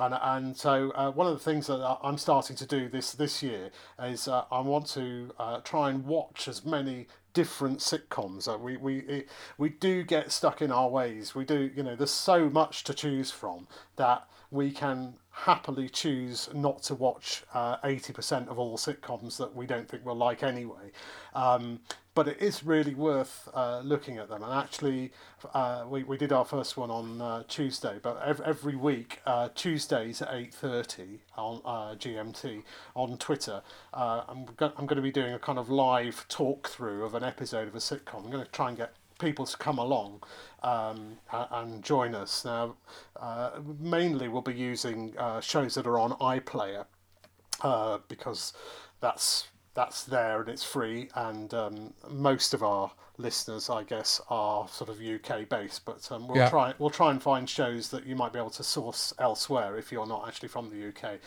And, 0.00 0.14
and 0.20 0.56
so 0.56 0.90
uh, 0.92 1.10
one 1.12 1.26
of 1.26 1.34
the 1.34 1.44
things 1.44 1.66
that 1.66 1.98
I'm 2.02 2.16
starting 2.16 2.56
to 2.56 2.66
do 2.66 2.88
this 2.88 3.12
this 3.12 3.42
year 3.42 3.70
is 4.02 4.26
uh, 4.26 4.44
I 4.50 4.60
want 4.60 4.86
to 4.88 5.30
uh, 5.38 5.60
try 5.60 5.90
and 5.90 6.04
watch 6.04 6.48
as 6.48 6.64
many 6.64 7.06
different 7.34 7.80
sitcoms. 7.80 8.52
Uh, 8.52 8.56
we 8.56 8.76
we 8.76 8.98
it, 9.00 9.28
we 9.58 9.68
do 9.68 10.02
get 10.02 10.32
stuck 10.32 10.62
in 10.62 10.72
our 10.72 10.88
ways. 10.88 11.34
We 11.34 11.44
do 11.44 11.70
you 11.76 11.82
know 11.82 11.94
there's 11.94 12.10
so 12.10 12.48
much 12.48 12.84
to 12.84 12.94
choose 12.94 13.30
from 13.30 13.68
that 13.96 14.26
we 14.54 14.70
can 14.70 15.14
happily 15.32 15.88
choose 15.88 16.48
not 16.54 16.80
to 16.80 16.94
watch 16.94 17.42
uh, 17.54 17.76
80% 17.78 18.46
of 18.48 18.56
all 18.56 18.78
sitcoms 18.78 19.36
that 19.36 19.54
we 19.54 19.66
don't 19.66 19.88
think 19.88 20.06
we'll 20.06 20.14
like 20.14 20.44
anyway. 20.44 20.92
Um, 21.34 21.80
but 22.14 22.28
it 22.28 22.40
is 22.40 22.62
really 22.62 22.94
worth 22.94 23.48
uh, 23.52 23.80
looking 23.80 24.18
at 24.18 24.28
them. 24.28 24.44
And 24.44 24.52
actually, 24.52 25.10
uh, 25.52 25.84
we, 25.88 26.04
we 26.04 26.16
did 26.16 26.32
our 26.32 26.44
first 26.44 26.76
one 26.76 26.88
on 26.88 27.20
uh, 27.20 27.42
Tuesday, 27.48 27.98
but 28.00 28.22
every, 28.24 28.46
every 28.46 28.76
week, 28.76 29.20
uh, 29.26 29.48
Tuesdays 29.56 30.22
at 30.22 30.28
8.30 30.30 31.18
on 31.36 31.60
uh, 31.64 31.96
GMT 31.96 32.62
on 32.94 33.18
Twitter, 33.18 33.60
uh, 33.92 34.22
I'm, 34.28 34.44
go- 34.56 34.72
I'm 34.76 34.86
going 34.86 34.96
to 34.96 35.02
be 35.02 35.10
doing 35.10 35.32
a 35.32 35.38
kind 35.40 35.58
of 35.58 35.68
live 35.68 36.26
talk 36.28 36.68
through 36.68 37.04
of 37.04 37.16
an 37.16 37.24
episode 37.24 37.66
of 37.66 37.74
a 37.74 37.78
sitcom. 37.78 38.24
I'm 38.24 38.30
going 38.30 38.44
to 38.44 38.52
try 38.52 38.68
and 38.68 38.78
get 38.78 38.94
people 39.18 39.46
to 39.46 39.56
come 39.56 39.78
along 39.78 40.22
um, 40.64 41.18
and 41.32 41.82
join 41.84 42.14
us. 42.14 42.44
Now, 42.44 42.74
uh, 43.20 43.50
mainly 43.78 44.28
we'll 44.28 44.42
be 44.42 44.54
using 44.54 45.14
uh, 45.18 45.40
shows 45.40 45.74
that 45.74 45.86
are 45.86 45.98
on 45.98 46.12
iPlayer 46.12 46.86
uh, 47.62 47.98
because 48.08 48.52
that's 49.00 49.48
that's 49.74 50.04
there 50.04 50.40
and 50.40 50.48
it's 50.48 50.62
free, 50.64 51.08
and 51.16 51.52
um, 51.52 51.94
most 52.08 52.54
of 52.54 52.62
our 52.62 52.92
listeners, 53.18 53.68
I 53.68 53.82
guess, 53.82 54.20
are 54.30 54.68
sort 54.68 54.88
of 54.88 55.00
UK 55.00 55.48
based. 55.48 55.84
But 55.84 56.10
um, 56.12 56.28
we'll 56.28 56.38
Yeah. 56.38 56.48
try 56.48 56.74
we'll 56.78 56.90
try 56.90 57.10
and 57.10 57.20
find 57.22 57.48
shows 57.50 57.90
that 57.90 58.06
you 58.06 58.14
might 58.16 58.32
be 58.32 58.38
able 58.38 58.50
to 58.50 58.62
source 58.62 59.12
elsewhere 59.18 59.76
if 59.76 59.90
you're 59.92 60.06
not 60.06 60.28
actually 60.28 60.48
from 60.48 60.70
the 60.70 60.88
UK. 60.88 61.18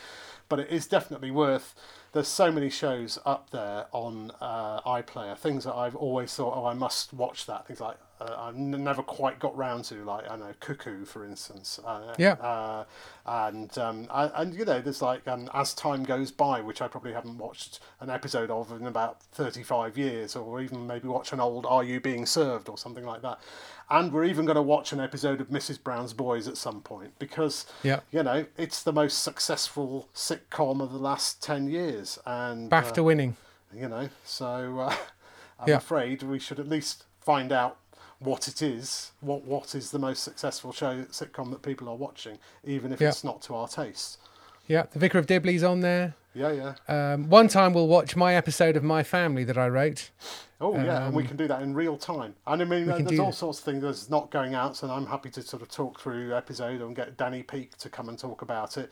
But 0.50 0.60
it 0.60 0.70
is 0.70 0.88
definitely 0.88 1.30
worth. 1.32 1.76
There's 2.14 2.30
so 2.30 2.52
many 2.52 2.70
shows 2.70 3.20
up 3.26 3.50
there 3.50 3.88
on 3.92 4.32
uh, 4.40 4.80
iPlayer, 4.82 5.38
things 5.38 5.66
that 5.66 5.76
I've 5.76 5.96
always 5.96 6.34
thought, 6.34 6.54
oh, 6.56 6.66
I 6.66 6.74
must 6.74 7.14
watch 7.14 7.46
that. 7.48 7.68
Things 7.68 7.82
like 7.82 7.98
uh, 8.20 8.36
I've 8.38 8.56
n- 8.56 8.84
never 8.84 9.04
quite 9.04 9.40
got 9.40 9.56
round 9.58 9.86
to, 9.86 10.04
like 10.04 10.30
I 10.30 10.36
know 10.36 10.52
Cuckoo, 10.60 11.06
for 11.06 11.26
instance. 11.26 11.80
Uh, 11.86 12.14
Yeah. 12.18 12.34
uh, 12.34 12.86
and 13.26 13.78
um, 13.78 14.08
I, 14.10 14.26
and 14.42 14.54
you 14.54 14.66
know, 14.66 14.82
there's 14.82 15.02
like 15.02 15.28
um, 15.28 15.50
as 15.54 15.74
time 15.74 16.04
goes 16.04 16.32
by, 16.32 16.62
which 16.62 16.82
I 16.82 16.88
probably 16.88 17.14
haven't 17.14 17.38
watched 17.38 17.80
an 18.00 18.10
episode 18.10 18.50
of 18.50 18.72
in 18.72 18.88
about 18.88 19.22
35 19.34 19.98
years, 19.98 20.36
or 20.36 20.62
even 20.62 20.88
maybe 20.88 21.08
watch 21.08 21.32
an 21.34 21.40
old 21.40 21.66
Are 21.66 21.84
You 21.84 22.00
Being 22.00 22.26
Served 22.26 22.70
or 22.70 22.78
something 22.78 23.06
like 23.06 23.22
that. 23.22 23.40
And 23.90 24.12
we're 24.12 24.26
even 24.26 24.46
going 24.46 24.56
to 24.58 24.62
watch 24.62 24.92
an 24.92 25.00
episode 25.00 25.40
of 25.40 25.48
Mrs. 25.50 25.82
Brown's 25.82 26.12
Boys 26.12 26.48
at 26.48 26.58
some 26.58 26.82
point 26.82 27.18
because 27.20 27.66
Yeah. 27.84 28.02
you 28.12 28.22
know 28.24 28.46
it's 28.58 28.84
the 28.84 28.92
most 28.92 29.24
successful 29.24 30.10
sitcom 30.14 30.82
of 30.82 30.92
the 30.92 30.98
last 31.00 31.42
10 31.44 31.70
years, 31.70 32.20
and 32.26 32.72
uh, 32.74 32.82
BAFTA 32.82 33.04
winning. 33.04 33.38
you 33.74 33.88
know, 33.88 34.10
so 34.26 34.80
uh, 34.80 34.96
I'm 35.60 35.70
Yeah. 35.70 35.78
afraid 35.78 36.24
we 36.24 36.40
should 36.40 36.60
at 36.60 36.68
least 36.68 37.06
find 37.22 37.52
out 37.52 37.78
what 38.20 38.48
it 38.48 38.62
is, 38.62 39.12
what 39.22 39.44
what 39.46 39.76
is 39.76 39.92
the 39.92 40.00
most 40.00 40.24
successful 40.24 40.72
show 40.72 41.04
sitcom 41.12 41.52
that 41.52 41.62
people 41.62 41.88
are 41.90 41.96
watching, 41.96 42.38
even 42.64 42.92
if 42.92 43.00
Yeah. 43.02 43.10
it's 43.10 43.24
not 43.24 43.42
to 43.44 43.56
our 43.56 43.68
taste. 43.68 44.18
Yeah, 44.68 44.86
the 44.92 45.00
Vicar 45.00 45.18
of 45.18 45.28
Dibley's 45.28 45.64
on 45.64 45.80
there. 45.80 46.16
Yeah, 46.34 46.52
yeah. 46.88 47.14
Um, 47.14 47.30
one 47.30 47.48
time 47.48 47.74
we'll 47.74 47.88
watch 47.88 48.16
my 48.16 48.36
episode 48.36 48.76
of 48.76 48.84
My 48.84 49.02
Family 49.02 49.44
that 49.46 49.58
I 49.58 49.68
wrote. 49.70 50.12
Oh, 50.60 50.76
yeah, 50.76 51.06
and 51.08 51.16
we 51.16 51.24
can 51.24 51.38
do 51.38 51.48
that 51.48 51.62
in 51.62 51.74
real 51.74 51.98
time. 51.98 52.36
And 52.46 52.62
I 52.62 52.66
mean, 52.66 52.90
uh, 52.90 52.96
Um, 52.96 53.04
there's 53.06 53.20
all 53.20 53.28
that. 53.28 53.36
sorts 53.36 53.60
of 53.60 53.66
things 53.66 53.82
that's 53.82 54.10
not 54.10 54.30
going 54.30 54.54
out, 54.56 54.76
so 54.76 54.90
I'm 54.90 55.06
happy 55.06 55.30
to 55.32 55.42
sort 55.42 55.62
of 55.62 55.70
talk 55.70 56.00
through 56.00 56.36
episode 56.36 56.82
and 56.82 56.96
get 56.96 57.16
Danny 57.18 57.44
Peak 57.44 57.78
to 57.78 57.90
come 57.90 58.10
and 58.10 58.20
talk 58.20 58.42
about 58.42 58.78
it. 58.78 58.92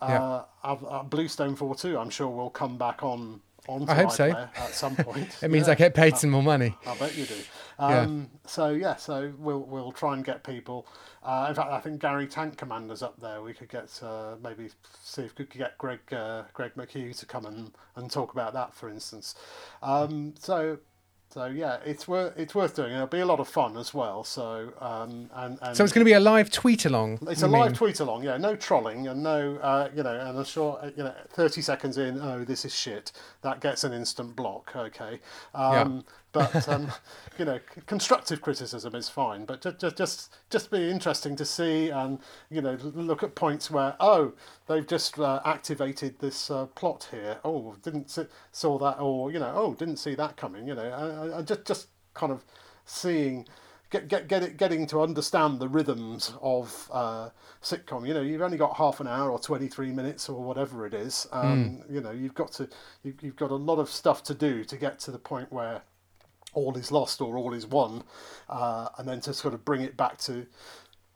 Yeah. 0.00 0.22
Uh, 0.22 0.44
uh, 0.62 0.74
uh, 0.88 1.02
Bluestone 1.02 1.56
42, 1.56 1.98
I'm 1.98 2.10
sure 2.10 2.28
will 2.28 2.50
come 2.50 2.76
back 2.78 3.02
on 3.02 3.40
on 3.68 3.88
I 3.88 3.94
hope 3.94 4.10
so. 4.12 4.30
at 4.30 4.74
some 4.74 4.96
point. 4.96 5.36
It 5.42 5.50
means 5.50 5.66
Yeah. 5.66 5.72
I 5.72 5.76
get 5.76 5.94
paid 5.94 6.16
some 6.16 6.30
more 6.30 6.42
money. 6.42 6.76
I 6.86 6.96
bet 6.96 7.16
you 7.16 7.26
do. 7.26 7.34
Yeah. 7.78 7.86
Um, 8.00 8.30
So 8.46 8.70
yeah, 8.70 8.96
so 8.96 9.32
we'll 9.38 9.60
we'll 9.64 9.92
try 9.92 10.14
and 10.14 10.24
get 10.24 10.44
people. 10.44 10.86
Uh, 11.22 11.46
in 11.48 11.54
fact, 11.54 11.70
I 11.70 11.80
think 11.80 12.00
Gary 12.00 12.26
Tank 12.26 12.56
Commander's 12.56 13.02
up 13.02 13.20
there. 13.20 13.42
We 13.42 13.52
could 13.52 13.68
get 13.68 14.00
uh, 14.02 14.36
maybe 14.42 14.70
see 15.02 15.22
if 15.22 15.36
we 15.38 15.44
could 15.44 15.58
get 15.58 15.76
Greg 15.78 16.00
uh, 16.12 16.44
Greg 16.54 16.72
McHugh 16.76 17.18
to 17.18 17.26
come 17.26 17.44
and, 17.46 17.72
and 17.96 18.10
talk 18.10 18.32
about 18.32 18.52
that, 18.54 18.74
for 18.74 18.88
instance. 18.88 19.34
Um, 19.82 20.34
so 20.38 20.78
so 21.28 21.46
yeah, 21.46 21.78
it's 21.84 22.08
worth 22.08 22.38
it's 22.38 22.54
worth 22.54 22.74
doing. 22.76 22.92
It'll 22.92 23.06
be 23.06 23.20
a 23.20 23.26
lot 23.26 23.40
of 23.40 23.48
fun 23.48 23.76
as 23.76 23.92
well. 23.92 24.24
So 24.24 24.72
um, 24.80 25.28
and, 25.34 25.58
and 25.60 25.76
So 25.76 25.84
it's 25.84 25.92
going 25.92 26.04
to 26.04 26.08
be 26.08 26.14
a 26.14 26.20
live 26.20 26.50
tweet 26.50 26.84
along. 26.86 27.18
it's 27.28 27.42
a 27.42 27.48
live 27.48 27.72
mean? 27.72 27.74
tweet 27.74 28.00
along, 28.00 28.24
yeah. 28.24 28.36
No 28.36 28.56
trolling 28.56 29.06
and 29.08 29.22
no, 29.22 29.56
uh, 29.56 29.88
you 29.94 30.02
know, 30.02 30.18
and 30.18 30.38
I'm 30.38 30.44
sure, 30.44 30.78
uh, 30.80 30.90
you 30.96 31.02
know, 31.04 31.14
30 31.30 31.60
seconds 31.60 31.98
in, 31.98 32.20
oh, 32.20 32.44
this 32.44 32.64
is 32.64 32.74
shit. 32.74 33.12
That 33.42 33.60
gets 33.60 33.84
an 33.84 33.92
instant 33.92 34.34
block, 34.36 34.72
okay. 34.74 35.20
Um, 35.54 36.04
but 36.36 36.68
um, 36.68 36.92
you 37.38 37.44
know, 37.46 37.58
constructive 37.86 38.42
criticism 38.42 38.94
is 38.94 39.08
fine. 39.08 39.44
But 39.44 39.62
just, 39.62 39.78
just, 39.78 39.96
just, 39.96 40.36
just 40.50 40.70
be 40.70 40.90
interesting 40.90 41.34
to 41.36 41.44
see 41.44 41.88
and 41.90 42.18
you 42.50 42.60
know, 42.60 42.76
look 42.82 43.22
at 43.22 43.34
points 43.34 43.70
where, 43.70 43.96
oh, 44.00 44.32
they've 44.66 44.86
just 44.86 45.18
uh, 45.18 45.40
activated 45.44 46.18
this 46.18 46.50
uh, 46.50 46.66
plot 46.66 47.08
here. 47.10 47.38
Oh, 47.44 47.76
didn't 47.82 48.10
see, 48.10 48.24
saw 48.52 48.78
that, 48.78 49.00
or 49.00 49.30
you 49.32 49.38
know, 49.38 49.52
oh, 49.54 49.74
didn't 49.74 49.96
see 49.96 50.14
that 50.16 50.36
coming. 50.36 50.66
You 50.68 50.74
know, 50.74 51.32
I, 51.32 51.38
I- 51.38 51.42
just, 51.42 51.64
just 51.64 51.88
kind 52.14 52.32
of 52.32 52.44
seeing 52.84 53.46
get 53.90 54.08
get 54.08 54.28
get 54.28 54.42
it, 54.42 54.56
getting 54.56 54.86
to 54.88 55.00
understand 55.00 55.60
the 55.60 55.68
rhythms 55.68 56.32
of 56.42 56.90
uh, 56.92 57.30
sitcom. 57.62 58.06
You 58.06 58.14
know, 58.14 58.20
you've 58.20 58.42
only 58.42 58.56
got 58.58 58.76
half 58.76 59.00
an 59.00 59.06
hour 59.06 59.30
or 59.30 59.38
twenty 59.38 59.68
three 59.68 59.92
minutes 59.92 60.28
or 60.28 60.42
whatever 60.42 60.86
it 60.86 60.94
is. 60.94 61.26
Um, 61.32 61.82
You 61.88 62.00
know, 62.00 62.10
you've 62.10 62.34
got 62.34 62.52
to 62.52 62.68
you, 63.04 63.14
you've 63.22 63.36
got 63.36 63.50
a 63.50 63.56
lot 63.56 63.78
of 63.78 63.88
stuff 63.88 64.22
to 64.24 64.34
do 64.34 64.64
to 64.64 64.76
get 64.76 64.98
to 65.00 65.10
the 65.10 65.18
point 65.18 65.52
where 65.52 65.82
all 66.56 66.76
is 66.76 66.90
lost 66.90 67.20
or 67.20 67.36
all 67.36 67.52
is 67.52 67.66
won, 67.66 68.02
uh, 68.48 68.88
and 68.98 69.06
then 69.08 69.20
to 69.20 69.32
sort 69.32 69.54
of 69.54 69.64
bring 69.64 69.82
it 69.82 69.96
back 69.96 70.18
to 70.18 70.46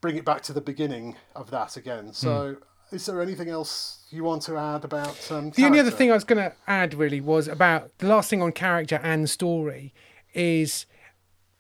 bring 0.01 0.17
it 0.17 0.25
back 0.25 0.43
to 0.43 0.53
the 0.53 0.61
beginning 0.61 1.17
of 1.35 1.51
that 1.51 1.77
again. 1.77 2.13
So. 2.13 2.59
Is 2.93 3.07
there 3.07 3.23
anything 3.23 3.49
else 3.49 4.05
you 4.11 4.25
want 4.25 4.43
to 4.43 4.57
add 4.57 4.85
about 4.85 5.31
um, 5.31 5.51
The 5.51 5.65
only 5.65 5.79
other 5.79 5.93
thing 5.93 6.11
I 6.11 6.15
was 6.15 6.25
going 6.25 6.43
to 6.43 6.53
add 6.67 6.93
really 6.93 7.21
was 7.21 7.47
about 7.47 7.97
the 7.99 8.09
last 8.09 8.29
thing 8.29 8.43
on 8.43 8.51
character 8.51 8.99
and 9.01 9.31
story 9.31 9.95
is, 10.35 10.87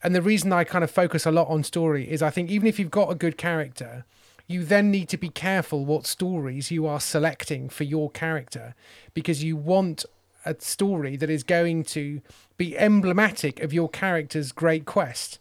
and 0.02 0.12
the 0.12 0.22
reason 0.22 0.52
I 0.52 0.64
kind 0.64 0.82
of 0.82 0.90
focus 0.90 1.26
a 1.26 1.30
lot 1.30 1.46
on 1.46 1.62
story 1.62 2.10
is 2.10 2.20
I 2.20 2.30
think 2.30 2.50
even 2.50 2.66
if 2.66 2.80
you've 2.80 2.90
got 2.90 3.12
a 3.12 3.14
good 3.14 3.38
character, 3.38 4.04
you 4.48 4.64
then 4.64 4.90
need 4.90 5.08
to 5.10 5.16
be 5.16 5.28
careful 5.28 5.84
what 5.84 6.04
stories 6.04 6.72
you 6.72 6.84
are 6.84 6.98
selecting 6.98 7.68
for 7.68 7.84
your 7.84 8.10
character 8.10 8.74
because 9.14 9.44
you 9.44 9.54
want 9.54 10.04
a 10.44 10.54
story 10.60 11.16
that 11.16 11.30
is 11.30 11.42
going 11.42 11.84
to 11.84 12.20
be 12.56 12.76
emblematic 12.78 13.60
of 13.60 13.72
your 13.72 13.88
character's 13.88 14.52
great 14.52 14.84
quest. 14.84 15.38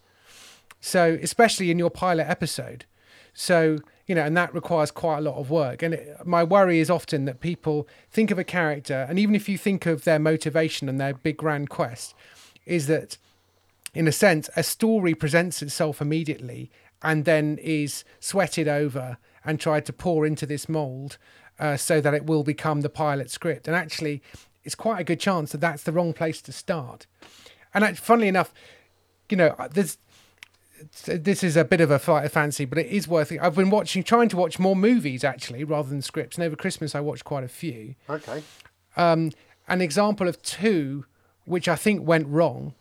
So, 0.80 1.18
especially 1.22 1.70
in 1.70 1.78
your 1.78 1.90
pilot 1.90 2.28
episode. 2.28 2.86
So, 3.32 3.78
you 4.06 4.14
know, 4.14 4.24
and 4.24 4.36
that 4.36 4.54
requires 4.54 4.90
quite 4.90 5.18
a 5.18 5.20
lot 5.20 5.36
of 5.36 5.50
work. 5.50 5.82
And 5.82 5.94
it, 5.94 6.26
my 6.26 6.42
worry 6.42 6.80
is 6.80 6.90
often 6.90 7.26
that 7.26 7.40
people 7.40 7.86
think 8.10 8.30
of 8.30 8.38
a 8.38 8.44
character, 8.44 9.06
and 9.08 9.18
even 9.18 9.34
if 9.34 9.48
you 9.48 9.58
think 9.58 9.86
of 9.86 10.04
their 10.04 10.18
motivation 10.18 10.88
and 10.88 11.00
their 11.00 11.14
big 11.14 11.36
grand 11.36 11.70
quest, 11.70 12.14
is 12.66 12.86
that 12.86 13.18
in 13.94 14.06
a 14.06 14.12
sense, 14.12 14.48
a 14.56 14.62
story 14.62 15.14
presents 15.14 15.62
itself 15.62 16.00
immediately 16.00 16.70
and 17.02 17.24
then 17.24 17.58
is 17.60 18.04
sweated 18.20 18.68
over 18.68 19.18
and 19.44 19.58
tried 19.58 19.86
to 19.86 19.92
pour 19.92 20.26
into 20.26 20.46
this 20.46 20.68
mold 20.68 21.18
uh, 21.58 21.76
so 21.76 22.00
that 22.00 22.14
it 22.14 22.26
will 22.26 22.44
become 22.44 22.80
the 22.80 22.88
pilot 22.88 23.30
script. 23.30 23.66
And 23.66 23.76
actually, 23.76 24.22
it's 24.70 24.76
quite 24.76 25.00
a 25.00 25.04
good 25.04 25.18
chance 25.18 25.50
that 25.50 25.60
that's 25.60 25.82
the 25.82 25.90
wrong 25.90 26.12
place 26.12 26.40
to 26.42 26.52
start. 26.52 27.08
And 27.74 27.82
act- 27.82 27.98
funnily 27.98 28.28
enough, 28.28 28.54
you 29.28 29.36
know, 29.36 29.56
there's 29.72 29.98
this 31.04 31.42
is 31.42 31.56
a 31.56 31.64
bit 31.64 31.80
of 31.80 31.90
a 31.90 31.98
flight 31.98 32.24
of 32.24 32.30
fancy, 32.30 32.64
but 32.64 32.78
it 32.78 32.86
is 32.86 33.08
worth 33.08 33.32
it. 33.32 33.40
I've 33.40 33.56
been 33.56 33.68
watching, 33.68 34.04
trying 34.04 34.28
to 34.28 34.36
watch 34.36 34.60
more 34.60 34.76
movies 34.76 35.24
actually, 35.24 35.64
rather 35.64 35.88
than 35.88 36.02
scripts. 36.02 36.36
And 36.36 36.44
over 36.44 36.54
Christmas, 36.54 36.94
I 36.94 37.00
watched 37.00 37.24
quite 37.24 37.42
a 37.42 37.48
few. 37.48 37.96
Okay. 38.08 38.44
Um, 38.96 39.32
an 39.66 39.80
example 39.80 40.28
of 40.28 40.40
two 40.40 41.04
which 41.44 41.66
I 41.66 41.74
think 41.74 42.06
went 42.06 42.28
wrong. 42.28 42.74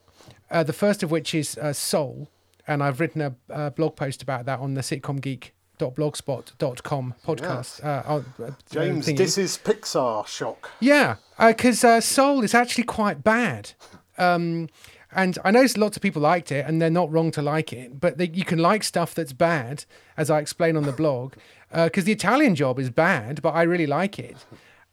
Uh, 0.51 0.61
the 0.61 0.73
first 0.73 1.01
of 1.01 1.09
which 1.09 1.33
is 1.33 1.57
uh, 1.57 1.73
Soul, 1.73 2.29
and 2.67 2.83
I've 2.83 2.99
written 2.99 3.21
a, 3.21 3.33
a 3.49 3.71
blog 3.71 3.95
post 3.95 4.21
about 4.21 4.45
that 4.45 4.59
on 4.59 4.75
the 4.75 4.81
sitcomgeek.blogspot.com 4.81 7.15
podcast. 7.25 7.83
Uh, 7.83 8.03
uh, 8.05 8.21
uh, 8.43 8.51
James, 8.71 9.07
this 9.07 9.39
is 9.39 9.57
Pixar 9.57 10.27
shock. 10.27 10.69
Yeah, 10.79 11.15
because 11.39 11.83
uh, 11.83 12.01
Soul 12.01 12.43
is 12.43 12.53
actually 12.53 12.83
quite 12.83 13.23
bad. 13.23 13.71
Um, 14.17 14.69
and 15.11 15.39
I 15.43 15.49
know 15.51 15.65
lots 15.77 15.95
of 15.97 16.03
people 16.03 16.21
liked 16.21 16.51
it, 16.51 16.65
and 16.67 16.79
they're 16.81 16.89
not 16.89 17.11
wrong 17.11 17.31
to 17.31 17.41
like 17.41 17.73
it. 17.73 17.99
But 17.99 18.17
they, 18.17 18.27
you 18.27 18.45
can 18.45 18.59
like 18.59 18.83
stuff 18.83 19.15
that's 19.15 19.33
bad, 19.33 19.85
as 20.17 20.29
I 20.29 20.39
explain 20.39 20.77
on 20.77 20.83
the 20.83 20.91
blog, 20.91 21.33
because 21.73 22.03
the 22.03 22.11
Italian 22.11 22.55
Job 22.55 22.77
is 22.79 22.89
bad, 22.89 23.41
but 23.41 23.51
I 23.55 23.63
really 23.63 23.87
like 23.87 24.19
it. 24.19 24.37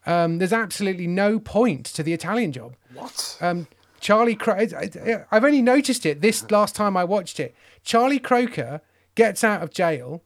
Um, 0.06 0.38
there's 0.38 0.52
absolutely 0.52 1.06
no 1.08 1.38
point 1.40 1.84
to 1.86 2.02
the 2.02 2.12
Italian 2.12 2.52
Job. 2.52 2.76
What? 2.94 3.36
Um, 3.40 3.66
Charlie, 4.00 4.36
Cro- 4.36 4.54
I- 4.54 4.68
I- 5.04 5.24
I've 5.32 5.44
only 5.44 5.62
noticed 5.62 6.06
it 6.06 6.20
this 6.20 6.48
last 6.50 6.74
time 6.76 6.96
I 6.96 7.02
watched 7.04 7.40
it. 7.40 7.54
Charlie 7.82 8.20
Croker 8.20 8.80
gets 9.16 9.42
out 9.42 9.62
of 9.62 9.70
jail. 9.70 10.22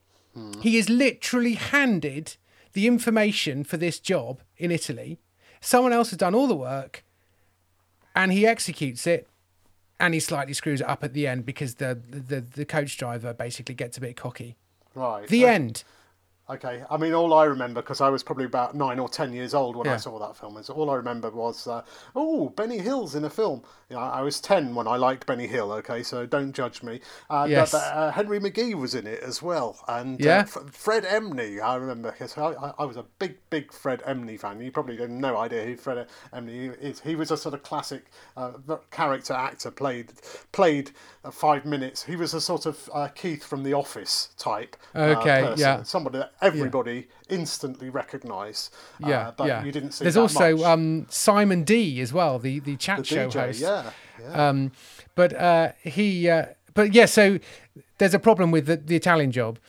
He 0.61 0.77
is 0.77 0.87
literally 0.89 1.55
handed 1.55 2.37
the 2.71 2.87
information 2.87 3.65
for 3.65 3.75
this 3.75 3.99
job 3.99 4.41
in 4.57 4.71
Italy. 4.71 5.19
Someone 5.61 5.93
else 5.93 6.09
has 6.09 6.17
done 6.17 6.35
all 6.35 6.47
the 6.47 6.55
work, 6.55 7.03
and 8.15 8.33
he 8.33 8.45
executes 8.45 9.07
it. 9.07 9.27
And 9.99 10.15
he 10.15 10.19
slightly 10.19 10.55
screws 10.55 10.81
it 10.81 10.89
up 10.89 11.03
at 11.03 11.13
the 11.13 11.27
end 11.27 11.45
because 11.45 11.75
the 11.75 11.99
the, 12.09 12.41
the 12.41 12.65
coach 12.65 12.97
driver 12.97 13.33
basically 13.33 13.75
gets 13.75 13.97
a 13.97 14.01
bit 14.01 14.17
cocky. 14.17 14.57
Right. 14.95 15.27
The 15.27 15.43
okay. 15.45 15.53
end. 15.53 15.83
Okay. 16.49 16.83
I 16.89 16.97
mean, 16.97 17.13
all 17.13 17.33
I 17.33 17.45
remember, 17.45 17.81
because 17.81 18.01
I 18.01 18.09
was 18.09 18.23
probably 18.23 18.43
about 18.45 18.75
nine 18.75 18.99
or 18.99 19.07
ten 19.07 19.31
years 19.31 19.53
old 19.53 19.75
when 19.77 19.87
I 19.87 19.95
saw 19.97 20.19
that 20.19 20.35
film, 20.35 20.57
is 20.57 20.69
all 20.69 20.89
I 20.89 20.95
remember 20.95 21.29
was, 21.29 21.65
uh, 21.65 21.81
oh, 22.13 22.49
Benny 22.49 22.77
Hill's 22.79 23.15
in 23.15 23.23
a 23.23 23.29
film. 23.29 23.63
You 23.89 23.95
know, 23.95 24.01
I 24.01 24.21
was 24.21 24.41
ten 24.41 24.75
when 24.75 24.85
I 24.87 24.97
liked 24.97 25.25
Benny 25.25 25.47
Hill, 25.47 25.71
okay, 25.73 26.03
so 26.03 26.25
don't 26.25 26.51
judge 26.51 26.83
me. 26.83 26.99
Uh, 27.29 27.47
Yes. 27.49 27.71
But 27.71 27.77
uh, 27.93 28.11
Henry 28.11 28.39
McGee 28.39 28.73
was 28.75 28.95
in 28.95 29.07
it 29.07 29.21
as 29.23 29.41
well. 29.41 29.77
And 29.87 30.19
Yeah. 30.19 30.39
uh, 30.39 30.41
F- 30.41 30.57
Fred 30.73 31.03
Emney, 31.05 31.61
I 31.61 31.75
remember, 31.75 32.11
because 32.11 32.37
I, 32.37 32.47
I, 32.51 32.73
I 32.79 32.85
was 32.85 32.97
a 32.97 33.03
big, 33.19 33.37
big 33.49 33.71
Fred 33.71 34.01
Emney 34.01 34.37
fan. 34.37 34.59
You 34.59 34.71
probably 34.71 34.97
have 34.97 35.09
no 35.09 35.37
idea 35.37 35.63
who 35.63 35.77
Fred 35.77 36.07
Emney 36.33 36.77
is. 36.81 36.99
He 36.99 37.15
was 37.15 37.31
a 37.31 37.37
sort 37.37 37.53
of 37.55 37.63
classic 37.63 38.05
uh, 38.35 38.51
character 38.89 39.33
actor, 39.33 39.71
played 39.71 40.11
played 40.51 40.91
uh, 41.23 41.31
five 41.31 41.65
minutes. 41.65 42.03
He 42.03 42.15
was 42.17 42.33
a 42.33 42.41
sort 42.41 42.65
of 42.65 42.89
uh, 42.93 43.07
Keith 43.09 43.43
from 43.43 43.63
The 43.63 43.73
Office 43.73 44.29
type. 44.37 44.75
Okay, 44.95 45.41
person. 45.43 45.59
yeah. 45.59 45.83
somebody 45.83 46.17
that 46.19 46.33
everybody 46.41 47.07
instantly 47.29 47.89
recognised. 47.89 48.73
Yeah, 48.99 49.27
uh, 49.27 49.31
but 49.31 49.47
yeah. 49.47 49.63
you 49.63 49.71
didn't 49.71 49.91
see. 49.91 50.05
There's 50.05 50.17
also 50.17 50.63
um, 50.63 51.07
Simon 51.09 51.63
Dee 51.63 52.01
as 52.01 52.11
well, 52.11 52.39
the 52.39 52.59
the 52.59 52.75
chat 52.77 52.99
the 52.99 53.05
show 53.05 53.29
DJ, 53.29 53.33
host. 53.33 53.59
yeah, 53.59 53.91
yeah. 54.19 54.49
Um, 54.49 54.71
but 55.15 55.33
uh, 55.33 55.71
he, 55.83 56.29
uh, 56.29 56.45
but 56.73 56.93
yeah, 56.93 57.05
so 57.05 57.39
there's 57.97 58.13
a 58.13 58.19
problem 58.19 58.51
with 58.51 58.65
the, 58.65 58.77
the 58.77 58.95
Italian 58.95 59.31
job. 59.31 59.59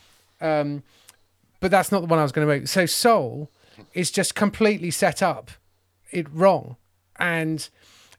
Um, 0.41 0.83
but 1.59 1.71
that's 1.71 1.91
not 1.91 2.01
the 2.01 2.07
one 2.07 2.19
I 2.19 2.23
was 2.23 2.33
going 2.33 2.45
to 2.45 2.53
make. 2.53 2.67
So 2.67 2.85
Soul 2.85 3.49
is 3.93 4.11
just 4.11 4.35
completely 4.35 4.91
set 4.91 5.23
up 5.23 5.49
it 6.11 6.27
wrong, 6.31 6.75
and 7.17 7.69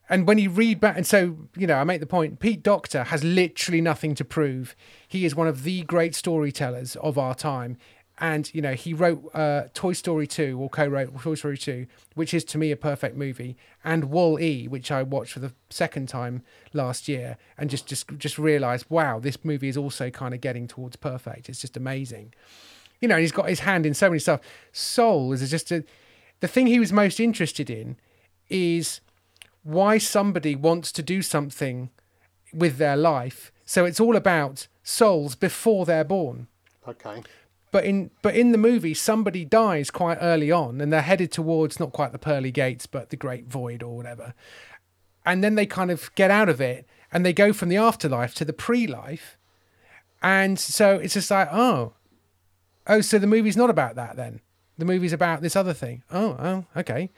and 0.08 0.26
when 0.26 0.38
you 0.38 0.50
read 0.50 0.80
back, 0.80 0.96
and 0.96 1.06
so 1.06 1.36
you 1.56 1.66
know, 1.66 1.76
I 1.76 1.84
make 1.84 2.00
the 2.00 2.06
point. 2.06 2.40
Pete 2.40 2.62
Docter 2.62 3.04
has 3.04 3.22
literally 3.22 3.80
nothing 3.80 4.14
to 4.16 4.24
prove. 4.24 4.74
He 5.06 5.24
is 5.24 5.34
one 5.34 5.46
of 5.46 5.62
the 5.62 5.82
great 5.82 6.14
storytellers 6.14 6.96
of 6.96 7.18
our 7.18 7.34
time. 7.34 7.76
And 8.18 8.52
you 8.54 8.62
know 8.62 8.74
he 8.74 8.94
wrote 8.94 9.28
uh, 9.34 9.64
Toy 9.74 9.92
Story 9.92 10.26
two 10.26 10.58
or 10.60 10.68
co-wrote 10.68 11.20
Toy 11.20 11.34
Story 11.34 11.58
two, 11.58 11.86
which 12.14 12.32
is 12.32 12.44
to 12.44 12.58
me 12.58 12.70
a 12.70 12.76
perfect 12.76 13.16
movie, 13.16 13.56
and 13.82 14.04
Wall 14.04 14.38
E, 14.38 14.68
which 14.68 14.92
I 14.92 15.02
watched 15.02 15.32
for 15.32 15.40
the 15.40 15.52
second 15.68 16.08
time 16.08 16.42
last 16.72 17.08
year, 17.08 17.38
and 17.58 17.68
just 17.68 17.86
just 17.86 18.06
just 18.18 18.38
realised, 18.38 18.86
wow, 18.88 19.18
this 19.18 19.44
movie 19.44 19.68
is 19.68 19.76
also 19.76 20.10
kind 20.10 20.32
of 20.32 20.40
getting 20.40 20.68
towards 20.68 20.94
perfect. 20.96 21.48
It's 21.48 21.60
just 21.60 21.76
amazing 21.76 22.32
you 23.00 23.08
know, 23.08 23.18
he's 23.18 23.32
got 23.32 23.50
his 23.50 23.60
hand 23.60 23.84
in 23.84 23.92
so 23.92 24.08
many 24.08 24.18
stuff. 24.18 24.40
Soul 24.72 25.32
is 25.32 25.50
just 25.50 25.70
a, 25.70 25.84
the 26.40 26.48
thing 26.48 26.66
he 26.66 26.78
was 26.78 26.90
most 26.90 27.20
interested 27.20 27.68
in 27.68 27.96
is 28.48 29.00
why 29.62 29.98
somebody 29.98 30.54
wants 30.54 30.90
to 30.92 31.02
do 31.02 31.20
something 31.20 31.90
with 32.52 32.78
their 32.78 32.96
life. 32.96 33.52
So 33.66 33.84
it's 33.84 34.00
all 34.00 34.16
about 34.16 34.68
souls 34.82 35.34
before 35.34 35.84
they're 35.84 36.02
born. 36.02 36.48
okay. 36.88 37.22
But 37.74 37.86
in 37.86 38.12
but 38.22 38.36
in 38.36 38.52
the 38.52 38.58
movie, 38.58 38.94
somebody 38.94 39.44
dies 39.44 39.90
quite 39.90 40.18
early 40.20 40.52
on, 40.52 40.80
and 40.80 40.92
they're 40.92 41.02
headed 41.02 41.32
towards 41.32 41.80
not 41.80 41.90
quite 41.90 42.12
the 42.12 42.20
pearly 42.20 42.52
gates, 42.52 42.86
but 42.86 43.10
the 43.10 43.16
great 43.16 43.46
void 43.48 43.82
or 43.82 43.96
whatever. 43.96 44.32
And 45.26 45.42
then 45.42 45.56
they 45.56 45.66
kind 45.66 45.90
of 45.90 46.14
get 46.14 46.30
out 46.30 46.48
of 46.48 46.60
it, 46.60 46.86
and 47.10 47.26
they 47.26 47.32
go 47.32 47.52
from 47.52 47.70
the 47.70 47.76
afterlife 47.76 48.32
to 48.36 48.44
the 48.44 48.52
pre-life, 48.52 49.36
and 50.22 50.56
so 50.56 50.94
it's 50.94 51.14
just 51.14 51.32
like, 51.32 51.48
oh, 51.50 51.94
oh, 52.86 53.00
so 53.00 53.18
the 53.18 53.26
movie's 53.26 53.56
not 53.56 53.70
about 53.70 53.96
that 53.96 54.14
then. 54.14 54.40
The 54.78 54.84
movie's 54.84 55.12
about 55.12 55.42
this 55.42 55.56
other 55.56 55.74
thing. 55.74 56.04
Oh, 56.12 56.36
oh, 56.38 56.64
okay. 56.76 57.10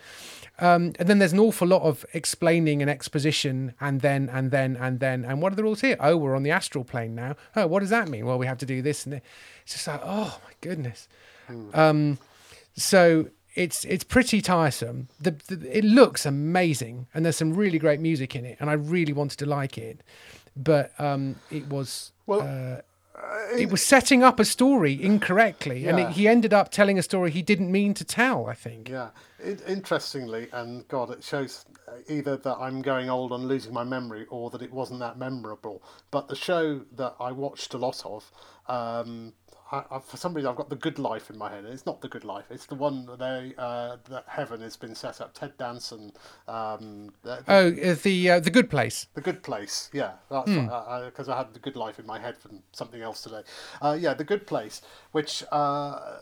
Um, 0.58 0.94
and 0.98 1.08
then 1.08 1.18
there's 1.18 1.32
an 1.32 1.38
awful 1.38 1.68
lot 1.68 1.82
of 1.82 2.06
explaining 2.14 2.80
and 2.80 2.90
exposition, 2.90 3.74
and 3.80 4.00
then 4.00 4.28
and 4.30 4.50
then 4.50 4.76
and 4.76 5.00
then. 5.00 5.24
And 5.24 5.42
what 5.42 5.52
are 5.52 5.56
the 5.56 5.62
rules 5.62 5.82
here? 5.82 5.96
Oh, 6.00 6.16
we're 6.16 6.34
on 6.34 6.42
the 6.44 6.50
astral 6.50 6.84
plane 6.84 7.14
now. 7.14 7.36
Oh, 7.54 7.66
what 7.66 7.80
does 7.80 7.90
that 7.90 8.08
mean? 8.08 8.24
Well, 8.24 8.38
we 8.38 8.46
have 8.46 8.58
to 8.58 8.66
do 8.66 8.80
this 8.82 9.04
and 9.04 9.14
this. 9.14 9.22
It's 9.64 9.74
just 9.74 9.86
like, 9.86 10.00
oh 10.02 10.40
my 10.44 10.52
goodness. 10.60 11.08
Um, 11.74 12.18
so 12.74 13.28
it's 13.54 13.84
it's 13.84 14.04
pretty 14.04 14.40
tiresome. 14.40 15.08
The, 15.20 15.32
the 15.48 15.76
it 15.76 15.84
looks 15.84 16.26
amazing, 16.26 17.06
and 17.14 17.24
there's 17.24 17.36
some 17.36 17.54
really 17.54 17.78
great 17.78 18.00
music 18.00 18.36
in 18.36 18.44
it, 18.44 18.56
and 18.60 18.70
I 18.70 18.74
really 18.74 19.12
wanted 19.12 19.38
to 19.38 19.46
like 19.46 19.78
it, 19.78 20.02
but 20.56 20.92
um, 20.98 21.36
it 21.50 21.68
was. 21.68 22.12
Well, 22.26 22.42
uh, 22.42 22.80
it 23.52 23.70
was 23.70 23.82
setting 23.82 24.22
up 24.22 24.38
a 24.38 24.44
story 24.44 25.00
incorrectly, 25.02 25.86
and 25.86 25.98
it, 25.98 26.10
he 26.10 26.28
ended 26.28 26.52
up 26.52 26.70
telling 26.70 26.98
a 26.98 27.02
story 27.02 27.30
he 27.30 27.42
didn't 27.42 27.70
mean 27.70 27.94
to 27.94 28.04
tell. 28.04 28.46
I 28.46 28.54
think. 28.54 28.88
Yeah, 28.88 29.10
in, 29.42 29.58
interestingly, 29.66 30.48
and 30.52 30.86
God, 30.88 31.10
it 31.10 31.22
shows 31.22 31.64
either 32.08 32.36
that 32.36 32.56
I'm 32.58 32.82
going 32.82 33.08
old 33.08 33.32
and 33.32 33.48
losing 33.48 33.72
my 33.72 33.84
memory, 33.84 34.26
or 34.28 34.50
that 34.50 34.62
it 34.62 34.72
wasn't 34.72 35.00
that 35.00 35.18
memorable. 35.18 35.82
But 36.10 36.28
the 36.28 36.36
show 36.36 36.82
that 36.96 37.14
I 37.20 37.32
watched 37.32 37.74
a 37.74 37.78
lot 37.78 38.04
of, 38.04 38.30
um, 38.66 39.32
I, 39.72 39.82
I, 39.90 39.98
for 39.98 40.16
some 40.16 40.34
reason, 40.34 40.48
I've 40.48 40.56
got 40.56 40.70
the 40.70 40.76
Good 40.76 40.98
Life 40.98 41.28
in 41.28 41.36
my 41.36 41.50
head. 41.50 41.64
It's 41.64 41.86
not 41.86 42.00
the 42.00 42.08
Good 42.08 42.24
Life. 42.24 42.44
It's 42.50 42.66
the 42.66 42.76
one 42.76 43.06
that 43.06 43.18
they 43.18 43.52
uh, 43.58 43.96
that 44.08 44.24
Heaven 44.28 44.60
has 44.60 44.76
been 44.76 44.94
set 44.94 45.20
up. 45.20 45.34
Ted 45.34 45.56
Danson. 45.58 46.12
Um, 46.46 47.12
the, 47.22 47.42
oh, 47.48 47.68
uh, 47.68 47.96
the 48.02 48.30
uh, 48.30 48.40
the 48.40 48.50
Good 48.50 48.70
Place. 48.70 49.08
The 49.14 49.20
Good 49.20 49.42
Place. 49.42 49.90
Yeah, 49.92 50.12
that's 50.30 50.48
because 50.50 51.26
mm. 51.26 51.28
I, 51.28 51.34
I, 51.34 51.38
had 51.38 51.52
the 51.52 51.60
Good 51.60 51.76
Life 51.76 51.98
in 51.98 52.06
my 52.06 52.20
head 52.20 52.38
from 52.38 52.62
something 52.72 53.02
else 53.02 53.22
today. 53.22 53.42
Uh, 53.82 53.96
yeah, 53.98 54.14
the 54.14 54.24
Good 54.24 54.46
Place, 54.46 54.82
which 55.12 55.42
uh, 55.50 56.18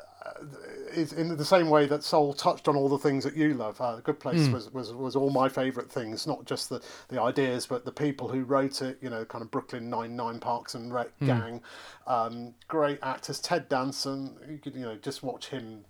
is 0.93 1.13
in 1.13 1.37
the 1.37 1.45
same 1.45 1.69
way 1.69 1.87
that 1.87 2.03
Soul 2.03 2.33
touched 2.33 2.69
on 2.69 2.77
all 2.77 2.89
the 2.89 2.99
things 2.99 3.25
that 3.25 3.37
you 3.37 3.55
love. 3.55 3.81
Uh, 3.81 3.97
the 3.97 4.03
Good 4.03 4.21
Place 4.21 4.49
mm. 4.49 4.53
was, 4.53 4.73
was 4.73 4.93
was 4.93 5.17
all 5.17 5.31
my 5.31 5.49
favourite 5.49 5.91
things, 5.91 6.27
not 6.27 6.45
just 6.45 6.69
the, 6.69 6.83
the 7.09 7.21
ideas, 7.21 7.67
but 7.67 7.85
the 7.85 7.93
people 7.93 8.29
who 8.29 8.45
wrote 8.45 8.83
it. 8.83 8.99
You 9.03 9.11
know, 9.11 9.25
kind 9.25 9.43
of 9.43 9.51
Brooklyn 9.51 9.91
Nine 9.91 10.17
Nine, 10.17 10.39
Parks 10.39 10.75
and 10.75 10.93
Rec 10.93 11.09
mm. 11.21 11.27
gang, 11.27 11.63
um, 12.07 12.55
great 12.69 12.99
actors. 13.03 13.41
Ted 13.41 13.69
Danson, 13.69 14.37
you 14.49 14.59
could 14.59 14.75
you 14.75 14.83
know 14.83 14.97
just 14.97 15.23
watch 15.23 15.49
him 15.49 15.85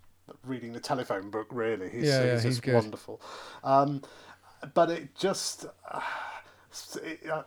reading 0.44 0.72
the 0.72 0.80
telephone 0.80 1.30
book. 1.30 1.48
Really, 1.50 1.88
he's, 1.88 2.04
yeah, 2.04 2.24
yeah, 2.24 2.32
he's, 2.34 2.42
he's 2.42 2.60
just 2.60 2.74
wonderful. 2.74 3.20
Um, 3.62 4.02
but 4.74 4.90
it 4.90 5.14
just. 5.14 5.66
Uh, 5.90 6.00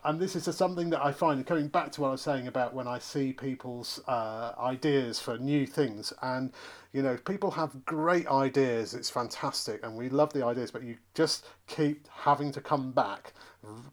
and 0.05 0.19
this 0.19 0.35
is 0.35 0.55
something 0.55 0.89
that 0.89 1.03
I 1.03 1.11
find 1.11 1.45
coming 1.45 1.67
back 1.67 1.91
to 1.93 2.01
what 2.01 2.07
I 2.07 2.11
was 2.11 2.21
saying 2.21 2.47
about 2.47 2.73
when 2.73 2.87
I 2.87 2.99
see 2.99 3.33
people's 3.33 3.99
uh, 4.07 4.53
ideas 4.57 5.19
for 5.19 5.37
new 5.37 5.65
things, 5.65 6.13
and 6.21 6.53
you 6.93 7.01
know, 7.01 7.17
people 7.17 7.51
have 7.51 7.85
great 7.85 8.27
ideas. 8.27 8.93
It's 8.93 9.09
fantastic, 9.09 9.83
and 9.83 9.95
we 9.95 10.09
love 10.09 10.33
the 10.33 10.45
ideas, 10.45 10.71
but 10.71 10.83
you 10.83 10.97
just 11.13 11.45
keep 11.67 12.07
having 12.09 12.51
to 12.53 12.61
come 12.61 12.91
back 12.91 13.33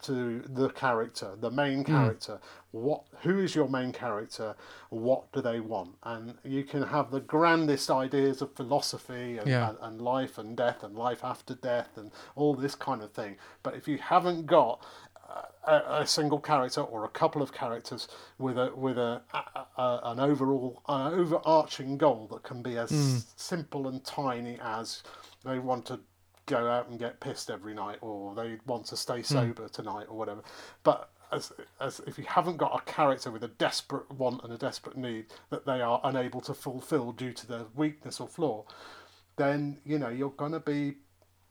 to 0.03 0.43
the 0.49 0.69
character, 0.71 1.35
the 1.41 1.51
main 1.51 1.79
hmm. 1.79 1.93
character. 1.93 2.33
Mm. 2.35 2.41
What? 2.73 3.05
Who 3.23 3.39
is 3.39 3.55
your 3.55 3.69
main 3.69 3.93
character? 3.93 4.55
What 4.91 5.33
do 5.33 5.41
they 5.41 5.61
want? 5.61 5.97
And 6.03 6.35
you 6.45 6.65
can 6.65 6.83
have 6.83 7.11
the 7.11 7.21
grandest 7.21 7.91
ideas 7.91 8.43
of 8.43 8.53
philosophy 8.55 9.39
and, 9.39 9.49
yeah. 9.49 9.71
and, 9.71 9.79
and 9.81 10.01
life 10.01 10.39
and 10.39 10.57
death 10.57 10.83
and 10.83 10.97
life 10.97 11.25
after 11.25 11.55
death 11.55 11.91
and 11.97 12.11
all 12.37 12.55
this 12.55 12.75
kind 12.75 13.03
of 13.03 13.13
thing. 13.13 13.37
But 13.63 13.75
if 13.75 13.87
you 13.89 13.99
haven't 13.99 14.47
got 14.47 14.85
a, 15.67 16.01
a, 16.01 16.07
single 16.07 16.39
character 16.39 16.81
or 16.81 17.05
a 17.05 17.09
couple 17.09 17.43
of 17.43 17.53
characters 17.53 18.09
with 18.39 18.59
a 18.59 18.73
with 18.75 18.99
a, 18.99 19.23
a, 19.33 19.83
a 19.83 20.01
an 20.05 20.21
overall 20.21 20.83
an 20.89 21.15
overarching 21.15 21.97
goal 21.97 22.29
that 22.31 22.43
can 22.43 22.63
be 22.63 22.77
as 22.77 22.91
mm. 22.91 23.25
simple 23.37 23.89
and 23.89 24.05
tiny 24.05 24.59
as 24.63 25.03
they 25.45 25.59
want 25.59 25.87
to 25.87 26.01
go 26.47 26.69
out 26.69 26.89
and 26.89 26.99
get 26.99 27.21
pissed 27.21 27.51
every 27.51 27.75
night 27.75 27.99
or 28.01 28.35
they 28.35 28.59
want 28.67 28.85
to 28.85 28.97
stay 28.97 29.19
hmm. 29.19 29.23
sober 29.23 29.65
mm. 29.65 29.71
tonight 29.71 30.07
or 30.09 30.17
whatever 30.17 30.43
but 30.83 31.11
as, 31.33 31.53
as 31.81 32.01
if 32.07 32.19
you 32.19 32.25
haven't 32.25 32.59
got 32.59 32.79
a 32.79 32.91
character 32.91 33.31
with 33.31 33.43
a 33.45 33.49
desperate 33.49 34.11
want 34.13 34.43
and 34.45 34.53
a 34.53 34.59
desperate 34.59 34.97
need 34.97 35.27
that 35.51 35.65
they 35.65 35.81
are 35.81 36.01
unable 36.05 36.41
to 36.41 36.53
fulfill 36.53 37.13
due 37.13 37.33
to 37.33 37.47
their 37.47 37.65
weakness 37.75 38.21
or 38.21 38.29
flaw 38.29 38.65
then 39.37 39.79
you 39.85 39.99
know 39.99 40.09
you're 40.11 40.31
going 40.31 40.53
to 40.53 40.61
be 40.61 40.97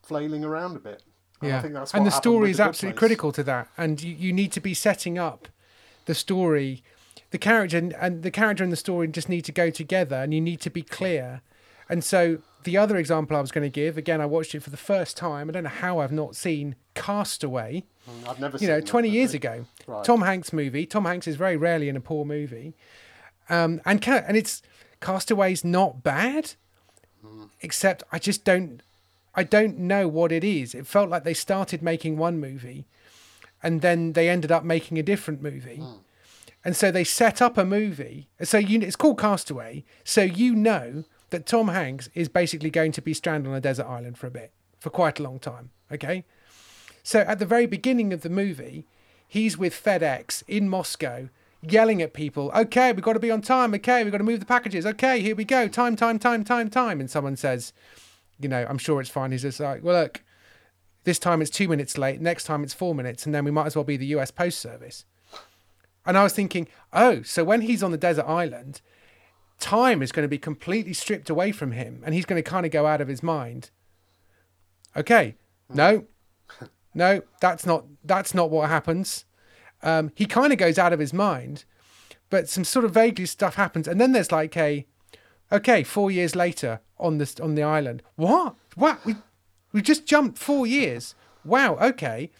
flailing 0.03 0.43
around 0.43 0.75
a 0.75 0.79
bit 0.79 1.03
yeah. 1.43 1.85
and 1.93 2.05
the 2.05 2.11
story 2.11 2.51
is 2.51 2.59
absolutely 2.59 2.93
place. 2.93 2.99
critical 2.99 3.31
to 3.33 3.43
that. 3.43 3.67
And 3.77 4.01
you, 4.01 4.13
you 4.13 4.33
need 4.33 4.51
to 4.53 4.61
be 4.61 4.73
setting 4.73 5.17
up 5.17 5.47
the 6.05 6.15
story, 6.15 6.83
the 7.31 7.37
character, 7.37 7.77
and, 7.77 7.93
and 7.93 8.23
the 8.23 8.31
character 8.31 8.63
and 8.63 8.71
the 8.71 8.77
story 8.77 9.07
just 9.07 9.29
need 9.29 9.45
to 9.45 9.51
go 9.51 9.69
together, 9.69 10.17
and 10.17 10.33
you 10.33 10.41
need 10.41 10.61
to 10.61 10.69
be 10.69 10.81
clear. 10.81 11.41
And 11.89 12.03
so 12.03 12.39
the 12.63 12.77
other 12.77 12.97
example 12.97 13.37
I 13.37 13.41
was 13.41 13.51
going 13.51 13.65
to 13.65 13.69
give, 13.69 13.97
again, 13.97 14.21
I 14.21 14.25
watched 14.25 14.55
it 14.55 14.61
for 14.61 14.69
the 14.69 14.77
first 14.77 15.17
time. 15.17 15.49
I 15.49 15.53
don't 15.53 15.63
know 15.63 15.69
how 15.69 15.99
I've 15.99 16.11
not 16.11 16.35
seen 16.35 16.75
Castaway. 16.95 17.83
Mm, 18.09 18.29
I've 18.29 18.39
never 18.39 18.57
seen 18.57 18.69
you 18.69 18.73
know, 18.73 18.81
20 18.81 19.09
years 19.09 19.33
ago. 19.33 19.65
Right. 19.87 20.03
Tom 20.03 20.21
Hanks 20.21 20.53
movie. 20.53 20.85
Tom 20.85 21.05
Hanks 21.05 21.27
is 21.27 21.35
very 21.35 21.57
rarely 21.57 21.89
in 21.89 21.95
a 21.95 22.01
poor 22.01 22.25
movie. 22.25 22.73
Um, 23.49 23.81
and 23.85 24.05
and 24.07 24.37
it's 24.37 24.61
Castaway's 25.01 25.65
not 25.65 26.01
bad, 26.01 26.53
mm. 27.25 27.49
except 27.61 28.03
I 28.11 28.19
just 28.19 28.45
don't 28.45 28.81
I 29.35 29.43
don't 29.43 29.79
know 29.79 30.07
what 30.07 30.31
it 30.31 30.43
is. 30.43 30.75
It 30.75 30.87
felt 30.87 31.09
like 31.09 31.23
they 31.23 31.33
started 31.33 31.81
making 31.81 32.17
one 32.17 32.39
movie 32.39 32.85
and 33.61 33.81
then 33.81 34.13
they 34.13 34.29
ended 34.29 34.51
up 34.51 34.63
making 34.63 34.99
a 34.99 35.03
different 35.03 35.41
movie. 35.41 35.77
Mm. 35.77 35.99
And 36.65 36.75
so 36.75 36.91
they 36.91 37.03
set 37.03 37.41
up 37.41 37.57
a 37.57 37.65
movie. 37.65 38.29
So 38.43 38.57
you, 38.57 38.79
it's 38.81 38.95
called 38.95 39.19
Castaway. 39.19 39.83
So 40.03 40.21
you 40.21 40.55
know 40.55 41.03
that 41.31 41.45
Tom 41.45 41.69
Hanks 41.69 42.09
is 42.13 42.29
basically 42.29 42.69
going 42.69 42.91
to 42.93 43.01
be 43.01 43.13
stranded 43.13 43.49
on 43.49 43.57
a 43.57 43.61
desert 43.61 43.87
island 43.87 44.17
for 44.17 44.27
a 44.27 44.31
bit, 44.31 44.51
for 44.79 44.89
quite 44.89 45.19
a 45.19 45.23
long 45.23 45.39
time. 45.39 45.71
Okay. 45.91 46.25
So 47.01 47.19
at 47.21 47.39
the 47.39 47.45
very 47.45 47.65
beginning 47.65 48.13
of 48.13 48.21
the 48.21 48.29
movie, 48.29 48.85
he's 49.27 49.57
with 49.57 49.73
FedEx 49.73 50.43
in 50.47 50.69
Moscow 50.69 51.29
yelling 51.67 52.01
at 52.01 52.13
people, 52.13 52.51
okay, 52.55 52.91
we've 52.91 53.03
got 53.03 53.13
to 53.13 53.19
be 53.19 53.31
on 53.31 53.41
time. 53.41 53.73
Okay, 53.73 54.03
we've 54.03 54.11
got 54.11 54.17
to 54.19 54.23
move 54.23 54.39
the 54.39 54.45
packages. 54.45 54.85
Okay, 54.85 55.21
here 55.21 55.35
we 55.35 55.45
go. 55.45 55.67
Time, 55.67 55.95
time, 55.95 56.19
time, 56.19 56.43
time, 56.43 56.69
time. 56.69 56.99
And 56.99 57.09
someone 57.09 57.35
says, 57.35 57.73
you 58.43 58.49
know, 58.49 58.65
I'm 58.69 58.77
sure 58.77 59.01
it's 59.01 59.09
fine. 59.09 59.31
He's 59.31 59.41
just 59.41 59.59
like, 59.59 59.83
well, 59.83 60.01
look, 60.01 60.21
this 61.03 61.19
time 61.19 61.41
it's 61.41 61.51
two 61.51 61.67
minutes 61.67 61.97
late, 61.97 62.21
next 62.21 62.45
time 62.45 62.63
it's 62.63 62.73
four 62.73 62.93
minutes, 62.95 63.25
and 63.25 63.33
then 63.33 63.45
we 63.45 63.51
might 63.51 63.65
as 63.65 63.75
well 63.75 63.83
be 63.83 63.97
the 63.97 64.05
US 64.07 64.31
Post 64.31 64.59
Service. 64.59 65.05
And 66.05 66.17
I 66.17 66.23
was 66.23 66.33
thinking, 66.33 66.67
oh, 66.91 67.21
so 67.23 67.43
when 67.43 67.61
he's 67.61 67.81
on 67.83 67.91
the 67.91 67.97
desert 67.97 68.25
island, 68.25 68.81
time 69.59 70.01
is 70.01 70.11
going 70.11 70.23
to 70.23 70.29
be 70.29 70.37
completely 70.37 70.93
stripped 70.93 71.29
away 71.29 71.51
from 71.51 71.71
him 71.71 72.01
and 72.05 72.13
he's 72.13 72.25
going 72.25 72.41
to 72.41 72.49
kind 72.49 72.65
of 72.65 72.71
go 72.71 72.85
out 72.85 73.01
of 73.01 73.07
his 73.07 73.23
mind. 73.23 73.69
Okay, 74.95 75.35
no, 75.73 76.05
no, 76.93 77.21
that's 77.41 77.65
not 77.65 77.85
that's 78.03 78.33
not 78.33 78.49
what 78.49 78.69
happens. 78.69 79.25
Um, 79.81 80.11
he 80.15 80.25
kind 80.25 80.53
of 80.53 80.59
goes 80.59 80.77
out 80.77 80.93
of 80.93 80.99
his 80.99 81.13
mind, 81.13 81.65
but 82.29 82.47
some 82.47 82.63
sort 82.63 82.85
of 82.85 82.93
vaguely 82.93 83.25
stuff 83.25 83.55
happens, 83.55 83.87
and 83.87 83.99
then 83.99 84.11
there's 84.11 84.31
like 84.31 84.55
a 84.55 84.85
Okay, 85.53 85.83
four 85.83 86.09
years 86.09 86.35
later 86.35 86.81
on 86.99 87.19
this 87.19 87.39
on 87.39 87.53
the 87.53 87.63
island. 87.63 88.01
What? 88.15 88.55
What? 88.75 89.05
We 89.05 89.15
we 89.71 89.81
just 89.81 90.05
jumped 90.05 90.39
four 90.39 90.65
years. 90.65 91.13
Wow. 91.45 91.77
Okay. 91.77 92.31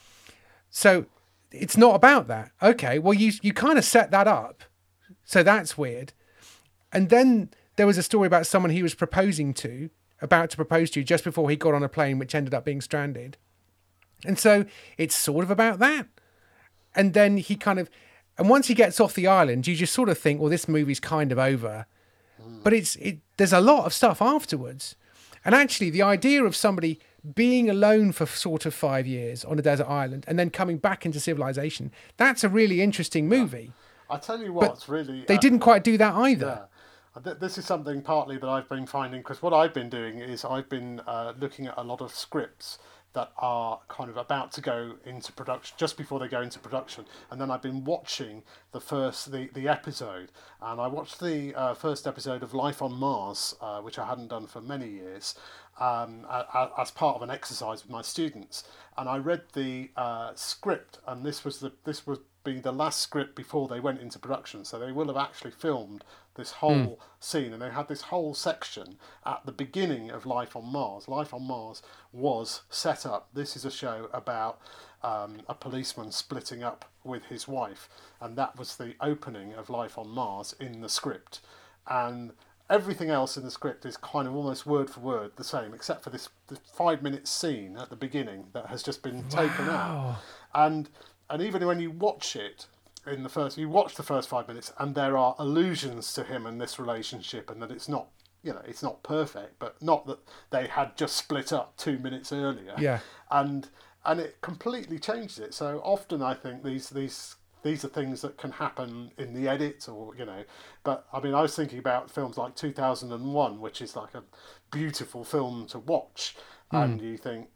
So 0.72 1.05
it's 1.51 1.78
not 1.78 1.93
about 1.93 2.28
that. 2.28 2.51
Okay. 2.61 2.97
Well, 2.97 3.14
you 3.14 3.32
you 3.43 3.53
kind 3.53 3.78
of 3.78 3.86
set 3.86 4.09
that 4.11 4.28
up. 4.28 4.64
So 5.24 5.43
that's 5.43 5.78
weird. 5.78 6.14
And 6.91 7.09
then 7.09 7.51
there 7.76 7.88
was 7.88 7.97
a 7.97 8.03
story 8.03 8.28
about 8.28 8.47
someone 8.47 8.72
he 8.72 8.84
was 8.84 8.95
proposing 8.95 9.53
to, 9.55 9.89
about 10.22 10.49
to 10.51 10.55
propose 10.55 10.89
to, 10.91 11.03
just 11.03 11.24
before 11.24 11.49
he 11.49 11.55
got 11.55 11.74
on 11.74 11.84
a 11.84 11.89
plane, 11.89 12.20
which 12.20 12.36
ended 12.36 12.53
up 12.53 12.66
being 12.66 12.82
stranded. 12.82 13.38
And 14.26 14.38
so 14.38 14.66
it's 14.97 15.16
sort 15.16 15.43
of 15.43 15.51
about 15.51 15.80
that. 15.80 16.07
And 16.95 17.14
then 17.14 17.38
he 17.38 17.55
kind 17.55 17.80
of, 17.80 17.89
and 18.38 18.47
once 18.49 18.68
he 18.68 18.76
gets 18.76 18.99
off 18.99 19.16
the 19.16 19.28
island, 19.28 19.66
you 19.66 19.76
just 19.76 19.93
sort 19.93 20.09
of 20.09 20.18
think, 20.18 20.39
well, 20.39 20.49
this 20.49 20.68
movie's 20.68 20.99
kind 20.99 21.32
of 21.32 21.39
over. 21.39 21.88
But 22.64 22.74
it's 22.74 22.96
it, 22.98 23.20
there's 23.38 23.54
a 23.54 23.62
lot 23.62 23.86
of 23.86 23.94
stuff 23.94 24.22
afterwards. 24.22 24.96
And 25.46 25.54
actually, 25.54 25.89
the 25.89 26.02
idea 26.02 26.44
of 26.44 26.56
somebody 26.56 27.00
being 27.36 27.70
alone 27.70 28.12
for 28.12 28.26
sort 28.26 28.66
of 28.66 28.74
five 28.74 29.08
years 29.08 29.46
on 29.46 29.58
a 29.58 29.62
desert 29.62 29.88
island 29.88 30.26
and 30.28 30.38
then 30.38 30.50
coming 30.50 30.78
back 30.78 31.06
into 31.06 31.20
civilization, 31.20 31.91
that's 32.18 32.44
a 32.44 32.50
really 32.50 32.82
interesting 32.82 33.28
movie. 33.28 33.72
I 34.10 34.18
tell 34.18 34.41
you 34.41 34.54
what, 34.54 34.88
really. 34.88 35.26
They 35.28 35.38
uh, 35.38 35.39
didn't 35.39 35.60
quite 35.60 35.84
do 35.84 35.98
that 35.98 36.14
either. 36.16 36.68
Yeah. 37.26 37.34
This 37.39 37.58
is 37.60 37.66
something 37.66 38.02
partly 38.02 38.38
that 38.38 38.48
I've 38.50 38.68
been 38.68 38.88
finding 38.88 39.22
because 39.22 39.41
what 39.41 39.54
I've 39.54 39.74
been 39.74 39.89
doing 39.89 40.20
is 40.20 40.44
I've 40.44 40.68
been 40.68 41.00
uh, 41.06 41.34
looking 41.39 41.68
at 41.68 41.76
a 41.78 41.84
lot 41.84 42.02
of 42.02 42.12
scripts 42.12 42.80
that 43.14 43.32
are 43.38 43.80
kind 43.88 44.09
of 44.09 44.18
about 44.18 44.51
to 44.53 44.61
go 44.61 44.95
into 45.05 45.32
production 45.32 45.76
just 45.78 45.97
before 45.97 46.20
they 46.20 46.28
go 46.28 46.41
into 46.41 46.59
production. 46.59 47.05
And 47.30 47.39
then 47.39 47.49
i've 47.51 47.61
been 47.61 47.84
watching 47.84 48.43
the 48.72 48.80
first 48.82 49.32
the, 49.32 49.49
the 49.53 49.68
episode. 49.68 50.32
And 50.61 50.80
i 50.82 50.88
watched 50.88 51.20
the 51.20 51.53
uh, 51.55 51.74
first 51.74 52.07
episode 52.07 52.43
of 52.43 52.53
life 52.53 52.82
on 52.82 52.93
mars 52.93 53.55
uh, 53.61 53.82
which 53.82 53.99
i 53.99 54.07
hadn't 54.07 54.30
done 54.30 54.47
for 54.47 54.61
many 54.61 54.89
years 54.89 55.36
um, 55.80 56.26
as 56.78 56.91
part 56.91 57.16
of 57.16 57.22
an 57.22 57.30
exercise 57.30 57.84
with 57.84 57.91
my 57.91 58.01
students. 58.01 58.64
And 58.97 59.07
i 59.07 59.18
read 59.18 59.43
the 59.53 59.91
uh, 59.95 60.32
script 60.36 60.99
and 61.07 61.26
this 61.26 61.45
was 61.45 61.59
the 61.59 61.72
this 61.84 62.05
was 62.05 62.20
be 62.43 62.59
the 62.59 62.72
last 62.72 62.99
script 62.99 63.36
before 63.36 63.68
they 63.68 63.80
went 63.80 64.01
into 64.01 64.20
production. 64.20 64.66
So 64.66 64.78
they 64.80 64.91
will 64.91 65.07
have 65.07 65.18
actually 65.18 65.51
filmed 65.51 66.03
this 66.36 66.51
whole 66.51 66.71
mm. 66.71 66.97
scene, 67.19 67.53
and 67.53 67.61
they 67.61 67.69
had 67.69 67.88
this 67.88 68.01
whole 68.03 68.34
section 68.34 68.97
at 69.25 69.45
the 69.45 69.51
beginning 69.51 70.09
of 70.09 70.25
Life 70.25 70.55
on 70.55 70.71
Mars. 70.71 71.07
Life 71.07 71.34
on 71.34 71.43
Mars 71.43 71.81
was 72.11 72.61
set 72.69 73.05
up. 73.05 73.29
This 73.34 73.55
is 73.55 73.65
a 73.65 73.71
show 73.71 74.09
about 74.13 74.59
um, 75.03 75.41
a 75.47 75.53
policeman 75.53 76.11
splitting 76.11 76.63
up 76.63 76.86
with 77.03 77.25
his 77.25 77.47
wife, 77.47 77.89
and 78.21 78.38
that 78.38 78.57
was 78.57 78.75
the 78.75 78.95
opening 79.01 79.53
of 79.53 79.69
Life 79.69 79.97
on 79.97 80.09
Mars 80.09 80.55
in 80.59 80.81
the 80.81 80.89
script. 80.89 81.39
And 81.88 82.31
everything 82.69 83.09
else 83.09 83.38
in 83.38 83.43
the 83.43 83.51
script 83.51 83.86
is 83.86 83.97
kind 83.97 84.27
of 84.27 84.36
almost 84.36 84.65
word 84.65 84.89
for 84.89 85.01
word 85.01 85.31
the 85.36 85.43
same, 85.43 85.73
except 85.73 86.03
for 86.03 86.09
this, 86.09 86.29
this 86.47 86.59
five 86.73 87.03
minute 87.03 87.27
scene 87.27 87.77
at 87.77 87.89
the 87.89 87.95
beginning 87.95 88.45
that 88.53 88.67
has 88.67 88.81
just 88.81 89.03
been 89.03 89.23
taken 89.29 89.69
out. 89.69 90.17
And 90.55 90.89
and 91.29 91.41
even 91.41 91.65
when 91.65 91.79
you 91.79 91.91
watch 91.91 92.36
it, 92.36 92.67
in 93.06 93.24
the 93.24 93.30
first 93.30 93.58
you 93.58 93.68
watch 93.68 93.95
the 93.95 94.04
first 94.04 94.30
five 94.30 94.47
minutes 94.47 94.72
and 94.78 94.95
there 94.95 95.18
are 95.18 95.36
allusions 95.38 96.14
to 96.14 96.24
him 96.24 96.45
and 96.45 96.60
this 96.60 96.80
relationship 96.80 97.49
and 97.49 97.62
that 97.62 97.72
it's 97.72 97.89
not 97.89 98.08
you 98.43 98.51
know, 98.51 98.62
it's 98.66 98.84
not 98.84 99.01
perfect, 99.04 99.58
but 99.58 99.82
not 99.82 100.06
that 100.06 100.20
they 100.51 100.68
had 100.68 100.95
just 100.97 101.16
split 101.16 101.54
up 101.54 101.76
two 101.78 101.97
minutes 101.97 102.32
earlier. 102.32 102.76
Yeah. 102.78 102.99
And 103.32 103.70
and 104.06 104.20
it 104.20 104.41
completely 104.41 104.99
changed 104.99 105.39
it. 105.39 105.54
So 105.54 105.82
often 105.84 106.22
I 106.22 106.34
think 106.34 106.64
these 106.64 106.89
these 106.89 107.38
these 107.64 107.86
are 107.86 107.89
things 107.89 108.22
that 108.22 108.38
can 108.38 108.51
happen 108.51 109.12
in 109.18 109.34
the 109.34 109.47
edit 109.47 109.88
or 109.88 110.14
you 110.18 110.26
know 110.26 110.43
but 110.84 111.08
i 111.14 111.20
mean 111.22 111.34
i 111.34 111.41
was 111.41 111.56
thinking 111.56 111.80
about 111.80 112.12
films 112.12 112.38
like 112.38 112.54
2001 112.58 113.62
which 113.62 113.82
is 113.82 113.95
like 113.95 114.14
a 114.16 114.24
beautiful 114.70 115.24
film 115.24 115.66
to 115.66 115.80
watch 115.80 116.36
hmm. 116.72 116.76
and 116.76 117.01
you 117.01 117.16
think 117.16 117.47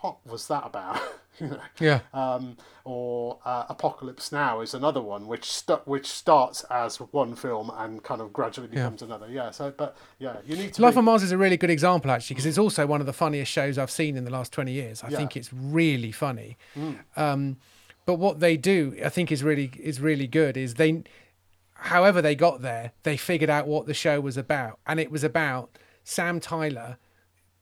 what 0.00 0.16
was 0.26 0.48
that 0.48 0.66
about 0.66 1.00
you 1.40 1.46
know 1.48 1.60
Yeah. 1.80 2.00
um, 2.14 2.56
or 2.84 3.38
uh, 3.44 3.64
Apocalypse 3.68 4.32
Now 4.32 4.60
is 4.60 4.72
another 4.74 5.00
one 5.02 5.26
which 5.26 5.50
st- 5.50 5.86
which 5.86 6.06
starts 6.06 6.64
as 6.70 6.96
one 6.96 7.34
film 7.34 7.70
and 7.76 8.02
kind 8.02 8.20
of 8.20 8.32
gradually 8.32 8.68
becomes 8.68 9.02
another. 9.02 9.28
Yeah. 9.30 9.50
So, 9.50 9.72
but 9.76 9.96
yeah, 10.18 10.36
you 10.46 10.56
need 10.56 10.74
to. 10.74 10.82
Life 10.82 10.94
be- 10.94 10.98
on 10.98 11.04
Mars 11.04 11.22
is 11.22 11.32
a 11.32 11.38
really 11.38 11.56
good 11.56 11.70
example, 11.70 12.10
actually, 12.10 12.34
because 12.34 12.46
it's 12.46 12.58
also 12.58 12.86
one 12.86 13.00
of 13.00 13.06
the 13.06 13.12
funniest 13.12 13.52
shows 13.52 13.76
I've 13.78 13.90
seen 13.90 14.16
in 14.16 14.24
the 14.24 14.30
last 14.30 14.52
20 14.52 14.72
years. 14.72 15.02
I 15.04 15.08
Yeah. 15.10 15.18
think 15.18 15.36
it's 15.36 15.52
really 15.52 16.12
funny. 16.12 16.56
Um, 17.16 17.58
but 18.06 18.14
what 18.14 18.40
they 18.40 18.56
do, 18.56 18.96
I 19.04 19.10
think, 19.10 19.30
is 19.30 19.42
really 19.42 19.70
is 19.78 20.00
really 20.00 20.26
good. 20.26 20.56
Is 20.56 20.74
they, 20.74 21.02
however 21.74 22.22
they 22.22 22.34
got 22.34 22.62
there, 22.62 22.92
they 23.02 23.16
figured 23.16 23.50
out 23.50 23.66
what 23.66 23.86
the 23.86 23.94
show 23.94 24.20
was 24.20 24.36
about, 24.36 24.78
and 24.86 24.98
it 24.98 25.10
was 25.10 25.22
about 25.24 25.76
Sam 26.04 26.40
Tyler 26.40 26.96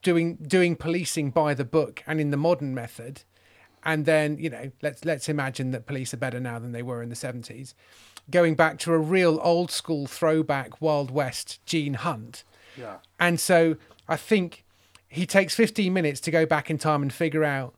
doing 0.02 0.36
doing 0.36 0.76
policing 0.76 1.30
by 1.30 1.52
the 1.52 1.64
book 1.64 2.04
and 2.06 2.20
in 2.20 2.30
the 2.30 2.36
modern 2.36 2.74
method. 2.74 3.22
And 3.86 4.04
then 4.04 4.36
you 4.38 4.50
know, 4.50 4.70
let's 4.82 5.04
let's 5.04 5.28
imagine 5.28 5.70
that 5.70 5.86
police 5.86 6.12
are 6.12 6.18
better 6.18 6.40
now 6.40 6.58
than 6.58 6.72
they 6.72 6.82
were 6.82 7.02
in 7.02 7.08
the 7.08 7.14
70s. 7.14 7.72
Going 8.28 8.56
back 8.56 8.78
to 8.80 8.92
a 8.92 8.98
real 8.98 9.38
old 9.42 9.70
school 9.70 10.06
throwback 10.06 10.82
Wild 10.82 11.12
West 11.12 11.64
Gene 11.64 11.94
Hunt. 11.94 12.42
yeah. 12.76 12.96
And 13.20 13.38
so 13.38 13.76
I 14.08 14.16
think 14.16 14.64
he 15.08 15.24
takes 15.24 15.54
15 15.54 15.92
minutes 15.92 16.20
to 16.22 16.32
go 16.32 16.44
back 16.44 16.68
in 16.68 16.78
time 16.78 17.00
and 17.00 17.12
figure 17.12 17.44
out. 17.44 17.74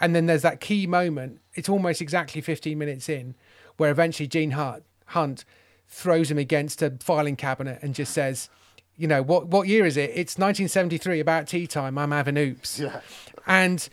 And 0.00 0.16
then 0.16 0.26
there's 0.26 0.42
that 0.42 0.60
key 0.60 0.88
moment. 0.88 1.40
It's 1.54 1.68
almost 1.68 2.02
exactly 2.02 2.40
15 2.40 2.76
minutes 2.76 3.08
in 3.08 3.36
where 3.76 3.92
eventually 3.92 4.26
Gene 4.26 4.50
Hunt 4.50 5.44
throws 5.88 6.30
him 6.30 6.38
against 6.38 6.82
a 6.82 6.90
filing 6.98 7.36
cabinet 7.36 7.78
and 7.82 7.94
just 7.94 8.12
says, 8.12 8.50
you 8.96 9.06
know, 9.06 9.22
what, 9.22 9.46
what 9.46 9.68
year 9.68 9.86
is 9.86 9.96
it? 9.96 10.10
It's 10.10 10.36
1973, 10.36 11.20
about 11.20 11.46
tea 11.46 11.66
time. 11.68 11.96
I'm 11.98 12.10
having 12.10 12.36
oops. 12.36 12.80
Yeah. 12.80 13.00
And 13.46 13.88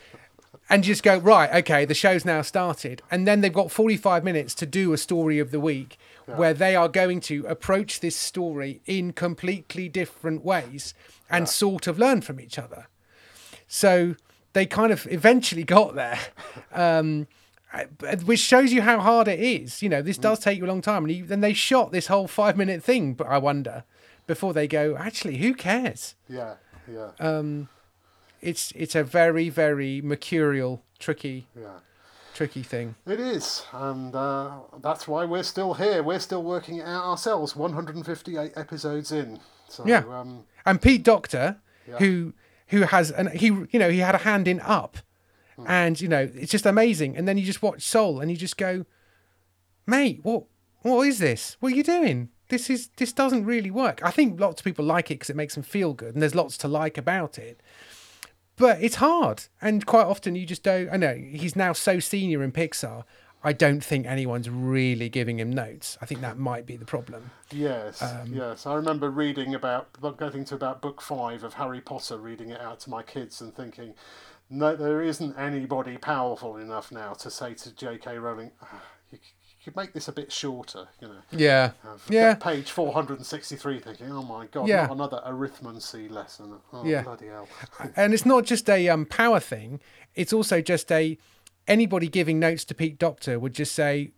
and 0.69 0.83
just 0.83 1.03
go 1.03 1.17
right 1.17 1.51
okay 1.63 1.85
the 1.85 1.93
show's 1.93 2.25
now 2.25 2.41
started. 2.41 3.01
And 3.09 3.27
then 3.27 3.41
they've 3.41 3.51
got 3.53 3.71
45 3.71 4.23
minutes 4.23 4.53
to 4.55 4.65
do 4.65 4.93
a 4.93 4.97
story 4.97 5.39
of 5.39 5.51
the 5.51 5.59
week 5.59 5.97
where 6.35 6.53
they 6.53 6.75
are 6.75 6.87
going 6.87 7.19
to 7.19 7.43
approach 7.47 8.01
this 8.01 8.15
story 8.15 8.81
in 8.85 9.13
completely 9.13 9.89
different 9.89 10.45
ways 10.45 10.93
and 11.27 11.49
sort 11.49 11.87
of 11.87 11.97
learn 11.97 12.21
from 12.21 12.39
each 12.39 12.59
other. 12.59 12.87
So 13.67 14.15
they 14.53 14.67
kind 14.67 14.91
of 14.91 15.07
eventually 15.09 15.63
got 15.77 15.95
there. 15.95 16.19
Um, 16.71 17.27
which 18.25 18.39
shows 18.39 18.73
you 18.73 18.81
how 18.81 18.99
hard 18.99 19.27
it 19.27 19.39
is. 19.39 19.83
You 19.83 19.89
know 19.89 20.01
this 20.01 20.17
does 20.17 20.39
take 20.39 20.57
you 20.57 20.65
a 20.65 20.67
long 20.67 20.81
time. 20.81 21.03
And 21.03 21.13
you, 21.13 21.25
then 21.25 21.41
they 21.41 21.53
shot 21.53 21.91
this 21.91 22.07
whole 22.07 22.27
five 22.27 22.57
minute 22.57 22.83
thing 22.83 23.13
but 23.13 23.27
i 23.27 23.37
wonder 23.37 23.83
before 24.27 24.53
they 24.53 24.67
go 24.67 24.95
actually 24.97 25.37
who 25.37 25.53
cares? 25.53 26.15
Yeah. 26.27 26.55
Yeah. 26.91 27.11
um, 27.19 27.69
it's 28.41 28.71
it's 28.75 28.95
a 28.95 29.03
very 29.03 29.49
very 29.49 30.01
mercurial, 30.01 30.83
tricky 30.99 31.47
yeah. 31.55 31.79
tricky 32.33 32.63
thing. 32.63 32.95
It 33.05 33.19
is, 33.19 33.65
and 33.73 34.15
uh, 34.15 34.51
that's 34.81 35.07
why 35.07 35.25
we're 35.25 35.43
still 35.43 35.73
here. 35.73 36.03
We're 36.03 36.19
still 36.19 36.43
working 36.43 36.77
it 36.77 36.85
out 36.85 37.03
ourselves. 37.05 37.55
158 37.55 38.53
episodes 38.55 39.11
in. 39.11 39.39
So, 39.67 39.85
Yeah. 39.85 40.03
Um, 40.09 40.45
And 40.65 40.81
Pete 40.81 41.03
Docter, 41.03 41.57
Yeah. 41.87 41.97
who 41.97 42.33
who 42.67 42.81
has 42.83 43.11
and 43.11 43.29
he 43.29 43.47
you 43.47 43.79
know 43.79 43.89
he 43.89 43.99
had 43.99 44.15
a 44.15 44.19
hand 44.19 44.47
in 44.47 44.59
Up, 44.61 44.97
and 45.65 45.99
you 45.99 46.07
know 46.07 46.29
it's 46.33 46.51
just 46.51 46.65
amazing. 46.65 47.17
And 47.17 47.27
then 47.27 47.37
you 47.37 47.45
just 47.45 47.61
watch 47.61 47.83
Soul, 47.83 48.19
and 48.21 48.31
you 48.31 48.37
just 48.37 48.57
go, 48.57 48.85
mate, 49.85 50.19
what 50.23 50.43
what 50.81 51.07
is 51.07 51.19
this? 51.19 51.57
What 51.59 51.73
are 51.73 51.75
you 51.75 51.83
doing? 51.83 52.29
This 52.49 52.69
is 52.69 52.89
this 52.97 53.13
doesn't 53.13 53.45
really 53.45 53.71
work. 53.71 54.01
I 54.03 54.11
think 54.11 54.39
lots 54.39 54.61
of 54.61 54.65
people 54.65 54.85
like 54.85 55.11
it 55.11 55.15
because 55.15 55.29
it 55.29 55.35
makes 55.35 55.55
them 55.55 55.63
feel 55.63 55.93
good, 55.93 56.13
and 56.13 56.21
there's 56.21 56.35
lots 56.35 56.57
to 56.59 56.67
like 56.67 56.97
about 56.97 57.37
it. 57.37 57.61
But 58.59 58.83
it's 58.83 58.95
hard, 58.95 59.43
and 59.61 59.85
quite 59.85 60.05
often 60.05 60.35
you 60.35 60.45
just 60.45 60.63
don't. 60.63 60.89
I 60.91 60.97
know 60.97 61.15
he's 61.15 61.55
now 61.55 61.73
so 61.73 61.99
senior 61.99 62.43
in 62.43 62.51
Pixar. 62.51 63.05
I 63.41 63.53
don't 63.53 63.81
think 63.81 64.05
anyone's 64.05 64.49
really 64.49 65.07
giving 65.07 65.39
him 65.39 65.49
notes. 65.49 65.97
I 66.01 66.05
think 66.05 66.19
that 66.19 66.37
might 66.37 66.65
be 66.65 66.75
the 66.75 66.83
problem. 66.83 67.31
Yes, 67.51 68.01
Um, 68.01 68.33
yes. 68.33 68.65
I 68.65 68.73
remember 68.73 69.09
reading 69.09 69.55
about, 69.55 69.87
getting 70.17 70.43
to 70.43 70.55
about 70.55 70.81
book 70.81 71.01
five 71.01 71.45
of 71.45 71.53
Harry 71.53 71.79
Potter, 71.79 72.17
reading 72.17 72.49
it 72.49 72.59
out 72.59 72.81
to 72.81 72.89
my 72.89 73.01
kids 73.01 73.39
and 73.39 73.55
thinking, 73.55 73.93
no, 74.49 74.75
there 74.75 75.01
isn't 75.01 75.39
anybody 75.39 75.97
powerful 75.97 76.57
enough 76.57 76.91
now 76.91 77.13
to 77.13 77.31
say 77.31 77.53
to 77.53 77.73
J.K. 77.73 78.17
Rowling, 78.17 78.51
"Ah, 78.61 78.81
you, 79.09 79.19
you 79.23 79.38
could 79.63 79.75
make 79.75 79.93
this 79.93 80.07
a 80.07 80.11
bit 80.11 80.31
shorter, 80.31 80.87
you 81.01 81.07
know. 81.07 81.19
Yeah, 81.31 81.71
Yeah. 82.09 82.35
Page 82.35 82.71
463, 82.71 83.79
thinking, 83.79 84.11
oh 84.11 84.23
my 84.23 84.45
god, 84.47 84.67
Yeah. 84.67 84.83
not 84.87 84.91
another 84.91 85.21
arithmancy 85.27 86.09
lesson. 86.09 86.59
Oh, 86.71 86.85
Yeah. 86.85 87.03
bloody 87.03 87.27
hell. 87.27 87.47
and 87.95 88.13
it's 88.13 88.25
not 88.25 88.45
just 88.45 88.69
a 88.69 88.87
um, 88.89 89.05
power 89.05 89.39
thing 89.39 89.79
it's 90.15 90.33
also 90.33 90.59
just 90.61 90.91
a 90.91 91.17
anybody 91.67 92.07
giving 92.07 92.39
notes 92.39 92.65
to 92.65 92.73
pete 92.73 92.97
docter 92.97 93.39
would 93.39 93.53
just 93.53 93.73
say 93.75 94.11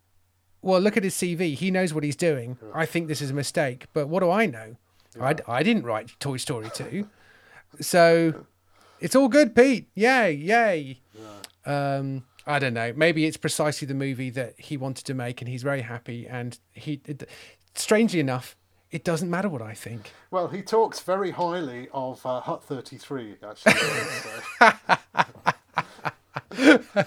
well 0.61 0.79
look 0.79 0.95
at 0.95 1.03
his 1.03 1.13
cv 1.15 1.53
he 1.55 1.69
knows 1.69 1.93
what 1.93 2.03
he's 2.03 2.15
doing 2.15 2.57
i 2.73 2.85
think 2.85 3.07
this 3.09 3.21
is 3.21 3.29
a 3.29 3.33
mistake 3.33 3.85
but 3.93 4.07
what 4.07 4.21
do 4.21 4.31
i 4.31 4.45
know 4.45 4.75
I, 5.19 5.35
I 5.47 5.61
didn't 5.63 5.83
write 5.83 6.17
toy 6.19 6.37
story 6.37 6.69
2 6.73 7.07
so 7.81 8.45
it's 9.01 9.15
all 9.15 9.27
good 9.27 9.53
pete 9.53 9.89
yay 9.95 10.31
yay 10.31 11.01
um 11.65 12.23
i 12.51 12.59
don't 12.59 12.73
know 12.73 12.93
maybe 12.95 13.25
it's 13.25 13.37
precisely 13.37 13.85
the 13.85 13.93
movie 13.93 14.29
that 14.29 14.53
he 14.59 14.77
wanted 14.77 15.05
to 15.05 15.13
make 15.13 15.41
and 15.41 15.49
he's 15.49 15.63
very 15.63 15.81
happy 15.81 16.27
and 16.27 16.59
he 16.73 17.01
it, 17.07 17.27
strangely 17.75 18.19
enough 18.19 18.55
it 18.91 19.03
doesn't 19.03 19.29
matter 19.29 19.49
what 19.49 19.61
i 19.61 19.73
think 19.73 20.11
Well, 20.31 20.47
he 20.49 20.61
talks 20.61 20.99
very 20.99 21.31
highly 21.31 21.87
of 21.93 22.25
uh, 22.25 22.41
Hut 22.41 22.63
33, 22.63 23.35
actually. 23.43 23.73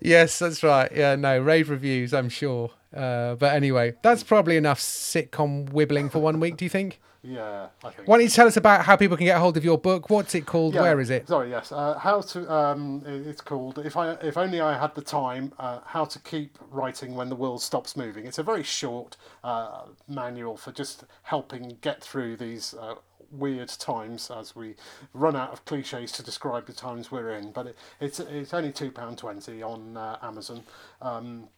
Yes, 0.00 0.38
that's 0.38 0.62
right. 0.62 0.90
Yeah, 0.94 1.16
no, 1.16 1.38
rave 1.38 1.68
reviews, 1.68 2.14
I'm 2.14 2.28
sure. 2.30 2.70
Uh, 2.96 3.34
but 3.34 3.52
anyway, 3.54 3.94
that's 4.02 4.22
probably 4.22 4.56
enough 4.56 4.80
sitcom 4.80 5.68
wibbling 5.70 6.10
for 6.10 6.18
one 6.20 6.40
week, 6.40 6.56
do 6.56 6.64
you 6.64 6.70
think? 6.70 6.98
Yeah, 7.22 7.68
I 7.84 7.90
think. 7.90 8.08
Why 8.08 8.16
don't 8.16 8.24
you 8.24 8.30
tell 8.30 8.46
us 8.46 8.56
about 8.56 8.84
how 8.84 8.96
people 8.96 9.16
can 9.16 9.26
get 9.26 9.38
hold 9.38 9.56
of 9.56 9.64
your 9.64 9.78
book? 9.78 10.10
What's 10.10 10.34
it 10.34 10.44
called? 10.44 10.74
Yeah, 10.74 10.82
Where 10.82 11.00
is 11.00 11.08
it? 11.10 11.28
Sorry, 11.28 11.50
yes. 11.50 11.70
Uh, 11.70 11.96
how 11.98 12.20
to? 12.20 12.52
Um, 12.52 13.02
it's 13.06 13.40
called. 13.40 13.78
If 13.78 13.96
I, 13.96 14.12
if 14.14 14.36
only 14.36 14.60
I 14.60 14.78
had 14.78 14.94
the 14.94 15.02
time. 15.02 15.52
Uh, 15.58 15.80
how 15.84 16.04
to 16.04 16.18
keep 16.18 16.58
writing 16.70 17.14
when 17.14 17.28
the 17.28 17.36
world 17.36 17.62
stops 17.62 17.96
moving. 17.96 18.26
It's 18.26 18.38
a 18.38 18.42
very 18.42 18.62
short 18.62 19.16
uh, 19.44 19.82
manual 20.08 20.56
for 20.56 20.72
just 20.72 21.04
helping 21.22 21.78
get 21.80 22.02
through 22.02 22.36
these 22.36 22.74
uh, 22.74 22.94
weird 23.30 23.68
times 23.68 24.30
as 24.30 24.54
we 24.54 24.74
run 25.14 25.36
out 25.36 25.52
of 25.52 25.64
cliches 25.64 26.12
to 26.12 26.22
describe 26.22 26.66
the 26.66 26.72
times 26.72 27.10
we're 27.10 27.30
in. 27.30 27.52
But 27.52 27.68
it, 27.68 27.78
it's 28.00 28.20
it's 28.20 28.52
only 28.52 28.72
two 28.72 28.90
pound 28.90 29.18
twenty 29.18 29.62
on 29.62 29.96
uh, 29.96 30.18
Amazon. 30.22 30.64
Um, 31.00 31.48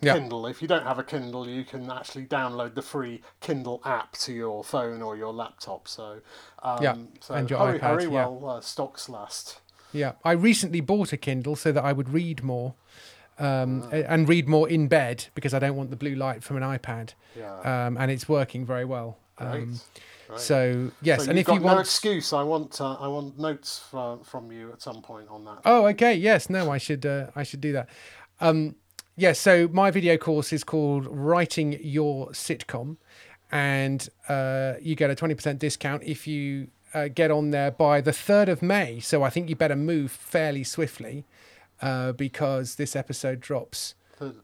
Yeah. 0.00 0.14
Kindle. 0.14 0.46
If 0.46 0.62
you 0.62 0.68
don't 0.68 0.84
have 0.84 0.98
a 0.98 1.04
Kindle, 1.04 1.48
you 1.48 1.64
can 1.64 1.90
actually 1.90 2.26
download 2.26 2.74
the 2.74 2.82
free 2.82 3.22
Kindle 3.40 3.80
app 3.84 4.12
to 4.18 4.32
your 4.32 4.64
phone 4.64 5.02
or 5.02 5.16
your 5.16 5.32
laptop. 5.32 5.88
So, 5.88 6.20
um, 6.62 6.82
Yeah, 6.82 6.96
so 7.20 7.34
and 7.34 7.48
your 7.50 7.58
hurry, 7.58 7.78
iPad, 7.78 7.82
hurry 7.82 8.04
yeah. 8.04 8.26
while 8.26 8.50
uh, 8.56 8.60
stocks 8.60 9.08
last. 9.08 9.60
Yeah, 9.92 10.12
I 10.24 10.32
recently 10.32 10.80
bought 10.80 11.12
a 11.12 11.16
Kindle 11.16 11.56
so 11.56 11.72
that 11.72 11.84
I 11.84 11.92
would 11.92 12.08
read 12.10 12.42
more. 12.42 12.74
Um, 13.40 13.88
a- 13.92 14.10
and 14.10 14.28
read 14.28 14.48
more 14.48 14.68
in 14.68 14.88
bed 14.88 15.26
because 15.36 15.54
I 15.54 15.60
don't 15.60 15.76
want 15.76 15.90
the 15.90 15.96
blue 15.96 16.16
light 16.16 16.42
from 16.42 16.56
an 16.56 16.64
iPad, 16.64 17.14
Yeah, 17.36 17.86
um, 17.86 17.96
and 17.96 18.10
it's 18.10 18.28
working 18.28 18.66
very 18.66 18.84
well. 18.84 19.16
Um, 19.38 19.78
great. 20.26 20.40
so 20.40 20.90
yes, 21.02 21.24
So 21.24 21.30
and 21.30 21.38
if 21.38 21.46
you 21.46 21.54
no 21.60 21.66
want, 21.66 21.78
excuse, 21.78 22.32
I 22.32 22.42
want 22.42 22.80
uh, 22.80 22.94
I 22.94 23.06
want 23.06 23.38
notes 23.38 23.78
from 23.90 24.24
from 24.24 24.50
you 24.50 24.72
at 24.72 24.82
some 24.82 25.02
point 25.02 25.28
on 25.30 25.44
that. 25.44 25.58
Oh, 25.64 25.86
okay. 25.86 26.14
Yes. 26.14 26.50
No, 26.50 26.72
I 26.72 26.78
should. 26.78 27.06
Uh, 27.06 27.28
I 27.36 27.44
should 27.44 27.60
do 27.60 27.72
that. 27.74 27.88
Um, 28.40 28.74
yes. 29.18 29.38
so 29.38 29.68
my 29.68 29.90
video 29.90 30.16
course 30.16 30.52
is 30.52 30.64
called 30.64 31.06
"Writing 31.06 31.78
Your 31.82 32.28
Sitcom," 32.28 32.96
and 33.50 34.08
uh, 34.28 34.74
you 34.80 34.94
get 34.94 35.10
a 35.10 35.14
twenty 35.14 35.34
percent 35.34 35.58
discount 35.58 36.02
if 36.04 36.26
you 36.26 36.68
uh, 36.94 37.08
get 37.08 37.30
on 37.30 37.50
there 37.50 37.70
by 37.70 38.00
the 38.00 38.12
third 38.12 38.48
of 38.48 38.62
May. 38.62 39.00
So 39.00 39.22
I 39.22 39.30
think 39.30 39.48
you 39.48 39.56
better 39.56 39.76
move 39.76 40.10
fairly 40.10 40.64
swiftly 40.64 41.24
uh, 41.82 42.12
because 42.12 42.76
this 42.76 42.96
episode 42.96 43.40
drops 43.40 43.94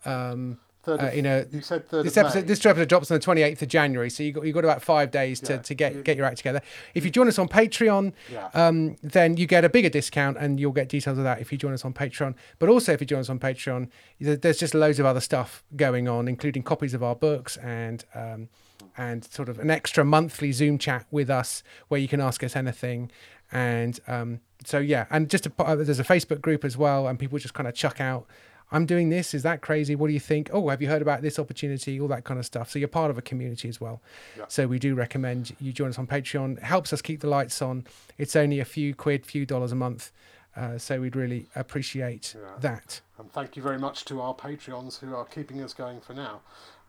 um, 0.05 0.59
Third 0.85 1.01
uh, 1.01 1.05
of- 1.07 1.15
you 1.17 1.23
know, 1.23 1.45
you 1.51 1.61
said 1.61 1.89
third 1.89 2.05
this 2.05 2.17
episode 2.17 2.41
May. 2.41 2.47
this 2.47 2.65
episode 2.67 2.89
drops 2.89 3.11
on 3.11 3.19
the 3.19 3.25
28th 3.25 3.63
of 3.63 3.69
January, 3.69 4.11
so 4.11 4.23
you 4.23 4.33
got 4.33 4.45
you 4.47 4.53
got 4.53 4.65
about 4.65 4.83
five 4.83 5.11
days 5.11 5.41
to, 5.41 5.55
Yeah. 5.55 5.59
to 5.63 5.75
get 5.75 6.05
get 6.05 6.17
your 6.17 6.27
act 6.27 6.39
together. 6.39 6.61
If 6.95 7.05
you 7.05 7.11
join 7.11 7.29
us 7.29 7.39
on 7.39 7.49
Patreon, 7.49 8.13
Yeah. 8.31 8.49
um, 8.55 8.97
then 9.03 9.37
you 9.37 9.47
get 9.47 9.65
a 9.65 9.69
bigger 9.69 9.89
discount, 9.89 10.37
and 10.39 10.61
you'll 10.61 10.73
get 10.73 10.89
details 10.89 11.19
of 11.19 11.25
that 11.25 11.41
if 11.41 11.51
you 11.53 11.59
join 11.59 11.73
us 11.73 11.85
on 11.85 11.93
Patreon. 11.95 12.35
But 12.59 12.69
also, 12.69 12.93
if 12.93 13.01
you 13.01 13.07
join 13.07 13.21
us 13.21 13.29
on 13.31 13.39
Patreon, 13.39 13.89
there's 14.21 14.59
just 14.59 14.75
loads 14.75 14.99
of 14.99 15.07
other 15.07 15.21
stuff 15.21 15.65
going 15.77 16.09
on, 16.09 16.29
including 16.29 16.63
copies 16.63 16.95
of 16.95 17.03
our 17.03 17.15
books 17.17 17.57
and 17.59 18.05
um, 18.15 18.49
and 18.97 19.25
sort 19.25 19.49
of 19.49 19.59
an 19.59 19.71
extra 19.71 20.05
monthly 20.05 20.53
Zoom 20.53 20.79
chat 20.79 21.07
with 21.11 21.29
us 21.31 21.63
where 21.89 21.99
you 22.01 22.07
can 22.09 22.21
ask 22.21 22.45
us 22.45 22.55
anything. 22.55 23.11
And 23.51 23.99
um, 24.07 24.41
so 24.65 24.79
yeah, 24.79 25.07
and 25.11 25.29
just 25.29 25.47
a, 25.47 25.53
uh, 25.59 25.75
there's 25.77 25.99
a 26.01 26.05
Facebook 26.05 26.41
group 26.41 26.65
as 26.65 26.77
well, 26.77 27.07
and 27.07 27.19
people 27.19 27.39
just 27.39 27.55
kind 27.55 27.69
of 27.69 27.75
chuck 27.75 28.01
out. 28.01 28.27
I'm 28.75 28.87
doing 28.87 29.09
this. 29.09 29.35
Is 29.35 29.45
that 29.45 29.61
crazy? 29.61 29.95
What 29.95 30.09
do 30.09 30.13
you 30.13 30.19
think? 30.21 30.51
Oh, 30.53 30.69
have 30.69 30.83
you 30.83 30.89
heard 30.89 31.01
about 31.01 31.23
this 31.23 31.39
opportunity? 31.39 32.01
All 32.01 32.09
that 32.09 32.25
kind 32.25 32.41
of 32.41 32.45
stuff. 32.45 32.71
So 32.71 32.81
you're 32.81 32.89
part 32.89 33.09
of 33.09 33.17
a 33.17 33.23
community 33.23 33.69
as 33.69 33.81
well. 33.81 34.03
Yeah. 34.37 34.47
So 34.49 34.67
we 34.67 34.81
do 34.81 34.97
recommend 34.97 35.55
you 35.61 35.73
join 35.73 35.91
us 35.91 35.99
on 35.99 36.09
Patreon. 36.09 36.57
It 36.59 36.65
helps 36.65 36.93
us 36.93 37.01
keep 37.01 37.21
the 37.21 37.29
lights 37.29 37.63
on. 37.63 37.85
It's 38.19 38.35
only 38.35 38.59
a 38.59 38.65
few 38.65 38.93
quid, 38.93 39.25
few 39.25 39.47
dollars 39.47 39.71
a 39.71 39.77
month. 39.77 40.11
Uh, 40.57 40.77
so 40.79 41.01
we'd 41.01 41.15
really 41.15 41.47
appreciate 41.55 42.35
Yeah. 42.37 42.51
that. 42.61 43.01
And 43.19 43.33
thank 43.33 43.57
you 43.57 43.63
very 43.63 43.79
much 43.79 44.05
to 44.07 44.21
our 44.21 44.35
Patreons 44.35 44.99
who 44.99 45.15
are 45.15 45.25
keeping 45.25 45.63
us 45.63 45.73
going 45.73 46.01
for 46.01 46.13
now. 46.15 46.41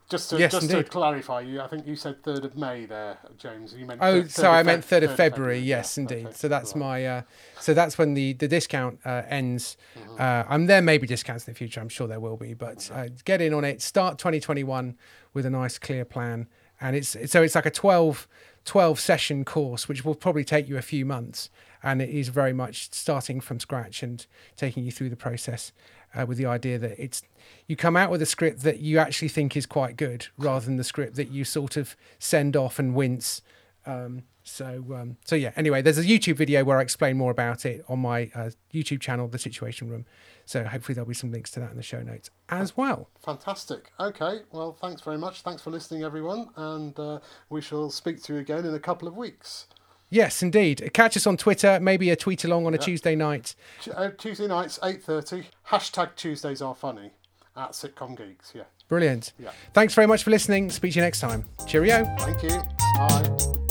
Just 0.08 0.30
to, 0.30 0.38
Yes, 0.38 0.52
just 0.52 0.70
to 0.70 0.84
clarify, 0.84 1.40
you 1.40 1.60
I 1.60 1.66
think 1.66 1.84
you 1.84 1.96
said 1.96 2.22
third 2.22 2.44
of 2.44 2.56
May 2.56 2.86
there, 2.86 3.18
James. 3.38 3.74
You 3.74 3.86
meant 3.86 4.00
Oh, 4.00 4.22
third- 4.22 4.30
so 4.30 4.42
third 4.42 4.48
I 4.50 4.62
meant 4.62 4.84
third 4.84 5.02
of 5.02 5.16
February. 5.16 5.58
Yeah, 5.58 5.78
Yes, 5.78 5.98
indeed. 5.98 6.26
okay, 6.26 6.34
So 6.36 6.46
that's 6.46 6.74
right. 6.74 6.78
my. 6.80 7.06
Uh, 7.06 7.22
so 7.60 7.74
that's 7.74 7.98
when 7.98 8.14
the 8.14 8.34
the 8.34 8.46
discount 8.46 9.00
uh, 9.04 9.22
ends. 9.28 9.76
Mm-hmm. 9.98 10.20
Uh, 10.20 10.44
um, 10.54 10.66
there 10.66 10.80
may 10.80 10.98
be 10.98 11.08
discounts 11.08 11.46
in 11.48 11.52
the 11.54 11.58
future. 11.58 11.80
I'm 11.80 11.88
sure 11.88 12.06
there 12.06 12.20
will 12.20 12.36
be, 12.36 12.54
but 12.54 12.88
uh, 12.94 13.08
get 13.24 13.40
in 13.40 13.52
on 13.52 13.64
it. 13.64 13.82
Start 13.82 14.18
2021 14.18 14.96
with 15.34 15.44
a 15.44 15.50
nice 15.50 15.76
clear 15.76 16.04
plan, 16.04 16.46
and 16.80 16.94
it's 16.94 17.16
so 17.30 17.42
it's 17.42 17.56
like 17.56 17.66
a 17.66 17.70
12 17.70 18.28
12 18.64 19.00
session 19.00 19.44
course, 19.44 19.88
which 19.88 20.04
will 20.04 20.14
probably 20.14 20.44
take 20.44 20.68
you 20.68 20.76
a 20.76 20.82
few 20.82 21.04
months, 21.04 21.50
and 21.86 22.02
it 22.02 22.10
is 22.10 22.28
very 22.28 22.52
much 22.52 22.92
starting 22.92 23.40
from 23.40 23.60
scratch 23.60 24.02
and 24.02 24.26
taking 24.56 24.84
you 24.84 24.90
through 24.90 25.08
the 25.08 25.16
process. 25.16 25.72
Uh, 26.14 26.24
with 26.24 26.38
the 26.38 26.46
idea 26.46 26.78
that 26.78 26.94
it's 27.02 27.22
you 27.66 27.76
come 27.76 27.94
out 27.94 28.10
with 28.10 28.22
a 28.22 28.26
script 28.26 28.62
that 28.62 28.78
you 28.78 28.98
actually 28.98 29.28
think 29.28 29.54
is 29.56 29.66
quite 29.66 29.96
good, 29.96 30.28
rather 30.38 30.64
than 30.64 30.76
the 30.76 30.84
script 30.84 31.14
that 31.16 31.30
you 31.30 31.44
sort 31.44 31.76
of 31.76 31.94
send 32.18 32.56
off 32.56 32.78
and 32.78 32.94
wince. 32.94 33.42
Um, 33.84 34.22
so 34.42 34.84
um, 34.94 35.16
so 35.24 35.36
yeah. 35.36 35.52
Anyway, 35.56 35.82
there's 35.82 35.98
a 35.98 36.04
YouTube 36.04 36.36
video 36.36 36.64
where 36.64 36.78
I 36.78 36.82
explain 36.82 37.18
more 37.18 37.30
about 37.30 37.66
it 37.66 37.84
on 37.88 37.98
my 37.98 38.30
uh, 38.34 38.50
YouTube 38.72 39.00
channel, 39.00 39.28
The 39.28 39.38
Situation 39.38 39.90
Room. 39.90 40.06
So 40.46 40.64
hopefully 40.64 40.94
there'll 40.94 41.08
be 41.08 41.14
some 41.14 41.32
links 41.32 41.50
to 41.52 41.60
that 41.60 41.70
in 41.72 41.76
the 41.76 41.82
show 41.82 42.02
notes 42.02 42.30
as 42.48 42.76
well. 42.76 43.10
Fantastic. 43.22 43.92
Okay, 44.00 44.40
well, 44.52 44.72
thanks 44.72 45.02
very 45.02 45.18
much. 45.18 45.42
Thanks 45.42 45.60
for 45.60 45.70
listening, 45.70 46.02
everyone, 46.02 46.48
and 46.56 46.98
uh, 46.98 47.18
we 47.50 47.60
shall 47.60 47.90
speak 47.90 48.22
to 48.22 48.34
you 48.34 48.38
again 48.38 48.64
in 48.64 48.74
a 48.74 48.80
couple 48.80 49.06
of 49.06 49.16
weeks. 49.16 49.66
Yes, 50.08 50.42
indeed. 50.42 50.90
Catch 50.94 51.16
us 51.16 51.26
on 51.26 51.36
Twitter. 51.36 51.80
Maybe 51.80 52.10
a 52.10 52.16
tweet 52.16 52.44
along 52.44 52.66
on 52.66 52.74
a 52.74 52.78
Tuesday 52.78 53.16
night. 53.16 53.54
Uh, 53.92 54.10
Tuesday 54.10 54.46
nights, 54.46 54.78
eight 54.82 55.02
thirty. 55.02 55.44
Hashtag 55.68 56.14
Tuesdays 56.14 56.62
are 56.62 56.74
funny 56.74 57.12
at 57.56 57.72
Sitcom 57.72 58.16
Geeks. 58.16 58.52
Yeah. 58.54 58.64
Brilliant. 58.88 59.32
Yeah. 59.38 59.50
Thanks 59.72 59.94
very 59.94 60.06
much 60.06 60.22
for 60.22 60.30
listening. 60.30 60.70
Speak 60.70 60.92
to 60.92 61.00
you 61.00 61.02
next 61.02 61.20
time. 61.20 61.44
Cheerio. 61.66 62.04
Thank 62.18 62.42
you. 62.44 62.62
Bye. 62.96 63.65